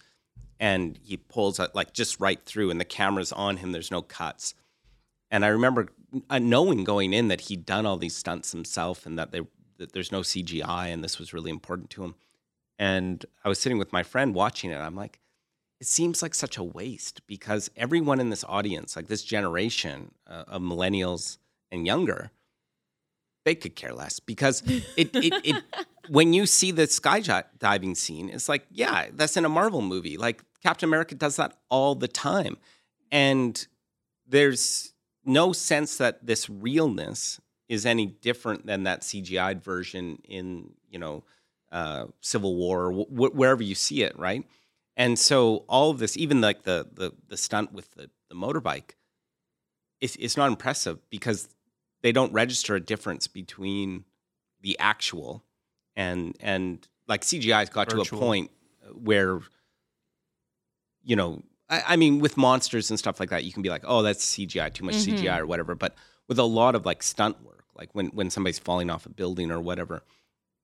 and 0.60 0.98
he 1.02 1.16
pulls 1.16 1.58
it 1.58 1.74
like 1.74 1.92
just 1.92 2.20
right 2.20 2.40
through, 2.44 2.70
and 2.70 2.80
the 2.80 2.84
camera's 2.84 3.32
on 3.32 3.58
him. 3.58 3.72
There's 3.72 3.90
no 3.90 4.02
cuts. 4.02 4.54
And 5.30 5.44
I 5.44 5.48
remember 5.48 5.88
uh, 6.30 6.38
knowing 6.38 6.84
going 6.84 7.12
in 7.12 7.28
that 7.28 7.42
he'd 7.42 7.66
done 7.66 7.86
all 7.86 7.96
these 7.96 8.16
stunts 8.16 8.52
himself, 8.52 9.06
and 9.06 9.18
that 9.18 9.32
they 9.32 9.42
that 9.78 9.92
there's 9.92 10.12
no 10.12 10.20
CGI, 10.20 10.92
and 10.92 11.02
this 11.02 11.18
was 11.18 11.32
really 11.32 11.50
important 11.50 11.90
to 11.90 12.04
him. 12.04 12.14
And 12.78 13.24
I 13.44 13.48
was 13.48 13.58
sitting 13.58 13.78
with 13.78 13.92
my 13.92 14.02
friend 14.02 14.34
watching 14.34 14.70
it. 14.70 14.78
I'm 14.78 14.94
like, 14.94 15.20
it 15.80 15.86
seems 15.86 16.22
like 16.22 16.34
such 16.34 16.56
a 16.56 16.62
waste 16.62 17.26
because 17.26 17.70
everyone 17.76 18.20
in 18.20 18.30
this 18.30 18.44
audience, 18.44 18.96
like 18.96 19.08
this 19.08 19.22
generation 19.22 20.12
uh, 20.26 20.44
of 20.46 20.62
millennials 20.62 21.38
and 21.70 21.86
younger, 21.86 22.30
they 23.48 23.54
could 23.54 23.74
care 23.74 23.94
less 23.94 24.20
because 24.20 24.62
it, 24.66 25.08
it, 25.14 25.32
it 25.42 25.64
when 26.11 26.34
you 26.34 26.44
see 26.44 26.70
the 26.70 26.82
skydiving 26.82 27.96
scene, 27.96 28.28
it's 28.28 28.46
like, 28.46 28.66
yeah, 28.70 29.06
that's 29.14 29.38
in 29.38 29.46
a 29.46 29.48
Marvel 29.48 29.80
movie. 29.80 30.18
Like 30.18 30.42
Captain 30.62 30.87
America 30.87 31.14
does 31.14 31.37
that 31.37 31.56
all 31.70 31.94
the 31.94 32.08
time. 32.08 32.58
And 33.11 33.66
there's 34.26 34.92
no 35.24 35.54
sense 35.54 35.96
that 35.96 36.26
this 36.26 36.50
realness 36.50 37.40
is 37.70 37.87
any 37.87 38.04
different 38.04 38.66
than 38.66 38.82
that 38.82 39.00
CGI'd 39.00 39.64
version 39.64 40.18
in, 40.28 40.74
you 40.90 40.98
know, 40.98 41.24
uh, 41.72 42.04
Civil 42.20 42.54
War 42.54 42.92
or 42.92 42.92
wh- 42.92 43.34
wherever 43.34 43.62
you 43.62 43.74
see 43.74 44.02
it, 44.02 44.18
right? 44.18 44.44
And 44.94 45.18
so 45.18 45.64
all 45.68 45.90
of 45.90 45.98
this, 46.00 46.18
even 46.18 46.42
like 46.42 46.64
the 46.64 46.87
the, 46.92 47.12
the 47.28 47.38
stunt 47.38 47.72
with 47.72 47.90
the, 47.92 48.11
the 48.28 48.34
motorbike, 48.34 48.90
it's, 50.02 50.16
it's 50.16 50.37
not 50.37 50.48
impressive 50.48 50.98
because 51.08 51.48
they 52.02 52.12
don't 52.12 52.32
register 52.32 52.74
a 52.74 52.80
difference 52.80 53.26
between 53.26 54.04
the 54.61 54.78
actual 54.78 55.44
and 55.96 56.37
and 56.40 56.87
like 57.06 57.22
CGI's 57.22 57.70
got 57.70 57.90
Virtual. 57.90 58.04
to 58.04 58.16
a 58.16 58.18
point 58.18 58.50
where 58.92 59.40
you 61.02 61.16
know 61.16 61.42
I, 61.68 61.82
I, 61.88 61.96
mean 61.96 62.18
with 62.18 62.37
monsters 62.37 62.90
and 62.90 62.98
stuff 62.98 63.20
like 63.20 63.30
that 63.30 63.44
you 63.44 63.52
can 63.52 63.62
be 63.62 63.68
like 63.68 63.84
oh 63.87 64.02
that's 64.02 64.24
CGI 64.24 64.72
too 64.72 64.84
much 64.84 64.96
mm-hmm. 64.96 65.24
CGI 65.24 65.38
or 65.38 65.46
whatever 65.46 65.74
but 65.74 65.94
with 66.28 66.38
a 66.38 66.44
lot 66.44 66.74
of 66.74 66.87
like 66.87 67.02
stunt 67.02 67.42
work 67.44 67.64
like 67.76 67.90
when 67.92 68.06
when 68.08 68.30
somebody's 68.30 68.58
falling 68.58 68.90
off 68.90 69.06
a 69.06 69.11
building 69.11 69.50
or 69.50 69.61
whatever 69.61 70.02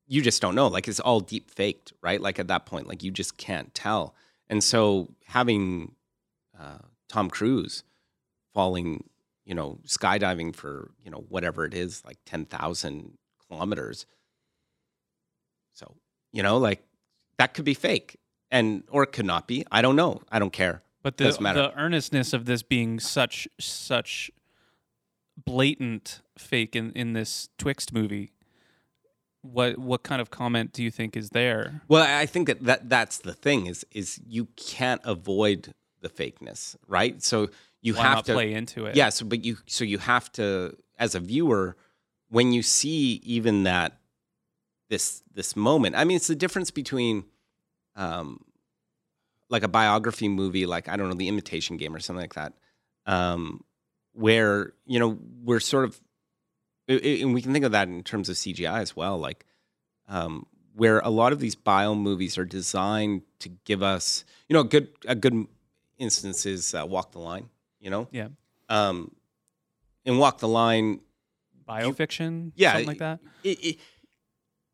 you 0.07 0.23
just 0.23 0.43
don't 0.43 0.55
know 0.55 0.69
like 0.69 0.89
it's 0.89 1.01
all 1.01 1.21
deep 1.21 1.51
faked 1.51 1.93
right 2.03 2.21
like 2.21 2.39
at 2.39 2.49
that 2.49 2.67
point 2.67 2.87
like 2.87 3.03
you 3.03 3.11
just 3.11 3.37
can't 3.37 3.75
tell 3.75 4.15
and 4.49 4.63
so 4.63 5.09
having 5.27 5.95
uh, 6.59 6.79
Tom 7.09 7.31
Cruise 7.31 7.83
falling 8.53 9.05
you 9.45 9.55
know, 9.55 9.79
skydiving 9.87 10.55
for, 10.55 10.91
you 11.05 11.11
know, 11.11 11.25
whatever 11.29 11.65
it 11.65 11.75
is, 11.75 12.03
like 12.05 12.19
10,000 12.27 13.19
kilometers. 13.49 14.07
So, 15.73 15.95
you 16.33 16.43
know, 16.43 16.59
like 16.59 16.83
that 17.39 17.55
could 17.55 17.65
be 17.65 17.75
fake 17.75 18.17
and, 18.51 18.85
or 18.91 19.03
it 19.03 19.13
could 19.13 19.27
not 19.27 19.47
be. 19.47 19.65
I 19.71 19.83
don't 19.83 19.97
know. 19.97 20.23
I 20.31 20.39
don't 20.39 20.53
care. 20.53 20.83
But 21.03 21.19
the, 21.19 21.31
the 21.33 21.73
earnestness 21.77 22.33
of 22.33 22.47
this 22.47 22.63
being 22.63 22.99
such, 22.99 23.47
such 23.61 24.31
blatant 25.45 26.23
fake 26.39 26.75
in, 26.75 26.93
in 26.93 27.13
this 27.13 27.51
Twixt 27.59 27.93
movie, 27.93 28.33
what 29.43 29.77
what 29.77 30.03
kind 30.03 30.23
of 30.23 30.31
comment 30.31 30.73
do 30.73 30.83
you 30.83 30.91
think 30.91 31.17
is 31.17 31.31
there? 31.31 31.83
Well, 31.87 32.03
I 32.03 32.25
think 32.25 32.47
that, 32.47 32.65
that 32.65 32.89
that's 32.89 33.19
the 33.19 33.35
thing 33.35 33.67
is 33.67 33.85
is 33.93 34.19
you 34.27 34.49
can't 34.57 35.03
avoid 35.05 35.75
the 36.01 36.09
fakeness, 36.09 36.77
right? 36.89 37.23
So 37.23 37.51
you 37.85 37.93
Why 37.95 38.03
have 38.03 38.25
to 38.25 38.33
play 38.33 38.55
into 38.55 38.87
it. 38.87 38.97
Yeah, 38.97 39.11
so 39.11 39.27
but 39.27 39.45
you 39.45 39.59
so 39.67 39.85
you 39.85 39.99
have 39.99 40.33
to 40.33 40.75
as 40.99 41.15
a 41.15 41.21
viewer 41.21 41.77
when 42.31 42.51
you 42.51 42.63
see 42.63 43.21
even 43.25 43.65
that 43.65 43.99
this 44.89 45.23
this 45.35 45.55
moment. 45.55 45.95
I 45.95 46.05
mean, 46.05 46.17
it's 46.17 46.27
the 46.27 46.35
difference 46.35 46.71
between 46.71 47.25
um 47.95 48.43
like 49.51 49.63
a 49.63 49.69
biography 49.69 50.29
movie 50.29 50.65
like 50.65 50.89
I 50.89 50.97
don't 50.97 51.11
know, 51.11 51.15
The 51.15 51.29
Imitation 51.29 51.77
Game 51.77 51.95
or 51.95 52.01
something 52.01 52.23
like 52.23 52.35
that. 52.35 52.55
Um 53.05 53.63
where, 54.15 54.73
you 54.87 54.99
know, 54.99 55.19
we're 55.43 55.61
sort 55.61 55.85
of 55.85 56.01
and 56.89 57.35
we 57.35 57.43
can 57.43 57.53
think 57.53 57.67
of 57.67 57.73
that 57.73 57.89
in 57.89 58.03
terms 58.03 58.31
of 58.31 58.37
CGI 58.37 58.81
as 58.81 58.97
well, 58.97 59.19
like 59.19 59.45
um 60.09 60.47
where 60.75 61.01
a 61.01 61.11
lot 61.11 61.35
of 61.35 61.39
these 61.39 61.55
bio 61.55 61.95
movies 61.95 62.39
are 62.39 62.47
designed 62.47 63.23
to 63.41 63.51
give 63.67 63.83
us, 63.83 64.25
you 64.49 64.55
know, 64.55 64.61
a 64.61 64.65
good 64.65 64.89
a 65.05 65.15
good 65.15 65.47
instance 65.99 66.47
is 66.47 66.75
uh, 66.75 66.87
Walk 66.87 67.13
the 67.13 67.19
Line 67.19 67.51
you 67.85 67.91
know? 67.91 68.09
Yeah. 68.11 68.29
Um, 68.69 69.15
and 70.05 70.19
Walk 70.19 70.39
the 70.39 70.49
Line. 70.49 71.01
Biofiction? 71.69 72.53
Yeah. 72.57 72.73
Something 72.73 72.89
like 72.89 72.99
that? 72.99 73.21
It, 73.45 73.65
it, 73.65 73.79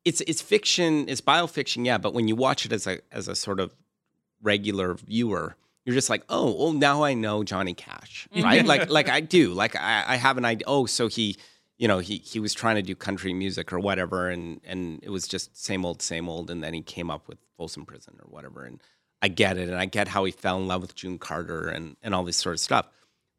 it's, 0.05 0.23
it's 0.23 0.41
fiction, 0.41 1.09
it's 1.09 1.21
biofiction, 1.21 1.85
yeah, 1.85 1.99
but 1.99 2.15
when 2.15 2.27
you 2.27 2.37
watch 2.37 2.65
it 2.65 2.73
as 2.73 2.87
a, 2.87 3.01
as 3.13 3.29
a 3.29 3.35
sort 3.35 3.61
of 3.61 3.75
regular 4.41 4.95
viewer, 4.95 5.57
you're 5.85 5.95
just 5.95 6.09
like, 6.09 6.23
oh, 6.29 6.55
well, 6.57 6.73
now 6.73 7.03
I 7.03 7.15
know 7.15 7.43
Johnny 7.43 7.75
Cash, 7.75 8.29
right? 8.35 8.65
like, 8.65 8.89
like 8.91 9.09
I 9.09 9.21
do. 9.21 9.53
Like, 9.53 9.77
I, 9.77 10.05
I 10.07 10.17
have 10.17 10.39
an 10.39 10.45
idea. 10.45 10.65
Oh, 10.67 10.87
so 10.87 11.09
he, 11.09 11.37
you 11.79 11.89
know, 11.89 11.99
he 11.99 12.19
he 12.19 12.39
was 12.39 12.53
trying 12.53 12.77
to 12.77 12.83
do 12.83 12.95
country 12.95 13.33
music 13.33 13.73
or 13.73 13.81
whatever, 13.81 14.29
and 14.29 14.61
and 14.65 15.01
it 15.03 15.09
was 15.09 15.27
just 15.27 15.57
same 15.57 15.87
old, 15.87 16.03
same 16.03 16.29
old, 16.29 16.51
and 16.51 16.63
then 16.63 16.75
he 16.75 16.83
came 16.83 17.11
up 17.11 17.27
with 17.27 17.39
Folsom 17.57 17.87
Prison 17.87 18.19
or 18.23 18.31
whatever, 18.31 18.65
and 18.65 18.81
I 19.23 19.29
get 19.29 19.57
it, 19.57 19.69
and 19.69 19.79
I 19.79 19.87
get 19.87 20.09
how 20.09 20.25
he 20.25 20.33
fell 20.33 20.59
in 20.59 20.69
love 20.69 20.83
with 20.83 20.95
June 20.95 21.19
Carter 21.19 21.69
and 21.69 21.97
and 22.03 22.15
all 22.15 22.23
this 22.23 22.37
sort 22.37 22.55
of 22.55 22.61
stuff. 22.61 22.87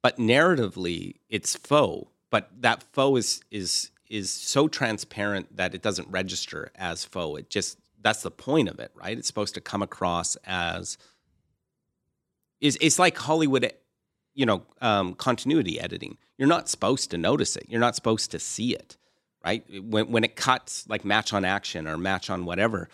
But 0.01 0.17
narratively, 0.17 1.15
it's 1.29 1.55
faux. 1.55 2.09
But 2.29 2.49
that 2.61 2.83
faux 2.93 3.19
is 3.19 3.41
is 3.51 3.91
is 4.09 4.31
so 4.31 4.67
transparent 4.67 5.55
that 5.55 5.73
it 5.73 5.81
doesn't 5.81 6.07
register 6.09 6.71
as 6.75 7.05
faux. 7.05 7.39
It 7.39 7.49
just 7.49 7.77
that's 8.01 8.23
the 8.23 8.31
point 8.31 8.67
of 8.69 8.79
it, 8.79 8.91
right? 8.95 9.17
It's 9.17 9.27
supposed 9.27 9.53
to 9.55 9.61
come 9.61 9.81
across 9.81 10.35
as 10.45 10.97
is 12.59 12.77
it's 12.79 12.99
like 12.99 13.17
Hollywood, 13.17 13.71
you 14.33 14.45
know, 14.45 14.63
um, 14.81 15.13
continuity 15.15 15.79
editing. 15.79 16.17
You're 16.37 16.47
not 16.47 16.69
supposed 16.69 17.11
to 17.11 17.17
notice 17.17 17.55
it. 17.55 17.65
You're 17.69 17.79
not 17.79 17.95
supposed 17.95 18.31
to 18.31 18.39
see 18.39 18.73
it, 18.73 18.97
right? 19.43 19.63
When 19.81 20.11
when 20.11 20.23
it 20.23 20.35
cuts 20.35 20.87
like 20.87 21.03
match 21.05 21.33
on 21.33 21.45
action 21.45 21.87
or 21.87 21.97
match 21.97 22.29
on 22.29 22.45
whatever, 22.45 22.89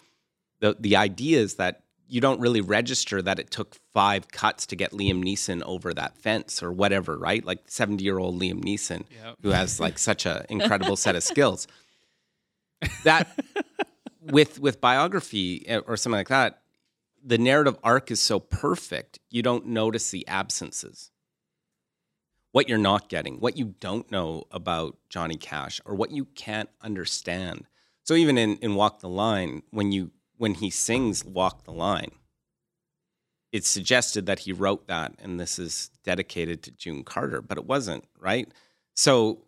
the 0.60 0.76
the 0.80 0.96
idea 0.96 1.40
is 1.40 1.56
that 1.56 1.84
you 2.08 2.22
don't 2.22 2.40
really 2.40 2.62
register 2.62 3.22
that 3.22 3.40
it 3.40 3.52
took 3.52 3.76
five 3.94 4.30
cuts 4.32 4.66
to 4.68 4.76
get 4.76 4.92
Liam 4.92 5.24
Neeson 5.24 5.62
over 5.64 5.94
that 5.94 6.18
fence 6.18 6.64
or 6.64 6.72
whatever, 6.72 7.18
right? 7.18 7.44
Like 7.44 7.64
70 7.68 8.04
year 8.04 8.18
old 8.18 8.40
Liam 8.40 8.64
Neeson, 8.64 9.04
yep. 9.12 9.36
who 9.42 9.50
has 9.50 9.80
like 9.80 10.00
such 10.00 10.26
an 10.26 10.46
incredible 10.50 10.96
set 10.96 11.16
of 11.16 11.24
skills. 11.24 11.68
That 13.04 13.28
with 14.22 14.60
with 14.60 14.82
biography 14.82 15.68
eh, 15.68 15.80
or 15.86 15.98
something 15.98 16.18
like 16.18 16.30
that, 16.30 16.62
the 17.24 17.38
narrative 17.38 17.78
arc 17.84 18.12
is 18.12 18.20
so 18.20 18.40
perfect, 18.40 19.20
you 19.30 19.42
don't 19.42 19.68
notice 19.68 20.12
the 20.12 20.28
absences. 20.28 21.12
What 22.52 22.70
you're 22.70 22.78
not 22.78 23.10
getting, 23.10 23.40
what 23.40 23.58
you 23.58 23.76
don't 23.80 24.10
know 24.10 24.46
about 24.52 24.98
Johnny 25.10 25.36
Cash, 25.36 25.82
or 25.86 25.96
what 25.96 26.12
you 26.12 26.26
can't 26.26 26.70
understand. 26.82 27.66
So 28.04 28.14
even 28.14 28.38
in, 28.38 28.56
in 28.58 28.76
Walk 28.76 29.02
the 29.02 29.10
Line, 29.10 29.64
when 29.72 29.92
you 29.92 30.12
when 30.38 30.56
he 30.56 30.70
sings 30.70 31.26
Walk 31.26 31.64
the 31.64 31.72
Line, 31.72 32.12
it's 33.52 33.70
suggested 33.70 34.26
that 34.26 34.40
he 34.40 34.52
wrote 34.52 34.88
that 34.88 35.14
and 35.20 35.40
this 35.40 35.58
is 35.58 35.90
dedicated 36.04 36.64
to 36.64 36.72
June 36.72 37.04
Carter, 37.04 37.42
but 37.42 37.58
it 37.58 37.66
wasn't, 37.66 38.06
right? 38.20 38.50
So, 38.96 39.40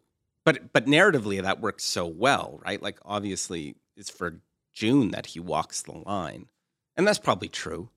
but 0.46 0.74
but 0.74 0.86
narratively 0.86 1.42
that 1.42 1.60
works 1.60 1.84
so 1.84 2.06
well, 2.06 2.60
right? 2.66 2.82
Like 2.82 3.00
obviously 3.06 3.76
it's 3.96 4.10
for 4.10 4.40
June 4.74 5.12
that 5.12 5.28
he 5.28 5.40
walks 5.40 5.82
the 5.82 5.98
line, 5.98 6.50
and 6.96 7.08
that's 7.08 7.20
probably 7.20 7.50
true. 7.50 7.90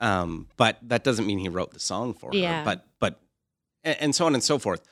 Um, 0.00 0.46
but 0.56 0.78
that 0.82 1.04
doesn't 1.04 1.26
mean 1.26 1.38
he 1.38 1.48
wrote 1.48 1.72
the 1.72 1.80
song 1.80 2.14
for 2.14 2.30
yeah. 2.32 2.60
her. 2.60 2.64
But 2.64 2.86
but 2.98 3.20
and 3.84 4.14
so 4.14 4.26
on 4.26 4.34
and 4.34 4.42
so 4.42 4.58
forth. 4.58 4.82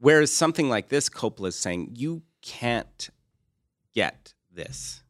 Whereas 0.00 0.32
something 0.32 0.68
like 0.68 0.90
this, 0.90 1.08
Coppola 1.08 1.48
is 1.48 1.56
saying 1.56 1.94
you 1.94 2.22
can't 2.40 3.10
get 3.94 4.34
this 4.52 5.02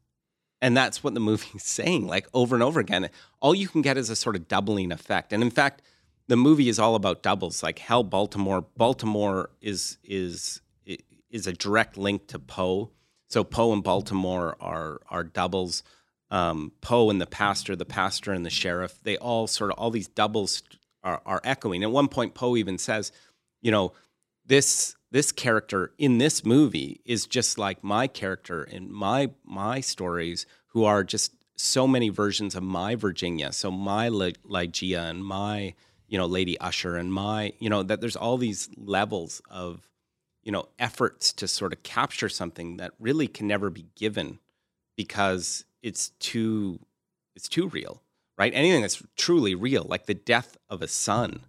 and 0.61 0.75
that's 0.75 1.03
what 1.03 1.13
the 1.13 1.19
movie's 1.19 1.63
saying, 1.63 2.07
like 2.07 2.27
over 2.33 2.55
and 2.55 2.63
over 2.63 2.79
again. 2.79 3.09
All 3.39 3.55
you 3.55 3.67
can 3.67 3.81
get 3.81 3.97
is 3.97 4.09
a 4.09 4.15
sort 4.15 4.35
of 4.35 4.47
doubling 4.47 4.91
effect. 4.91 5.33
And 5.33 5.41
in 5.43 5.51
fact, 5.51 5.81
the 6.27 6.37
movie 6.37 6.69
is 6.69 6.79
all 6.79 6.95
about 6.95 7.23
doubles. 7.23 7.63
Like 7.63 7.79
Hal 7.79 8.03
Baltimore, 8.03 8.61
Baltimore 8.77 9.49
is 9.61 9.97
is 10.03 10.61
is 11.29 11.47
a 11.47 11.53
direct 11.53 11.97
link 11.97 12.27
to 12.27 12.39
Poe. 12.39 12.91
So 13.27 13.43
Poe 13.43 13.73
and 13.73 13.83
Baltimore 13.83 14.55
are 14.59 15.01
are 15.09 15.23
doubles. 15.23 15.83
Um, 16.31 16.73
Poe 16.81 17.09
and 17.09 17.19
the 17.19 17.25
pastor, 17.25 17.75
the 17.75 17.85
pastor 17.85 18.33
and 18.33 18.45
the 18.45 18.51
sheriff, 18.51 18.99
they 19.01 19.17
all 19.17 19.47
sort 19.47 19.71
of 19.71 19.79
all 19.79 19.89
these 19.89 20.07
doubles 20.07 20.61
are, 21.03 21.23
are 21.25 21.41
echoing. 21.43 21.81
At 21.81 21.89
one 21.89 22.07
point, 22.07 22.35
Poe 22.35 22.55
even 22.55 22.77
says, 22.77 23.11
you 23.63 23.71
know, 23.71 23.93
this 24.49 24.95
this 25.11 25.31
character 25.31 25.91
in 25.97 26.17
this 26.17 26.45
movie 26.45 27.01
is 27.05 27.25
just 27.25 27.57
like 27.57 27.83
my 27.83 28.07
character 28.07 28.63
in 28.63 28.91
my 28.91 29.31
my 29.45 29.79
stories 29.79 30.45
who 30.67 30.83
are 30.83 31.03
just 31.03 31.33
so 31.55 31.87
many 31.87 32.09
versions 32.09 32.55
of 32.55 32.63
my 32.63 32.95
Virginia. 32.95 33.51
So 33.51 33.69
my 33.69 34.09
Ligeia 34.09 35.09
and 35.09 35.23
my, 35.23 35.73
you 36.07 36.17
know, 36.17 36.25
Lady 36.25 36.59
Usher 36.59 36.95
and 36.95 37.13
my, 37.13 37.53
you 37.59 37.69
know, 37.69 37.83
that 37.83 38.01
there's 38.01 38.15
all 38.15 38.37
these 38.37 38.69
levels 38.77 39.41
of, 39.49 39.89
you 40.43 40.51
know, 40.51 40.69
efforts 40.79 41.33
to 41.33 41.47
sort 41.47 41.73
of 41.73 41.83
capture 41.83 42.29
something 42.29 42.77
that 42.77 42.93
really 42.99 43.27
can 43.27 43.47
never 43.47 43.69
be 43.69 43.85
given 43.95 44.39
because 44.95 45.65
it's 45.83 46.09
too 46.19 46.79
it's 47.35 47.49
too 47.49 47.67
real, 47.67 48.01
right? 48.37 48.53
Anything 48.55 48.81
that's 48.81 49.03
truly 49.15 49.53
real, 49.53 49.85
like 49.87 50.05
the 50.05 50.13
death 50.13 50.57
of 50.69 50.81
a 50.81 50.87
son, 50.87 51.41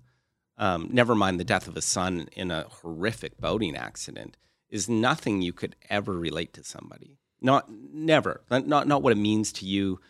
um, 0.60 0.90
never 0.92 1.14
mind 1.14 1.40
the 1.40 1.44
death 1.44 1.66
of 1.66 1.76
a 1.76 1.82
son 1.82 2.28
in 2.36 2.50
a 2.50 2.66
horrific 2.68 3.40
boating 3.40 3.74
accident, 3.74 4.36
is 4.68 4.88
nothing 4.88 5.40
you 5.40 5.54
could 5.54 5.74
ever 5.88 6.12
relate 6.12 6.52
to 6.52 6.62
somebody. 6.62 7.16
Not 7.40 7.72
never. 7.72 8.42
Not 8.50 8.86
not 8.86 9.02
what 9.02 9.12
it 9.12 9.18
means 9.18 9.52
to 9.54 9.64
you. 9.64 10.00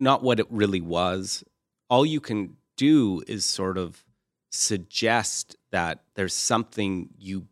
Not 0.00 0.24
what 0.24 0.40
it 0.40 0.46
really 0.50 0.80
was. 0.80 1.44
All 1.88 2.04
you 2.04 2.20
can 2.20 2.56
do 2.76 3.22
is 3.28 3.44
sort 3.44 3.78
of 3.78 4.04
suggest 4.50 5.56
that 5.70 6.02
there's 6.16 6.34
something 6.34 7.10
you 7.16 7.46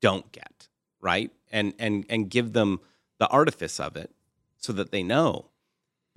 don't 0.00 0.30
get, 0.30 0.68
right? 1.00 1.32
And 1.50 1.74
and 1.80 2.06
and 2.08 2.30
give 2.30 2.52
them 2.52 2.80
the 3.18 3.26
artifice 3.28 3.80
of 3.80 3.96
it 3.96 4.12
so 4.58 4.72
that 4.74 4.92
they 4.92 5.02
know. 5.02 5.50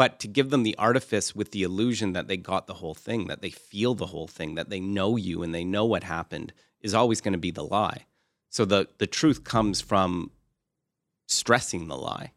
But 0.02 0.18
to 0.22 0.28
give 0.28 0.50
them 0.50 0.64
the 0.64 0.76
artifice 0.80 1.36
with 1.36 1.52
the 1.52 1.62
illusion 1.62 2.14
that 2.14 2.28
they 2.28 2.36
got 2.36 2.66
the 2.66 2.74
whole 2.74 2.96
thing, 2.96 3.28
that 3.28 3.44
they 3.44 3.52
feel 3.52 3.94
the 3.94 4.08
whole 4.08 4.28
thing, 4.28 4.56
that 4.56 4.72
they 4.72 4.80
know 4.80 5.16
you 5.16 5.44
and 5.44 5.54
they 5.54 5.64
know 5.64 5.86
what 5.86 6.04
happened 6.04 6.54
is 6.80 6.96
always 6.96 7.22
going 7.22 7.34
to 7.34 7.38
be 7.38 7.52
the 7.52 7.64
lie. 7.64 8.08
So 8.50 8.66
the 8.66 8.88
the 8.98 9.06
truth 9.06 9.44
comes 9.44 9.80
from 9.80 10.32
stressing 11.28 11.88
the 11.88 11.98
lie, 11.98 12.32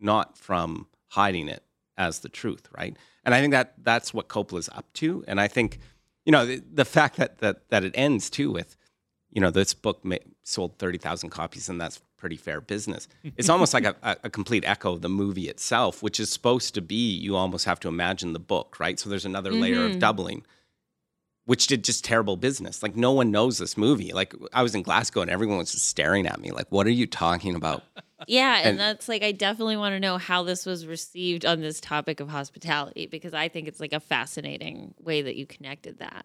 not 0.00 0.36
from 0.36 0.88
hiding 1.10 1.46
it 1.46 1.62
as 1.96 2.18
the 2.18 2.28
truth, 2.28 2.66
right? 2.76 2.96
And 3.24 3.32
I 3.32 3.40
think 3.40 3.52
that 3.52 3.74
that's 3.80 4.12
what 4.12 4.26
Coppola's 4.26 4.68
up 4.72 4.92
to. 4.94 5.24
And 5.28 5.40
I 5.40 5.46
think, 5.46 5.78
you 6.26 6.32
know, 6.32 6.44
the, 6.44 6.64
the 6.68 6.84
fact 6.84 7.14
that 7.18 7.38
that 7.38 7.70
that 7.70 7.84
it 7.84 7.94
ends 7.94 8.28
too 8.28 8.50
with, 8.50 8.74
you 9.34 9.40
know, 9.40 9.50
this 9.50 9.74
book 9.74 10.02
ma- 10.04 10.16
sold 10.42 10.78
thirty 10.78 10.98
thousand 10.98 11.30
copies, 11.30 11.68
and 11.68 11.78
that's 11.80 12.00
pretty 12.16 12.36
fair 12.36 12.60
business. 12.60 13.06
It's 13.36 13.50
almost 13.50 13.74
like 13.74 13.84
a, 13.84 13.96
a, 14.02 14.30
complete 14.30 14.64
echo 14.66 14.92
of 14.92 15.02
the 15.02 15.10
movie 15.10 15.48
itself, 15.48 16.02
which 16.02 16.18
is 16.18 16.30
supposed 16.30 16.74
to 16.74 16.80
be. 16.80 17.14
You 17.14 17.36
almost 17.36 17.66
have 17.66 17.80
to 17.80 17.88
imagine 17.88 18.32
the 18.32 18.38
book, 18.38 18.80
right? 18.80 18.98
So 18.98 19.10
there's 19.10 19.26
another 19.26 19.50
mm-hmm. 19.50 19.60
layer 19.60 19.84
of 19.84 19.90
mm-hmm. 19.90 19.98
doubling 19.98 20.46
which 21.46 21.66
did 21.66 21.84
just 21.84 22.04
terrible 22.04 22.36
business. 22.36 22.82
Like 22.82 22.96
no 22.96 23.12
one 23.12 23.30
knows 23.30 23.58
this 23.58 23.76
movie. 23.76 24.12
Like 24.12 24.34
I 24.52 24.62
was 24.62 24.74
in 24.74 24.82
Glasgow 24.82 25.20
and 25.20 25.30
everyone 25.30 25.58
was 25.58 25.72
just 25.72 25.86
staring 25.86 26.26
at 26.26 26.40
me 26.40 26.50
like 26.50 26.66
what 26.70 26.86
are 26.86 26.90
you 26.90 27.06
talking 27.06 27.54
about? 27.54 27.82
Yeah, 28.26 28.56
and, 28.58 28.68
and 28.68 28.80
that's 28.80 29.06
like 29.08 29.22
I 29.22 29.32
definitely 29.32 29.76
want 29.76 29.92
to 29.92 30.00
know 30.00 30.16
how 30.16 30.44
this 30.44 30.64
was 30.64 30.86
received 30.86 31.44
on 31.44 31.60
this 31.60 31.78
topic 31.78 32.20
of 32.20 32.30
hospitality 32.30 33.06
because 33.06 33.34
I 33.34 33.48
think 33.48 33.68
it's 33.68 33.80
like 33.80 33.92
a 33.92 34.00
fascinating 34.00 34.94
way 34.98 35.20
that 35.20 35.36
you 35.36 35.44
connected 35.46 35.98
that. 35.98 36.24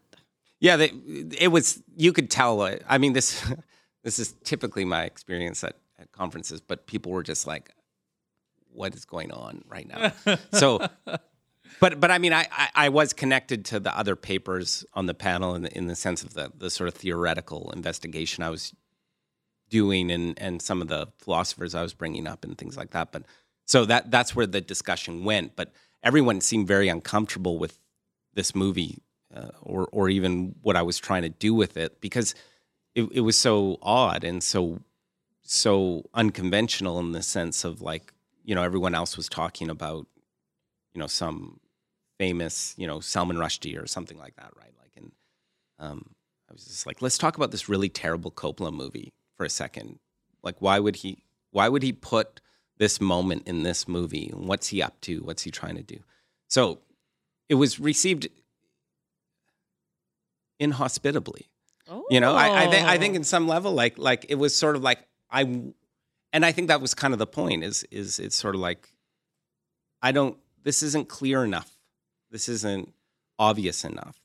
Yeah, 0.60 0.76
they, 0.76 0.92
it 1.38 1.50
was 1.50 1.82
you 1.96 2.14
could 2.14 2.30
tell 2.30 2.62
uh, 2.62 2.78
I 2.88 2.98
mean 2.98 3.14
this 3.14 3.46
this 4.04 4.20
is 4.20 4.34
typically 4.44 4.86
my 4.86 5.04
experience 5.04 5.64
at, 5.64 5.76
at 5.98 6.12
conferences, 6.12 6.62
but 6.62 6.88
people 6.88 7.12
were 7.12 7.24
just 7.24 7.48
like 7.48 7.72
what 8.72 8.94
is 8.94 9.06
going 9.06 9.32
on 9.32 9.64
right 9.68 9.88
now? 9.88 10.38
so 10.54 10.88
but 11.80 12.00
but 12.00 12.12
I 12.12 12.18
mean, 12.18 12.34
I, 12.34 12.48
I, 12.52 12.70
I 12.76 12.90
was 12.90 13.14
connected 13.14 13.66
to 13.66 13.80
the 13.80 13.98
other 13.98 14.16
papers 14.16 14.86
on 14.94 15.06
the 15.06 15.14
panel 15.14 15.56
in 15.56 15.64
the, 15.64 15.78
in 15.78 15.88
the 15.88 15.96
sense 15.96 16.24
of 16.24 16.34
the 16.34 16.52
the 16.58 16.70
sort 16.70 16.88
of 16.88 16.96
theoretical 16.96 17.72
investigation 17.72 18.44
I 18.44 18.50
was 18.50 18.74
doing 19.70 20.12
and 20.12 20.40
and 20.40 20.62
some 20.62 20.82
of 20.82 20.88
the 20.88 21.08
philosophers 21.20 21.76
I 21.76 21.82
was 21.82 21.94
bringing 21.94 22.28
up 22.28 22.44
and 22.44 22.58
things 22.58 22.76
like 22.78 22.92
that. 22.92 23.12
But 23.12 23.24
so 23.66 23.86
that 23.86 24.12
that's 24.12 24.36
where 24.36 24.48
the 24.48 24.62
discussion 24.62 25.24
went. 25.24 25.56
But 25.56 25.72
everyone 26.04 26.42
seemed 26.42 26.68
very 26.68 26.90
uncomfortable 26.90 27.58
with 27.58 27.80
this 28.34 28.56
movie 28.56 29.00
uh, 29.36 29.50
or 29.62 29.88
or 29.92 30.10
even 30.10 30.56
what 30.62 30.76
I 30.76 30.82
was 30.82 30.98
trying 30.98 31.24
to 31.24 31.30
do 31.30 31.54
with 31.54 31.78
it 31.78 32.02
because 32.02 32.36
it, 32.96 33.08
it 33.12 33.22
was 33.22 33.38
so 33.38 33.78
odd 33.82 34.24
and 34.24 34.44
so 34.44 34.80
so 35.44 36.04
unconventional 36.14 37.00
in 37.00 37.12
the 37.12 37.24
sense 37.24 37.64
of 37.64 37.82
like 37.82 38.14
you 38.44 38.56
know 38.56 38.64
everyone 38.64 38.96
else 38.96 39.18
was 39.18 39.30
talking 39.30 39.70
about 39.70 40.08
you 40.94 41.00
know 41.00 41.08
some 41.08 41.60
famous, 42.20 42.76
you 42.78 42.86
know, 42.86 43.00
Salman 43.00 43.38
Rushdie 43.38 43.82
or 43.82 43.88
something 43.88 44.18
like 44.18 44.36
that, 44.36 44.52
right? 44.56 44.74
Like, 44.80 44.92
and 44.98 45.12
um, 45.80 46.14
I 46.50 46.54
was 46.54 46.66
just 46.66 46.86
like, 46.86 47.02
let's 47.02 47.18
talk 47.18 47.38
about 47.38 47.50
this 47.50 47.70
really 47.70 47.90
terrible 47.90 48.30
Coppola 48.30 48.72
movie 48.72 49.14
for 49.36 49.46
a 49.46 49.50
second. 49.50 49.98
Like, 50.44 50.58
why 50.60 50.78
would 50.80 50.98
he? 50.98 51.24
Why 51.52 51.68
would 51.68 51.82
he 51.82 51.94
put 51.94 52.42
this 52.78 53.02
moment 53.02 53.48
in 53.48 53.64
this 53.64 53.88
movie? 53.88 54.32
What's 54.36 54.68
he 54.68 54.84
up 54.84 55.02
to? 55.02 55.22
What's 55.24 55.42
he 55.42 55.50
trying 55.50 55.76
to 55.76 55.84
do? 55.84 56.00
So, 56.48 56.80
it 57.48 57.56
was 57.56 57.80
received 57.80 58.28
inhospitably. 60.60 61.50
Oh. 61.90 62.06
You 62.10 62.20
know, 62.20 62.36
I, 62.36 62.64
I, 62.64 62.68
th- 62.68 62.84
I 62.84 62.98
think 62.98 63.14
oh. 63.14 63.18
in 63.18 63.24
some 63.24 63.48
level, 63.48 63.72
like, 63.72 63.98
like 63.98 64.26
it 64.30 64.36
was 64.36 64.56
sort 64.56 64.76
of 64.76 64.84
like 64.84 65.00
I, 65.32 65.42
and 65.42 66.46
I 66.46 66.52
think 66.52 66.68
that 66.68 66.82
was 66.82 66.94
kind 66.94 67.14
of 67.14 67.20
the 67.20 67.28
point. 67.28 67.64
Is 67.64 67.84
is 67.92 68.20
it's 68.20 68.36
sort 68.36 68.56
of 68.56 68.62
like 68.62 68.92
I 70.02 70.12
don't. 70.12 70.38
This 70.64 70.84
isn't 70.84 71.10
clear 71.10 71.44
enough 71.44 71.80
this 72.32 72.50
isn't 72.50 72.94
obvious 73.38 73.84
enough. 73.84 74.20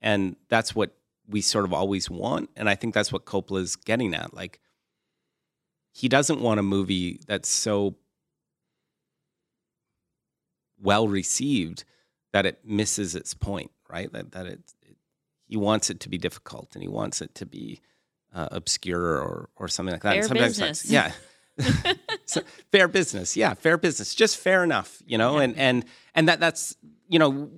And 0.00 0.36
that's 0.48 0.74
what 0.74 0.96
we 1.28 1.40
sort 1.40 1.64
of 1.64 1.72
always 1.72 2.10
want. 2.10 2.50
And 2.56 2.68
I 2.68 2.74
think 2.74 2.94
that's 2.94 3.12
what 3.12 3.24
Coppola's 3.24 3.76
getting 3.76 4.14
at. 4.14 4.34
Like, 4.34 4.60
he 5.92 6.08
doesn't 6.08 6.40
want 6.40 6.60
a 6.60 6.62
movie 6.62 7.20
that's 7.26 7.48
so 7.48 7.96
well 10.80 11.08
received 11.08 11.84
that 12.32 12.46
it 12.46 12.60
misses 12.64 13.14
its 13.14 13.34
point, 13.34 13.70
right? 13.88 14.10
That, 14.12 14.32
that 14.32 14.46
it 14.46 14.60
he 15.50 15.56
wants 15.56 15.90
it 15.90 15.98
to 15.98 16.08
be 16.08 16.16
difficult 16.16 16.68
and 16.74 16.82
he 16.82 16.88
wants 16.88 17.20
it 17.20 17.34
to 17.34 17.44
be 17.44 17.80
uh, 18.32 18.46
obscure 18.52 19.18
or, 19.18 19.48
or 19.56 19.66
something 19.66 19.92
like 19.92 20.02
that. 20.02 20.14
Fair 20.14 20.22
sometimes 20.22 20.58
business. 20.60 20.88
yeah. 20.88 21.12
so, 22.24 22.40
fair 22.70 22.86
business. 22.86 23.36
Yeah, 23.36 23.54
fair 23.54 23.76
business. 23.76 24.14
Just 24.14 24.36
fair 24.36 24.62
enough, 24.62 25.02
you 25.04 25.18
know, 25.18 25.38
yeah. 25.38 25.42
and 25.42 25.58
and 25.58 25.84
and 26.14 26.28
that 26.28 26.38
that's 26.38 26.76
you 27.08 27.18
know, 27.18 27.50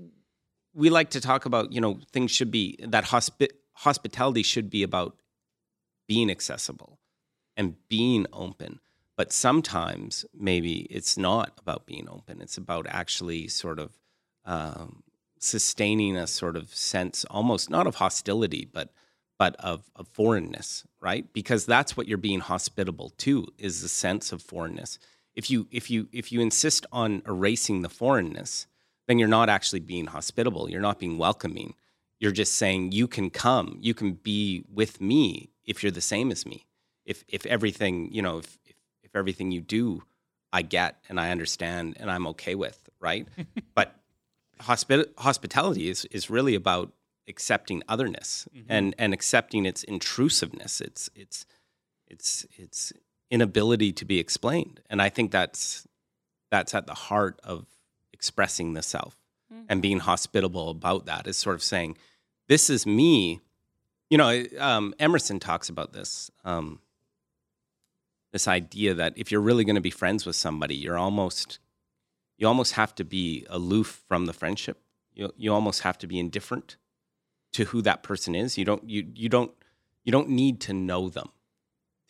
we 0.72 0.88
like 0.88 1.10
to 1.10 1.20
talk 1.20 1.44
about, 1.44 1.70
you 1.70 1.80
know, 1.82 1.98
things 2.12 2.30
should 2.30 2.50
be 2.50 2.78
that 2.80 3.04
hospi- 3.04 3.52
hospitality 3.74 4.42
should 4.42 4.70
be 4.70 4.82
about 4.82 5.14
being 6.08 6.30
accessible 6.30 6.98
and 7.54 7.76
being 7.90 8.26
open. 8.32 8.80
But 9.18 9.30
sometimes 9.30 10.24
maybe 10.34 10.86
it's 10.90 11.18
not 11.18 11.52
about 11.60 11.84
being 11.84 12.08
open. 12.08 12.40
It's 12.40 12.56
about 12.56 12.86
actually 12.88 13.48
sort 13.48 13.78
of 13.78 13.92
um, 14.46 15.02
sustaining 15.42 16.16
a 16.16 16.26
sort 16.26 16.56
of 16.56 16.74
sense, 16.74 17.24
almost 17.30 17.70
not 17.70 17.86
of 17.86 17.96
hostility, 17.96 18.68
but 18.70 18.92
but 19.38 19.56
of, 19.56 19.90
of 19.96 20.06
foreignness, 20.06 20.86
right? 21.00 21.32
Because 21.32 21.66
that's 21.66 21.96
what 21.96 22.06
you're 22.06 22.16
being 22.16 22.38
hospitable 22.38 23.10
to 23.18 23.48
is 23.58 23.82
the 23.82 23.88
sense 23.88 24.30
of 24.30 24.40
foreignness. 24.40 25.00
If 25.34 25.50
you 25.50 25.66
if 25.70 25.90
you 25.90 26.08
if 26.12 26.30
you 26.30 26.40
insist 26.40 26.86
on 26.92 27.22
erasing 27.26 27.82
the 27.82 27.88
foreignness, 27.88 28.66
then 29.08 29.18
you're 29.18 29.28
not 29.28 29.48
actually 29.48 29.80
being 29.80 30.06
hospitable. 30.06 30.70
You're 30.70 30.80
not 30.80 31.00
being 31.00 31.18
welcoming. 31.18 31.74
You're 32.20 32.30
just 32.30 32.54
saying 32.54 32.92
you 32.92 33.08
can 33.08 33.30
come, 33.30 33.78
you 33.80 33.94
can 33.94 34.12
be 34.12 34.64
with 34.72 35.00
me 35.00 35.50
if 35.64 35.82
you're 35.82 35.90
the 35.90 36.00
same 36.00 36.30
as 36.30 36.46
me. 36.46 36.66
If 37.04 37.24
if 37.26 37.44
everything, 37.46 38.12
you 38.12 38.22
know, 38.22 38.38
if 38.38 38.58
if, 38.64 38.76
if 39.02 39.16
everything 39.16 39.50
you 39.50 39.60
do 39.60 40.02
I 40.52 40.62
get 40.62 40.98
and 41.08 41.18
I 41.18 41.30
understand 41.30 41.96
and 41.98 42.10
I'm 42.10 42.26
okay 42.28 42.54
with, 42.54 42.78
right? 43.00 43.26
but 43.74 43.96
hospi- 44.62 45.08
hospitality 45.18 45.88
is 45.88 46.04
is 46.06 46.30
really 46.30 46.54
about 46.54 46.92
accepting 47.28 47.82
otherness 47.88 48.48
mm-hmm. 48.54 48.66
and 48.68 48.94
and 48.98 49.12
accepting 49.12 49.66
its 49.66 49.82
intrusiveness, 49.84 50.80
its 50.80 51.10
its 51.14 51.46
its 52.06 52.46
its 52.56 52.92
inability 53.30 53.92
to 53.92 54.04
be 54.04 54.18
explained. 54.18 54.80
And 54.90 55.00
I 55.00 55.08
think 55.08 55.30
that's 55.30 55.86
that's 56.50 56.74
at 56.74 56.86
the 56.86 56.94
heart 56.94 57.40
of 57.44 57.66
expressing 58.12 58.74
the 58.74 58.82
self 58.82 59.16
mm-hmm. 59.52 59.64
and 59.68 59.82
being 59.82 60.00
hospitable 60.00 60.70
about 60.70 61.06
that 61.06 61.26
is 61.26 61.36
sort 61.36 61.56
of 61.56 61.62
saying, 61.62 61.96
this 62.48 62.70
is 62.70 62.86
me. 62.86 63.40
You 64.10 64.18
know, 64.18 64.44
um, 64.58 64.94
Emerson 64.98 65.40
talks 65.40 65.68
about 65.70 65.92
this. 65.92 66.30
Um, 66.44 66.80
this 68.32 68.48
idea 68.48 68.94
that 68.94 69.12
if 69.16 69.30
you're 69.30 69.40
really 69.40 69.64
going 69.64 69.76
to 69.76 69.82
be 69.82 69.90
friends 69.90 70.24
with 70.24 70.36
somebody, 70.36 70.74
you're 70.74 70.98
almost 70.98 71.58
you 72.42 72.48
almost 72.48 72.72
have 72.72 72.92
to 72.96 73.04
be 73.04 73.46
aloof 73.48 74.02
from 74.08 74.26
the 74.26 74.32
friendship. 74.32 74.82
You 75.14 75.32
you 75.36 75.54
almost 75.54 75.82
have 75.82 75.96
to 75.98 76.08
be 76.08 76.18
indifferent 76.18 76.76
to 77.52 77.66
who 77.66 77.82
that 77.82 78.02
person 78.02 78.34
is. 78.34 78.58
You 78.58 78.64
don't 78.64 78.82
you 78.90 79.06
you 79.14 79.28
don't 79.28 79.52
you 80.02 80.10
don't 80.10 80.28
need 80.28 80.60
to 80.62 80.72
know 80.72 81.08
them 81.08 81.28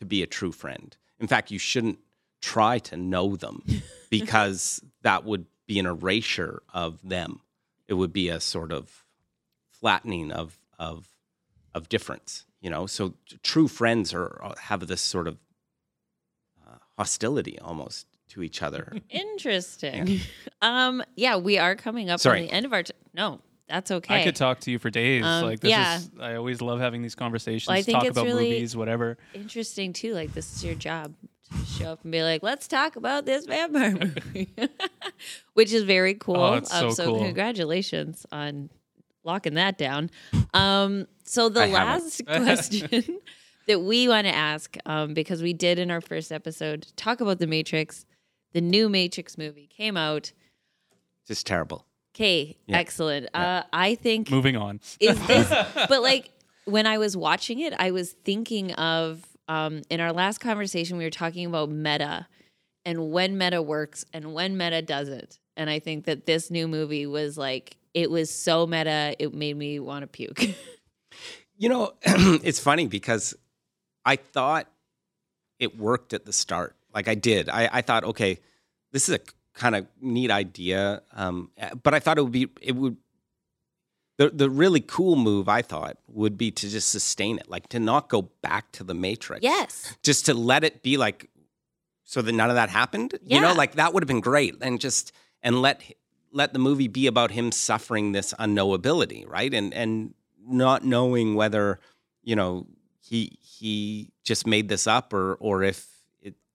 to 0.01 0.07
be 0.07 0.23
a 0.23 0.27
true 0.27 0.51
friend. 0.51 0.97
In 1.21 1.27
fact, 1.27 1.51
you 1.51 1.59
shouldn't 1.59 1.99
try 2.41 2.79
to 2.79 2.97
know 2.97 3.37
them 3.37 3.63
because 4.11 4.83
that 5.03 5.25
would 5.27 5.45
be 5.67 5.79
an 5.79 5.85
erasure 5.85 6.63
of 6.73 6.99
them. 7.07 7.41
It 7.87 7.95
would 7.95 8.15
be 8.15 8.31
a 8.31 8.41
sort 8.41 8.73
of 8.73 9.05
flattening 9.71 10.33
of 10.33 10.59
of 10.79 11.09
of 11.75 11.91
difference. 11.91 12.47
You 12.63 12.71
know, 12.71 12.87
so 12.87 13.13
true 13.43 13.69
friends 13.69 14.15
are 14.15 14.55
have 14.63 14.87
this 14.87 15.03
sort 15.03 15.29
of 15.29 15.37
uh, 16.67 16.79
hostility 16.97 17.59
almost 17.59 18.07
to 18.33 18.43
each 18.43 18.63
other. 18.63 18.93
Interesting. 19.11 20.07
Yeah. 20.07 20.19
Um, 20.61 21.03
yeah, 21.17 21.37
we 21.37 21.59
are 21.59 21.75
coming 21.75 22.11
up 22.11 22.21
Sorry. 22.21 22.41
on 22.41 22.47
the 22.47 22.53
end 22.53 22.67
of 22.67 22.73
our. 22.73 22.83
T- 22.83 22.93
no, 23.15 23.41
that's 23.69 23.91
okay. 23.91 24.21
I 24.21 24.25
could 24.25 24.37
talk 24.37 24.61
to 24.61 24.71
you 24.71 24.79
for 24.79 24.91
days. 24.91 25.25
Um, 25.25 25.45
like 25.45 25.61
this 25.61 25.71
yeah. 25.71 25.97
is 25.97 26.11
I 26.21 26.35
always 26.35 26.61
love 26.61 26.81
having 26.81 27.03
these 27.03 27.15
conversations. 27.15 27.69
Well, 27.69 27.77
I 27.77 27.83
think 27.83 27.99
talk 27.99 28.07
it's 28.07 28.17
about 28.17 28.27
really 28.27 28.51
movies, 28.51 28.77
whatever. 28.77 29.19
Interesting 29.35 29.93
too. 29.93 30.15
Like 30.15 30.33
this 30.35 30.55
is 30.57 30.65
your 30.65 30.75
job 30.75 31.15
to 31.51 31.67
show 31.67 31.93
up 31.93 32.03
and 32.03 32.13
be 32.13 32.23
like, 32.23 32.43
let's 32.43 32.67
talk 32.69 32.97
about 32.97 33.27
this 33.27 33.47
vampire 33.47 33.93
movie. 34.25 34.53
which 35.55 35.73
is 35.73 35.83
very 35.85 36.15
cool. 36.15 36.37
Oh, 36.37 36.55
it's 36.55 36.73
Um, 36.73 36.91
so 36.93 37.05
cool. 37.07 37.19
congratulations 37.19 38.27
on 38.33 38.71
locking 39.25 39.55
that 39.55 39.79
down. 39.79 40.11
Um, 40.55 41.07
so 41.25 41.49
the 41.49 41.65
I 41.65 41.67
last 41.69 42.25
question 42.27 43.21
that 43.69 43.81
we 43.81 44.09
want 44.09 44.27
to 44.27 44.35
ask, 44.35 44.77
um, 44.87 45.15
because 45.15 45.43
we 45.43 45.53
did 45.53 45.79
in 45.79 45.91
our 45.91 46.01
first 46.01 46.33
episode 46.33 46.87
talk 46.97 47.21
about 47.21 47.39
the 47.39 47.47
Matrix, 47.47 48.05
the 48.53 48.61
new 48.61 48.89
Matrix 48.89 49.37
movie 49.39 49.67
came 49.67 49.97
out. 49.97 50.33
Just 51.27 51.47
terrible. 51.47 51.87
Okay, 52.15 52.59
Yeah. 52.67 52.79
excellent. 52.79 53.29
Uh, 53.35 53.63
I 53.73 53.95
think 53.95 54.31
Moving 54.31 54.57
on. 54.57 54.81
is 55.01 55.19
this 55.27 55.49
but 55.89 56.03
like 56.03 56.31
when 56.67 56.87
i 56.87 56.97
was 56.99 57.17
watching 57.17 57.59
it 57.59 57.73
i 57.81 57.91
was 57.91 58.13
thinking 58.25 58.73
of 58.75 59.25
um 59.49 59.83
in 59.91 59.99
our 60.01 60.13
last 60.13 60.39
conversation 60.39 60.97
we 60.97 61.03
were 61.03 61.11
talking 61.11 61.45
about 61.45 61.69
meta 61.71 62.29
and 62.85 63.11
when 63.11 63.37
meta 63.37 63.61
works 63.61 64.05
and 64.13 64.33
when 64.33 64.57
meta 64.57 64.81
doesn't 64.81 65.41
and 65.57 65.69
i 65.69 65.81
think 65.81 66.05
that 66.05 66.25
this 66.25 66.53
new 66.53 66.69
movie 66.69 67.05
was 67.05 67.37
like 67.37 67.77
it 67.95 68.09
was 68.13 68.31
so 68.31 68.65
meta 68.65 69.17
it 69.19 69.35
made 69.35 69.57
me 69.57 69.81
want 69.81 70.03
to 70.03 70.07
puke 70.07 70.41
You 71.59 71.69
know, 71.69 71.93
it's 72.05 72.59
funny 72.59 72.87
because 72.89 73.35
I 74.05 74.17
thought 74.17 74.69
it 75.61 75.79
worked 75.79 76.13
at 76.13 76.25
the 76.25 76.33
start. 76.33 76.75
Like 76.95 77.09
I 77.09 77.15
did. 77.15 77.49
I, 77.49 77.69
I 77.73 77.81
thought, 77.83 78.05
okay, 78.05 78.39
this 78.93 79.09
is 79.09 79.17
a 79.17 79.21
kind 79.55 79.77
of 79.77 79.87
neat 80.01 80.31
idea. 80.31 81.03
Um, 81.13 81.51
but 81.83 81.95
I 81.95 81.99
thought 81.99 82.19
it 82.19 82.23
would 82.23 82.33
be, 82.33 82.49
it 82.61 82.75
would, 82.77 82.97
the, 84.19 84.31
the 84.31 84.51
really 84.51 84.81
cool 84.81 85.17
move 85.17 85.49
I 85.49 85.63
thought 85.63 85.97
would 86.07 86.37
be 86.37 86.51
to 86.51 86.69
just 86.69 86.91
sustain 86.91 87.39
it, 87.39 87.49
like 87.49 87.69
to 87.71 87.81
not 87.81 88.09
go 88.09 88.31
back 88.43 88.71
to 88.73 88.85
the 88.85 88.95
matrix. 88.95 89.43
yes 89.43 89.97
Just 90.03 90.27
to 90.27 90.35
let 90.35 90.65
it 90.65 90.83
be 90.83 90.97
like, 90.97 91.31
so 92.05 92.21
that 92.21 92.33
none 92.33 92.51
of 92.51 92.57
that 92.57 92.69
happened. 92.69 93.19
Yeah. 93.25 93.37
You 93.37 93.43
know, 93.43 93.55
like 93.55 93.77
that 93.77 93.95
would 93.95 94.03
have 94.03 94.09
been 94.09 94.21
great. 94.21 94.57
And 94.61 94.81
just, 94.81 95.13
and 95.43 95.63
let, 95.63 95.83
let 96.31 96.53
the 96.53 96.59
movie 96.59 96.89
be 96.89 97.07
about 97.07 97.31
him 97.31 97.53
suffering 97.53 98.13
this 98.13 98.35
unknowability, 98.35 99.27
right? 99.27 99.53
And, 99.53 99.73
and 99.73 100.15
not 100.47 100.85
knowing 100.85 101.35
whether, 101.35 101.81
you 102.23 102.37
know, 102.37 102.67
he, 103.01 103.39
he 103.41 104.13
just 104.25 104.47
made 104.47 104.69
this 104.69 104.87
up 104.87 105.13
or, 105.13 105.35
or 105.35 105.63
if 105.63 105.92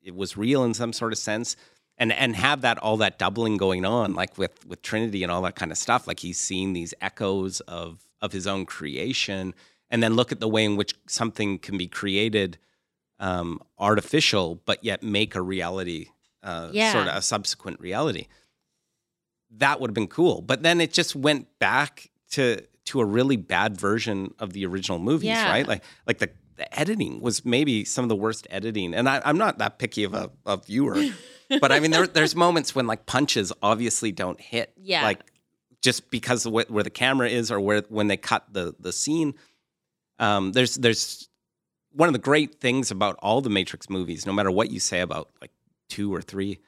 it, 0.07 0.15
was 0.15 0.37
real 0.37 0.63
in 0.63 0.73
some 0.73 0.93
sort 0.93 1.11
of 1.13 1.19
sense 1.19 1.55
and 1.97 2.11
and 2.13 2.35
have 2.35 2.61
that 2.61 2.77
all 2.79 2.97
that 2.97 3.17
doubling 3.19 3.57
going 3.57 3.83
on 3.85 4.13
like 4.13 4.37
with 4.37 4.65
with 4.65 4.81
trinity 4.81 5.23
and 5.23 5.31
all 5.31 5.41
that 5.41 5.55
kind 5.55 5.71
of 5.71 5.77
stuff 5.77 6.07
like 6.07 6.19
he's 6.19 6.39
seeing 6.39 6.73
these 6.73 6.93
echoes 7.01 7.59
of 7.61 8.05
of 8.21 8.31
his 8.31 8.47
own 8.47 8.65
creation 8.65 9.53
and 9.89 10.01
then 10.03 10.13
look 10.15 10.31
at 10.31 10.39
the 10.39 10.47
way 10.47 10.63
in 10.65 10.75
which 10.75 10.93
something 11.07 11.59
can 11.59 11.77
be 11.77 11.87
created 11.87 12.57
um 13.19 13.59
artificial 13.79 14.61
but 14.65 14.83
yet 14.83 15.01
make 15.03 15.35
a 15.35 15.41
reality 15.41 16.07
uh 16.43 16.69
Yeah. 16.71 16.91
sort 16.93 17.07
of 17.07 17.15
a 17.15 17.21
subsequent 17.21 17.79
reality 17.79 18.27
that 19.51 19.79
would 19.79 19.89
have 19.89 19.95
been 19.95 20.07
cool 20.07 20.41
but 20.41 20.61
then 20.63 20.81
it 20.81 20.91
just 20.93 21.15
went 21.15 21.47
back 21.59 22.09
to 22.31 22.61
to 22.85 22.99
a 23.01 23.05
really 23.05 23.35
bad 23.37 23.77
version 23.77 24.33
of 24.39 24.53
the 24.53 24.65
original 24.65 24.99
movies 24.99 25.29
Yeah. 25.29 25.49
right 25.49 25.67
like 25.67 25.83
like 26.05 26.19
the 26.19 26.29
the 26.57 26.79
editing 26.79 27.21
was 27.21 27.45
maybe 27.45 27.85
some 27.85 28.03
of 28.05 28.09
the 28.09 28.15
worst 28.15 28.45
editing 28.49 28.93
and 28.93 29.07
I, 29.07 29.21
i'm 29.25 29.37
not 29.37 29.57
that 29.59 29.79
picky 29.79 30.03
of 30.03 30.13
a, 30.13 30.29
a 30.45 30.57
viewer 30.57 31.01
but 31.61 31.71
I 31.71 31.79
mean, 31.79 31.91
there, 31.91 32.05
there's 32.07 32.35
moments 32.35 32.75
when 32.75 32.87
like 32.87 33.05
punches 33.05 33.53
obviously 33.63 34.11
don't 34.11 34.41
hit. 34.41 34.73
Yeah. 34.75 35.03
Like 35.03 35.21
just 35.81 36.11
because 36.11 36.45
of 36.45 36.51
wh- 36.51 36.69
where 36.69 36.83
the 36.83 36.89
camera 36.89 37.29
is 37.29 37.49
or 37.51 37.59
where 37.61 37.83
when 37.87 38.07
they 38.07 38.17
cut 38.17 38.43
the 38.51 38.75
the 38.81 38.91
scene. 38.91 39.33
Um, 40.19 40.51
there's 40.51 40.75
there's 40.75 41.29
one 41.93 42.09
of 42.09 42.13
the 42.13 42.19
great 42.19 42.59
things 42.59 42.91
about 42.91 43.15
all 43.21 43.39
the 43.39 43.49
Matrix 43.49 43.89
movies, 43.89 44.25
no 44.25 44.33
matter 44.33 44.51
what 44.51 44.71
you 44.71 44.81
say 44.81 44.99
about 44.99 45.29
like 45.39 45.51
two 45.87 46.13
or 46.13 46.21
three, 46.21 46.59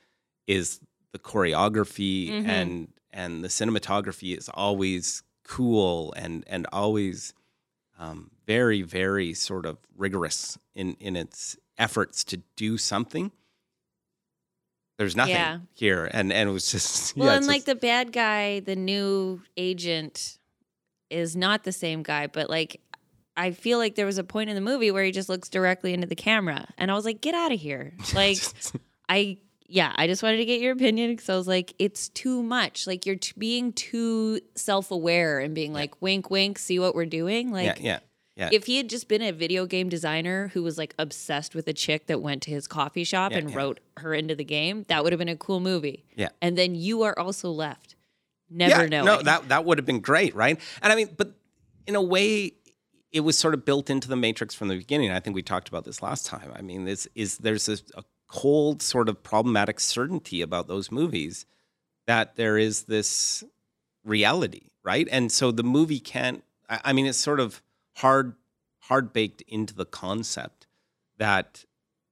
is 0.48 0.80
the 1.12 1.20
choreography 1.20 2.30
Mhm. 2.30 2.48
and 2.48 2.88
and 3.12 3.44
the 3.44 3.50
cinematography 3.50 4.38
is 4.38 4.50
always 4.54 5.24
cool 5.44 6.14
and 6.14 6.46
and 6.48 6.66
always 6.72 7.34
um, 7.98 8.32
very 8.50 8.82
very 8.82 9.34
sort 9.36 9.66
of 9.68 9.78
rigorous 9.96 10.58
in 10.74 10.96
in 11.00 11.16
its 11.16 11.56
efforts 11.78 12.24
to 12.24 12.38
do 12.56 12.78
something. 12.78 13.32
There's 14.98 15.16
nothing 15.16 15.36
Yeah. 15.36 15.60
here, 15.74 16.10
and 16.12 16.34
and 16.34 16.50
it 16.50 16.52
was 16.52 16.72
just 16.72 17.16
well 17.16 17.28
yeah, 17.30 17.36
and 17.38 17.46
like 17.48 17.58
just- 17.58 17.68
the 17.68 17.76
bad 17.76 18.12
guy 18.12 18.60
the 18.60 18.76
new 18.76 19.42
agent 19.56 20.38
is 21.10 21.36
not 21.36 21.64
the 21.64 21.72
same 21.72 22.04
guy 22.04 22.28
but 22.28 22.50
like 22.50 22.82
I 23.38 23.52
feel 23.52 23.78
like 23.78 23.96
there 23.96 24.06
was 24.06 24.18
a 24.18 24.24
point 24.24 24.50
in 24.50 24.56
the 24.56 24.62
movie 24.62 24.92
where 24.92 25.04
he 25.06 25.12
just 25.12 25.30
looks 25.30 25.48
directly 25.48 25.94
into 25.94 26.08
the 26.08 26.16
camera, 26.16 26.68
and 26.78 26.92
I 26.92 26.94
was 26.96 27.06
like, 27.06 27.22
"Get 27.22 27.34
out 27.36 27.54
of 27.54 27.60
here!" 27.60 27.94
Like, 28.14 28.38
I 29.08 29.38
yeah, 29.66 29.94
I 29.96 30.08
just 30.08 30.22
wanted 30.24 30.38
to 30.38 30.46
get 30.46 30.60
your 30.60 30.74
opinion 30.74 31.12
because 31.12 31.30
I 31.30 31.36
was 31.38 31.48
like, 31.48 31.74
it's 31.80 32.10
too 32.10 32.42
much. 32.44 32.86
Like 32.88 33.06
you're 33.06 33.16
t- 33.16 33.32
being 33.38 33.72
too 33.72 34.42
self 34.56 34.90
aware 34.92 35.40
and 35.40 35.54
being 35.56 35.72
like, 35.74 36.02
wink, 36.02 36.30
wink, 36.32 36.58
see 36.60 36.80
what 36.80 36.96
we're 36.96 37.06
doing. 37.06 37.52
Like, 37.54 37.78
yeah, 37.80 37.86
yeah, 37.94 38.00
yeah. 38.40 38.50
if 38.52 38.66
he 38.66 38.78
had 38.78 38.90
just 38.90 39.08
been 39.08 39.22
a 39.22 39.32
video 39.32 39.66
game 39.66 39.90
designer 39.90 40.48
who 40.54 40.64
was 40.64 40.78
like 40.78 40.96
obsessed 40.98 41.54
with 41.54 41.68
a 41.68 41.74
chick 41.74 42.08
that 42.08 42.22
went 42.22 42.42
to 42.44 42.52
his 42.52 42.68
coffee 42.68 43.04
shop 43.04 43.32
Yeah, 43.32 43.40
and 43.40 43.50
yeah. 43.50 43.58
wrote 43.58 43.80
her 43.98 44.14
into 44.14 44.36
the 44.36 44.44
game, 44.44 44.86
that 44.88 45.04
would 45.04 45.12
have 45.14 45.20
been 45.20 45.30
a 45.30 45.36
cool 45.36 45.60
movie. 45.60 46.06
Yeah. 46.16 46.30
And 46.42 46.58
then 46.58 46.74
you 46.76 47.04
are 47.04 47.18
also 47.18 47.52
left 47.52 47.96
never 48.50 48.88
knowing. 48.88 49.06
No, 49.06 49.22
that 49.22 49.50
that 49.50 49.66
would 49.66 49.78
have 49.78 49.86
been 49.86 50.00
great, 50.00 50.36
right? 50.36 50.60
And 50.82 50.92
I 50.92 50.96
mean, 50.96 51.10
but 51.16 51.34
in 51.86 51.96
a 51.96 52.02
way, 52.02 52.54
it 53.12 53.22
was 53.22 53.38
sort 53.38 53.54
of 53.54 53.66
built 53.66 53.90
into 53.90 54.08
the 54.08 54.16
Matrix 54.16 54.54
from 54.56 54.68
the 54.68 54.78
beginning. 54.78 55.12
I 55.12 55.20
think 55.20 55.36
we 55.36 55.42
talked 55.42 55.68
about 55.68 55.86
this 55.86 56.02
last 56.02 56.26
time. 56.26 56.52
I 56.56 56.62
mean, 56.62 56.86
this 56.86 57.08
is 57.16 57.38
there's 57.38 57.66
this, 57.66 57.84
a 57.96 58.04
cold 58.28 58.82
sort 58.82 59.10
of 59.10 59.22
problematic 59.24 59.80
certainty 59.80 60.42
about 60.42 60.68
those 60.68 60.92
movies 60.92 61.46
that 62.08 62.36
there 62.36 62.58
is 62.58 62.84
this 62.84 63.44
reality, 64.04 64.70
right? 64.84 65.08
And 65.12 65.32
so 65.32 65.52
the 65.52 65.64
movie 65.64 66.00
can't. 66.00 66.44
I, 66.70 66.80
I 66.86 66.94
mean, 66.94 67.06
it's 67.06 67.18
sort 67.18 67.40
of 67.40 67.62
hard 68.00 68.36
hard 68.84 69.14
baked 69.14 69.42
into 69.48 69.74
the 69.74 69.86
concept 69.86 70.68
that 71.18 71.66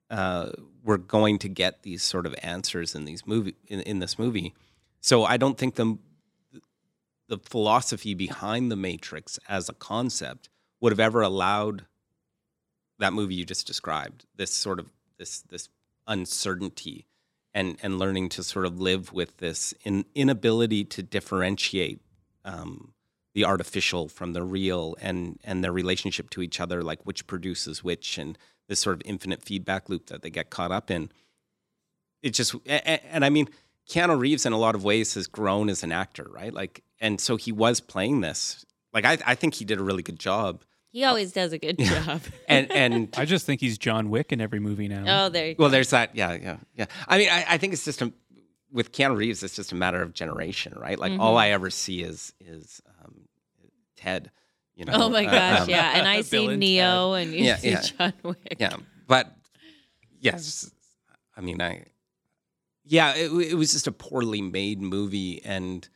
uh, 0.09 0.51
we're 0.83 0.97
going 0.97 1.39
to 1.39 1.49
get 1.49 1.83
these 1.83 2.03
sort 2.03 2.25
of 2.25 2.35
answers 2.41 2.95
in 2.95 3.05
these 3.05 3.25
movie 3.25 3.55
in, 3.67 3.81
in 3.81 3.99
this 3.99 4.19
movie. 4.19 4.53
So 5.01 5.23
I 5.23 5.37
don't 5.37 5.57
think 5.57 5.75
the 5.75 5.97
the 7.27 7.37
philosophy 7.37 8.13
behind 8.13 8.71
the 8.71 8.75
Matrix 8.75 9.37
as 9.49 9.67
a 9.67 9.73
concept 9.73 10.49
would 10.79 10.91
have 10.91 10.99
ever 10.99 11.21
allowed 11.21 11.85
that 12.99 13.13
movie 13.13 13.35
you 13.35 13.45
just 13.45 13.67
described. 13.67 14.25
This 14.35 14.51
sort 14.51 14.79
of 14.79 14.87
this 15.17 15.41
this 15.41 15.69
uncertainty 16.05 17.05
and 17.53 17.77
and 17.81 17.97
learning 17.97 18.29
to 18.29 18.43
sort 18.43 18.65
of 18.65 18.79
live 18.79 19.13
with 19.13 19.37
this 19.37 19.73
in, 19.83 20.05
inability 20.15 20.83
to 20.85 21.03
differentiate 21.03 22.01
um, 22.45 22.93
the 23.37 23.45
artificial 23.45 24.07
from 24.07 24.33
the 24.33 24.41
real 24.41 24.95
and 24.99 25.39
and 25.43 25.63
their 25.63 25.71
relationship 25.71 26.27
to 26.31 26.41
each 26.41 26.59
other, 26.59 26.81
like 26.81 26.99
which 27.05 27.27
produces 27.27 27.83
which, 27.83 28.17
and 28.17 28.35
this 28.67 28.79
sort 28.79 28.95
of 28.95 29.01
infinite 29.05 29.43
feedback 29.43 29.89
loop 29.89 30.07
that 30.07 30.23
they 30.23 30.31
get 30.31 30.49
caught 30.49 30.71
up 30.71 30.89
in. 30.89 31.11
It 32.23 32.31
just 32.31 32.55
a- 32.55 32.59
a- 32.65 33.05
and 33.13 33.23
I 33.23 33.29
mean, 33.29 33.47
Keanu 33.87 34.19
Reeves 34.19 34.45
in 34.47 34.53
a 34.53 34.57
lot 34.57 34.73
of 34.73 34.83
ways 34.83 35.13
has 35.13 35.27
grown 35.27 35.69
as 35.69 35.83
an 35.83 35.91
actor, 35.91 36.27
right? 36.31 36.51
Like, 36.51 36.83
and 36.99 37.21
so 37.21 37.35
he 37.35 37.51
was 37.51 37.79
playing 37.79 38.21
this. 38.21 38.65
Like, 38.91 39.05
I 39.05 39.17
I 39.25 39.35
think 39.35 39.53
he 39.53 39.65
did 39.65 39.79
a 39.79 39.83
really 39.83 40.03
good 40.03 40.19
job. 40.19 40.63
he 40.89 41.03
always 41.03 41.31
does 41.31 41.53
a 41.53 41.59
good 41.59 41.77
job. 41.93 42.21
And 42.47 42.71
and 42.71 43.13
I 43.15 43.25
just 43.25 43.45
think 43.45 43.61
he's 43.61 43.77
John 43.77 44.09
Wick 44.09 44.31
in 44.31 44.41
every 44.41 44.59
movie 44.59 44.87
now. 44.87 45.03
oh, 45.25 45.29
there 45.29 45.49
you 45.49 45.55
Well, 45.59 45.69
there's 45.69 45.91
that. 45.91 46.15
Yeah, 46.15 46.33
yeah, 46.33 46.57
yeah. 46.75 46.85
I 47.07 47.17
mean, 47.19 47.29
I, 47.29 47.45
I 47.53 47.57
think 47.59 47.73
it's 47.73 47.85
just 47.85 48.01
a 48.01 48.11
with 48.71 48.91
Keanu 48.91 49.15
Reeves. 49.15 49.43
It's 49.43 49.55
just 49.55 49.71
a 49.71 49.75
matter 49.75 50.01
of 50.01 50.11
generation, 50.13 50.73
right? 50.75 50.97
Like 50.99 51.13
all 51.21 51.35
Mhm. 51.35 51.41
I 51.45 51.51
ever 51.51 51.69
see 51.69 52.01
is 52.01 52.33
is 52.41 52.81
um, 52.96 52.96
Ted. 53.97 54.31
You 54.75 54.85
know. 54.85 54.93
Oh 54.95 55.09
my 55.09 55.25
uh, 55.25 55.31
gosh, 55.31 55.61
um, 55.61 55.69
yeah. 55.69 55.97
And 55.97 56.07
I 56.07 56.21
see 56.21 56.45
and 56.45 56.59
Neo 56.59 57.13
and 57.13 57.33
you 57.33 57.43
Yeah, 57.45 57.57
see 57.57 57.71
yeah. 57.71 57.81
John 57.81 58.13
Wick. 58.23 58.57
Yeah, 58.59 58.75
but 59.07 59.35
yes, 60.19 60.71
I 61.35 61.41
mean, 61.41 61.61
I 61.61 61.85
yeah, 62.85 63.15
it, 63.15 63.31
it 63.31 63.55
was 63.55 63.73
just 63.73 63.87
a 63.87 63.91
poorly 63.91 64.41
made 64.41 64.79
movie, 64.79 65.43
and 65.43 65.87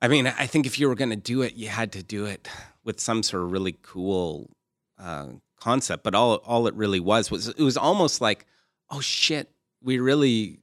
I 0.00 0.08
mean, 0.08 0.26
I 0.26 0.46
think 0.46 0.66
if 0.66 0.78
you 0.78 0.88
were 0.88 0.94
going 0.94 1.10
to 1.10 1.16
do 1.16 1.42
it, 1.42 1.54
you 1.54 1.68
had 1.68 1.92
to 1.92 2.02
do 2.02 2.24
it 2.24 2.48
with 2.84 3.00
some 3.00 3.22
sort 3.22 3.42
of 3.42 3.52
really 3.52 3.76
cool 3.82 4.50
uh, 4.98 5.26
concept. 5.60 6.04
But 6.04 6.14
all 6.14 6.36
all 6.36 6.66
it 6.66 6.74
really 6.74 7.00
was 7.00 7.30
was 7.30 7.48
it 7.48 7.60
was 7.60 7.76
almost 7.76 8.20
like, 8.20 8.46
oh 8.90 9.00
shit, 9.00 9.50
we 9.82 9.98
really 9.98 10.60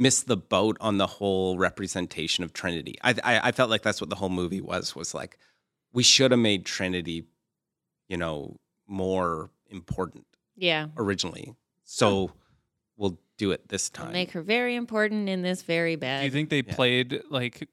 missed 0.00 0.26
the 0.26 0.36
boat 0.36 0.76
on 0.80 0.96
the 0.96 1.06
whole 1.06 1.58
representation 1.58 2.42
of 2.42 2.52
Trinity. 2.52 2.96
I, 3.04 3.14
I 3.22 3.40
I 3.48 3.52
felt 3.52 3.70
like 3.70 3.82
that's 3.82 4.00
what 4.00 4.10
the 4.10 4.16
whole 4.16 4.30
movie 4.30 4.60
was 4.62 4.96
was 4.96 5.14
like, 5.14 5.36
we 5.92 6.02
should 6.02 6.30
have 6.32 6.40
made 6.40 6.64
Trinity, 6.64 7.26
you 8.08 8.16
know, 8.16 8.56
more 8.88 9.50
important 9.68 10.26
Yeah. 10.56 10.86
originally. 10.96 11.54
So 11.84 12.32
we'll 12.96 13.18
do 13.36 13.52
it 13.52 13.68
this 13.68 13.90
We'll 13.96 14.06
time. 14.06 14.12
make 14.14 14.32
her 14.32 14.42
very 14.42 14.74
important 14.74 15.28
in 15.28 15.42
this 15.42 15.62
very 15.62 15.96
bad. 15.96 16.18
Do 16.18 16.20
bad. 16.20 16.24
you 16.24 16.30
think 16.30 16.48
they 16.50 16.62
Yeah. 16.66 16.74
played 16.74 17.22
like, 17.30 17.68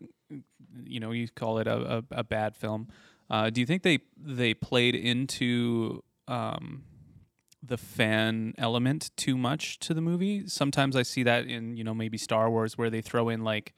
you 0.84 1.00
know, 1.00 1.12
you 1.12 1.28
call 1.30 1.60
it 1.60 1.68
a, 1.68 1.98
a, 2.00 2.04
a 2.12 2.24
bad 2.24 2.56
film? 2.56 2.90
Uh, 3.30 3.50
do 3.50 3.62
you 3.62 3.66
think 3.68 3.84
they 3.84 4.00
they 4.18 4.54
played 4.54 4.96
into 4.96 6.04
um, 6.28 6.84
the 7.68 7.78
fan 7.78 8.54
element 8.58 9.12
too 9.16 9.38
much 9.38 9.80
to 9.80 9.94
the 9.94 10.02
movie. 10.02 10.48
Sometimes 10.48 10.96
I 10.96 11.04
see 11.04 11.24
that 11.24 11.46
in, 11.46 11.78
you 11.78 11.84
know, 11.84 11.94
maybe 11.94 12.18
Star 12.18 12.50
Wars 12.50 12.78
where 12.78 12.90
they 12.90 13.02
throw 13.02 13.30
in 13.30 13.44
like 13.44 13.74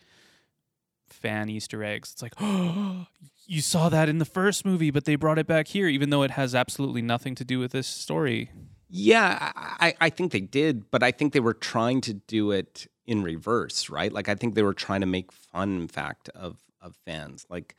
fan 1.08 1.50
Easter 1.50 1.84
eggs. 1.84 2.12
It's 2.14 2.22
like, 2.22 2.34
oh, 2.40 3.08
you 3.46 3.62
saw 3.62 3.90
that 3.90 4.10
in 4.10 4.20
the 4.20 4.26
first 4.26 4.66
movie, 4.66 4.92
but 4.92 5.06
they 5.06 5.16
brought 5.16 5.40
it 5.40 5.48
back 5.48 5.68
here, 5.68 5.88
even 5.88 6.10
though 6.10 6.24
it 6.24 6.32
has 6.32 6.54
absolutely 6.56 7.02
nothing 7.02 7.36
to 7.36 7.44
do 7.44 7.60
with 7.60 7.72
this 7.72 7.88
story. 7.88 8.52
Yeah, 8.90 9.52
I, 9.56 9.94
I 10.02 10.10
think 10.10 10.32
they 10.32 10.40
did, 10.40 10.90
but 10.90 11.04
I 11.04 11.12
think 11.12 11.34
they 11.34 11.40
were 11.40 11.54
trying 11.54 12.02
to 12.02 12.14
do 12.14 12.52
it 12.52 12.88
in 13.06 13.24
reverse, 13.24 13.90
right? 13.90 14.12
Like 14.12 14.30
I 14.30 14.36
think 14.36 14.56
they 14.56 14.64
were 14.64 14.74
trying 14.74 15.02
to 15.02 15.08
make 15.08 15.32
fun, 15.32 15.82
in 15.82 15.88
fact, 15.88 16.30
of 16.30 16.58
of 16.82 16.96
fans, 17.06 17.46
like 17.50 17.76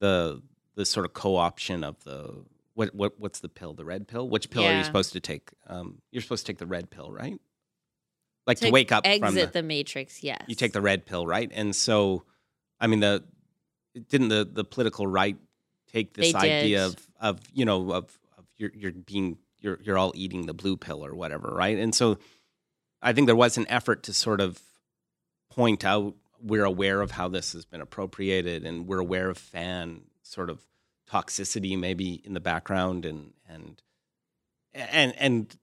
the 0.00 0.42
the 0.74 0.84
sort 0.84 1.06
of 1.06 1.14
co-option 1.14 1.84
of 1.84 2.02
the 2.04 2.44
what 2.74 2.94
what 2.94 3.18
what's 3.18 3.40
the 3.40 3.48
pill? 3.48 3.74
The 3.74 3.84
red 3.84 4.08
pill? 4.08 4.28
Which 4.28 4.50
pill 4.50 4.64
are 4.64 4.76
you 4.76 4.84
supposed 4.84 5.12
to 5.12 5.20
take? 5.20 5.50
Um, 5.66 6.00
you're 6.10 6.22
supposed 6.22 6.46
to 6.46 6.52
take 6.52 6.58
the 6.58 6.66
red 6.66 6.90
pill, 6.90 7.10
right? 7.10 7.38
Like 8.46 8.58
to, 8.58 8.66
To 8.66 8.72
wake 8.72 8.90
up 8.90 9.06
Exit 9.06 9.24
from 9.24 9.34
the, 9.36 9.46
the, 9.46 9.62
Matrix, 9.62 10.22
yes. 10.22 10.42
you 10.48 10.56
take 10.56 10.72
the 10.72 10.80
red 10.80 11.06
pill, 11.06 11.26
right? 11.26 11.48
And 11.54 11.76
so, 11.76 12.24
I 12.80 12.88
mean, 12.88 13.00
the 13.00 13.22
didn't 14.08 14.28
the 14.28 14.48
the 14.50 14.64
political 14.64 15.06
right 15.06 15.36
take 15.92 16.14
this 16.14 16.32
They 16.32 16.38
idea 16.38 16.88
did. 16.88 16.98
of 16.98 17.08
of 17.20 17.40
you 17.52 17.64
know 17.64 17.92
of 17.92 18.18
of 18.36 18.44
you're 18.56 18.72
you're 18.74 18.92
being 18.92 19.38
you're 19.60 19.78
you're 19.82 19.98
all 19.98 20.12
eating 20.14 20.46
the 20.46 20.54
blue 20.54 20.76
pill 20.76 21.04
or 21.04 21.14
whatever, 21.14 21.54
right? 21.54 21.78
And 21.78 21.94
so, 21.94 22.18
I 23.00 23.12
think 23.12 23.26
there 23.26 23.36
was 23.36 23.58
an 23.58 23.66
effort 23.68 24.02
to 24.04 24.12
sort 24.12 24.40
of 24.40 24.60
point 25.50 25.84
out 25.84 26.14
we're 26.42 26.64
aware 26.64 27.00
of 27.00 27.12
how 27.12 27.28
this 27.28 27.52
has 27.52 27.64
been 27.64 27.80
appropriated, 27.80 28.64
and 28.64 28.88
we're 28.88 28.98
aware 28.98 29.30
of 29.30 29.38
fan 29.38 30.02
sort 30.22 30.50
of 30.50 30.60
toxicity 31.10 31.78
maybe 31.78 32.22
in 32.24 32.34
the 32.34 32.40
background, 32.40 33.04
and 33.04 33.32
and 33.48 33.82
and 34.74 35.14
and 35.18 35.56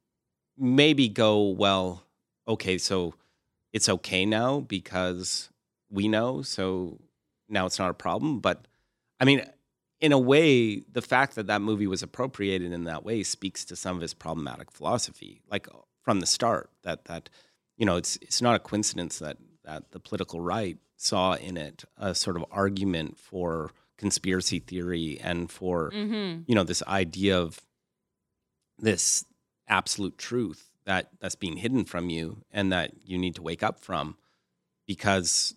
maybe 0.57 1.07
go 1.07 1.43
well 1.49 2.03
okay 2.47 2.77
so 2.77 3.13
it's 3.71 3.87
okay 3.87 4.25
now 4.25 4.59
because 4.59 5.49
we 5.89 6.07
know 6.07 6.41
so 6.41 6.99
now 7.47 7.65
it's 7.65 7.79
not 7.79 7.89
a 7.89 7.93
problem. 7.93 8.39
But 8.39 8.67
i 9.19 9.25
mean 9.25 9.43
in 10.01 10.11
a 10.11 10.19
way 10.19 10.79
the 10.91 11.01
fact 11.01 11.35
that 11.35 11.47
that 11.47 11.61
movie 11.61 11.87
was 11.87 12.03
appropriated 12.03 12.71
in 12.71 12.85
that 12.85 13.03
way 13.03 13.23
speaks 13.23 13.65
to 13.65 13.75
some 13.75 13.95
of 13.95 14.01
his 14.01 14.13
problematic 14.13 14.71
philosophy 14.71 15.41
like 15.49 15.67
from 16.01 16.19
the 16.19 16.25
start 16.25 16.69
that 16.83 17.05
that 17.05 17.29
you 17.77 17.85
know 17.85 17.97
it's 17.97 18.17
it's 18.21 18.41
not 18.41 18.55
a 18.55 18.59
coincidence 18.59 19.19
that 19.19 19.37
that 19.63 19.91
the 19.91 19.99
political 19.99 20.39
right 20.39 20.77
saw 20.95 21.33
in 21.33 21.57
it 21.57 21.83
a 21.97 22.13
sort 22.15 22.35
of 22.35 22.45
argument 22.51 23.17
for 23.17 23.71
conspiracy 23.99 24.59
theory 24.59 25.19
and 25.21 25.51
for 25.51 25.91
Mm-hmm. 25.91 26.43
you 26.47 26.55
know 26.55 26.63
this 26.63 26.81
idea 26.87 27.37
of 27.39 27.59
this 28.79 29.25
absolute 29.67 30.17
truth 30.17 30.69
that 30.85 31.09
that's 31.19 31.35
being 31.35 31.57
hidden 31.57 31.85
from 31.85 32.09
you 32.09 32.41
and 32.51 32.71
that 32.71 32.91
you 33.05 33.17
need 33.17 33.35
to 33.35 33.41
wake 33.43 33.61
up 33.61 33.79
from 33.79 34.15
because 34.87 35.53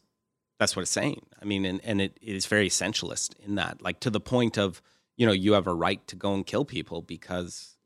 that's 0.59 0.75
what 0.77 0.83
it's 0.83 0.91
saying 0.91 1.23
i 1.41 1.45
mean 1.45 1.65
and, 1.65 1.81
and 1.85 2.01
it, 2.01 2.19
it 2.21 2.35
is 2.37 2.47
very 2.47 2.69
essentialist 2.69 3.35
in 3.47 3.55
that 3.55 3.81
like 3.81 4.01
to 4.01 4.11
the 4.11 4.21
point 4.21 4.59
of 4.59 4.83
you 5.17 5.25
know 5.27 5.33
you 5.33 5.53
have 5.55 5.67
a 5.69 5.75
right 5.75 6.07
to 6.09 6.17
go 6.17 6.35
and 6.35 6.45
kill 6.47 6.65
people 6.65 7.01
because 7.01 7.77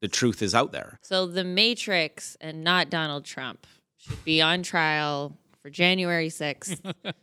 the 0.00 0.08
truth 0.08 0.40
is 0.42 0.54
out 0.54 0.70
there 0.72 0.98
So 1.02 1.26
the 1.26 1.44
Matrix 1.44 2.36
and 2.40 2.62
not 2.62 2.88
Donald 2.90 3.24
Trump 3.24 3.66
should 3.96 4.22
be 4.24 4.40
on 4.42 4.62
trial 4.62 5.36
for 5.60 5.70
January 5.70 6.28
6th. 6.28 6.78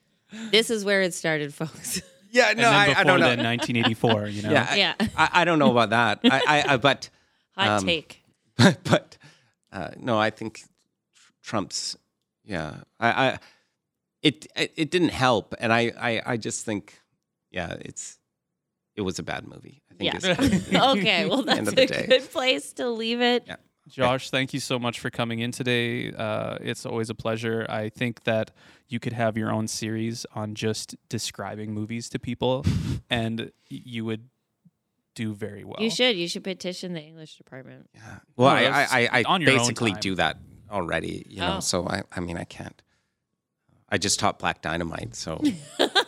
this 0.52 0.72
is 0.72 0.84
where 0.84 1.04
it 1.04 1.14
started, 1.14 1.54
folks. 1.54 2.02
yeah 2.32 2.50
and 2.50 2.60
then 2.60 2.88
before 2.90 3.04
don't 3.04 3.20
know 3.20 3.28
1984, 3.44 4.28
you 4.28 4.42
know? 4.44 4.52
yeah, 4.52 4.68
I, 4.70 4.76
Yeah. 4.76 4.94
I, 5.18 5.30
I 5.42 5.46
don't 5.46 5.60
know 5.60 5.72
about 5.72 5.90
that 5.92 6.20
I, 6.24 6.42
I, 6.48 6.74
I 6.74 6.78
but 6.78 7.10
Hot 7.58 7.68
Um, 7.68 7.86
take. 7.86 8.24
but 8.58 8.84
but 8.84 9.18
uh, 9.72 9.90
no, 10.00 10.18
I 10.20 10.30
think 10.30 10.64
Trump's 11.44 11.98
yeah. 12.46 12.76
I, 13.00 13.10
I 13.28 13.40
it, 14.24 14.48
it 14.56 14.72
it 14.76 14.92
didn't 14.92 15.10
help, 15.10 15.56
and 15.60 15.74
I, 15.74 15.92
I 16.00 16.22
I 16.34 16.38
just 16.38 16.64
think 16.66 17.00
yeah, 17.52 17.76
it's 17.82 18.20
it 18.96 19.02
was 19.02 19.20
a 19.20 19.24
bad 19.24 19.48
movie. 19.48 19.82
I 19.92 19.96
think 19.96 20.14
Yeah. 20.14 20.20
it's 20.40 20.74
okay, 20.96 21.26
well, 21.26 21.40
End 21.40 21.48
that's 21.50 21.70
of 21.70 21.76
the 21.76 21.84
a 21.84 21.88
day. 21.88 22.06
good 22.08 22.30
place 22.32 22.74
to 22.74 22.90
leave 22.90 23.22
it. 23.22 23.44
Yeah. 23.48 23.56
Josh, 23.92 24.30
thank 24.30 24.54
you 24.54 24.60
so 24.60 24.80
much 24.80 25.00
for 25.00 25.10
coming 25.10 25.40
in 25.40 25.52
today. 25.52 26.12
Uh, 26.12 26.58
it's 26.62 26.86
always 26.86 27.10
a 27.10 27.16
pleasure. 27.16 27.66
I 27.70 27.90
think 27.90 28.24
that 28.24 28.52
you 28.88 29.00
could 29.00 29.14
have 29.14 29.38
your 29.38 29.52
own 29.52 29.68
series 29.68 30.26
on 30.34 30.56
just 30.56 30.96
describing 31.10 31.74
movies 31.74 32.10
to 32.10 32.20
people, 32.20 32.66
and 33.10 33.52
you 33.70 34.06
would 34.06 34.30
do 35.16 35.34
very 35.34 35.64
well. 35.64 35.78
You 35.80 35.90
should. 35.90 36.16
You 36.16 36.28
should 36.28 36.44
petition 36.44 36.94
the 36.94 37.02
English 37.02 37.38
department. 37.38 37.90
yeah. 37.94 38.20
Well, 38.38 38.50
No, 38.50 38.56
I, 38.56 38.64
that's 38.64 38.94
I, 38.94 39.10
I, 39.12 39.24
on 39.24 39.42
I 39.42 39.46
basically 39.46 39.92
do 39.94 40.16
that 40.16 40.38
already, 40.72 41.26
you 41.30 41.40
know. 41.42 41.58
Oh. 41.58 41.60
So 41.60 41.88
I 41.88 42.04
I 42.16 42.20
mean 42.22 42.38
I 42.38 42.46
can't. 42.46 42.82
I 43.90 43.98
just 43.98 44.20
taught 44.22 44.40
Black 44.40 44.62
Dynamite, 44.62 45.16
so 45.16 45.42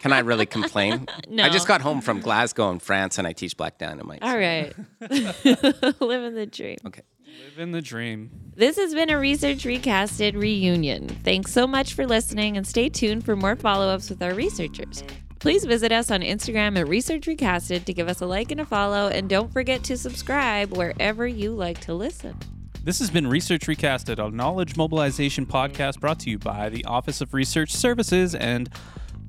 can 0.00 0.12
I 0.12 0.20
really 0.20 0.46
complain? 0.46 1.06
No. 1.28 1.44
I 1.44 1.50
just 1.50 1.68
got 1.68 1.82
home 1.82 2.00
from 2.00 2.20
Glasgow 2.20 2.70
in 2.70 2.78
France, 2.78 3.18
and 3.18 3.26
I 3.26 3.32
teach 3.32 3.56
Black 3.56 3.76
Dynamite. 3.78 4.20
All 4.22 4.32
so- 4.32 4.38
right. 4.38 4.74
Living 6.00 6.34
the 6.34 6.48
dream. 6.50 6.78
Okay. 6.86 7.02
Living 7.50 7.72
the 7.72 7.82
dream. 7.82 8.30
This 8.56 8.76
has 8.76 8.94
been 8.94 9.10
a 9.10 9.18
Research 9.18 9.64
Recasted 9.64 10.34
reunion. 10.34 11.08
Thanks 11.08 11.52
so 11.52 11.66
much 11.66 11.94
for 11.94 12.06
listening 12.06 12.56
and 12.56 12.66
stay 12.66 12.88
tuned 12.88 13.24
for 13.24 13.36
more 13.36 13.56
follow 13.56 13.88
ups 13.88 14.08
with 14.10 14.22
our 14.22 14.34
researchers. 14.34 15.04
Please 15.38 15.64
visit 15.64 15.92
us 15.92 16.10
on 16.10 16.20
Instagram 16.22 16.78
at 16.78 16.88
Research 16.88 17.26
Recasted 17.26 17.84
to 17.84 17.92
give 17.92 18.08
us 18.08 18.20
a 18.22 18.26
like 18.26 18.50
and 18.50 18.60
a 18.60 18.64
follow, 18.64 19.08
and 19.08 19.28
don't 19.28 19.52
forget 19.52 19.84
to 19.84 19.96
subscribe 19.96 20.76
wherever 20.76 21.26
you 21.28 21.52
like 21.52 21.78
to 21.82 21.94
listen. 21.94 22.36
This 22.82 22.98
has 23.00 23.10
been 23.10 23.26
Research 23.26 23.66
Recasted, 23.66 24.18
a 24.24 24.30
knowledge 24.34 24.76
mobilization 24.76 25.44
podcast 25.46 26.00
brought 26.00 26.18
to 26.20 26.30
you 26.30 26.38
by 26.38 26.70
the 26.70 26.84
Office 26.86 27.20
of 27.20 27.34
Research 27.34 27.70
Services 27.72 28.34
and 28.34 28.70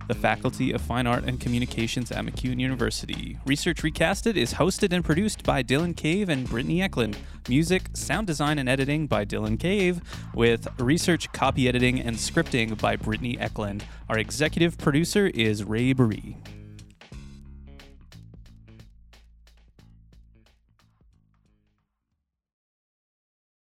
the 0.10 0.16
Faculty 0.16 0.72
of 0.72 0.82
Fine 0.82 1.06
Art 1.06 1.24
and 1.24 1.40
Communications 1.40 2.12
at 2.12 2.26
MacEwan 2.26 2.60
University. 2.60 3.38
Research 3.46 3.84
Recasted 3.84 4.36
is 4.36 4.56
hosted 4.56 4.92
and 4.92 5.06
produced 5.06 5.44
by 5.44 5.62
Dylan 5.62 5.96
Cave 5.96 6.30
and 6.30 6.50
Brittany 6.50 6.82
Eklund. 6.82 7.16
Music, 7.48 7.84
sound 7.94 8.26
design, 8.26 8.58
and 8.58 8.68
editing 8.68 9.06
by 9.06 9.24
Dylan 9.24 9.60
Cave, 9.60 10.02
with 10.34 10.68
research, 10.80 11.32
copy 11.32 11.68
editing, 11.68 12.00
and 12.02 12.16
scripting 12.16 12.76
by 12.82 12.96
Brittany 12.96 13.38
Eklund. 13.40 13.86
Our 14.10 14.18
executive 14.18 14.80
producer 14.80 15.28
is 15.28 15.64
Ray 15.64 15.94
Baree. 15.94 16.59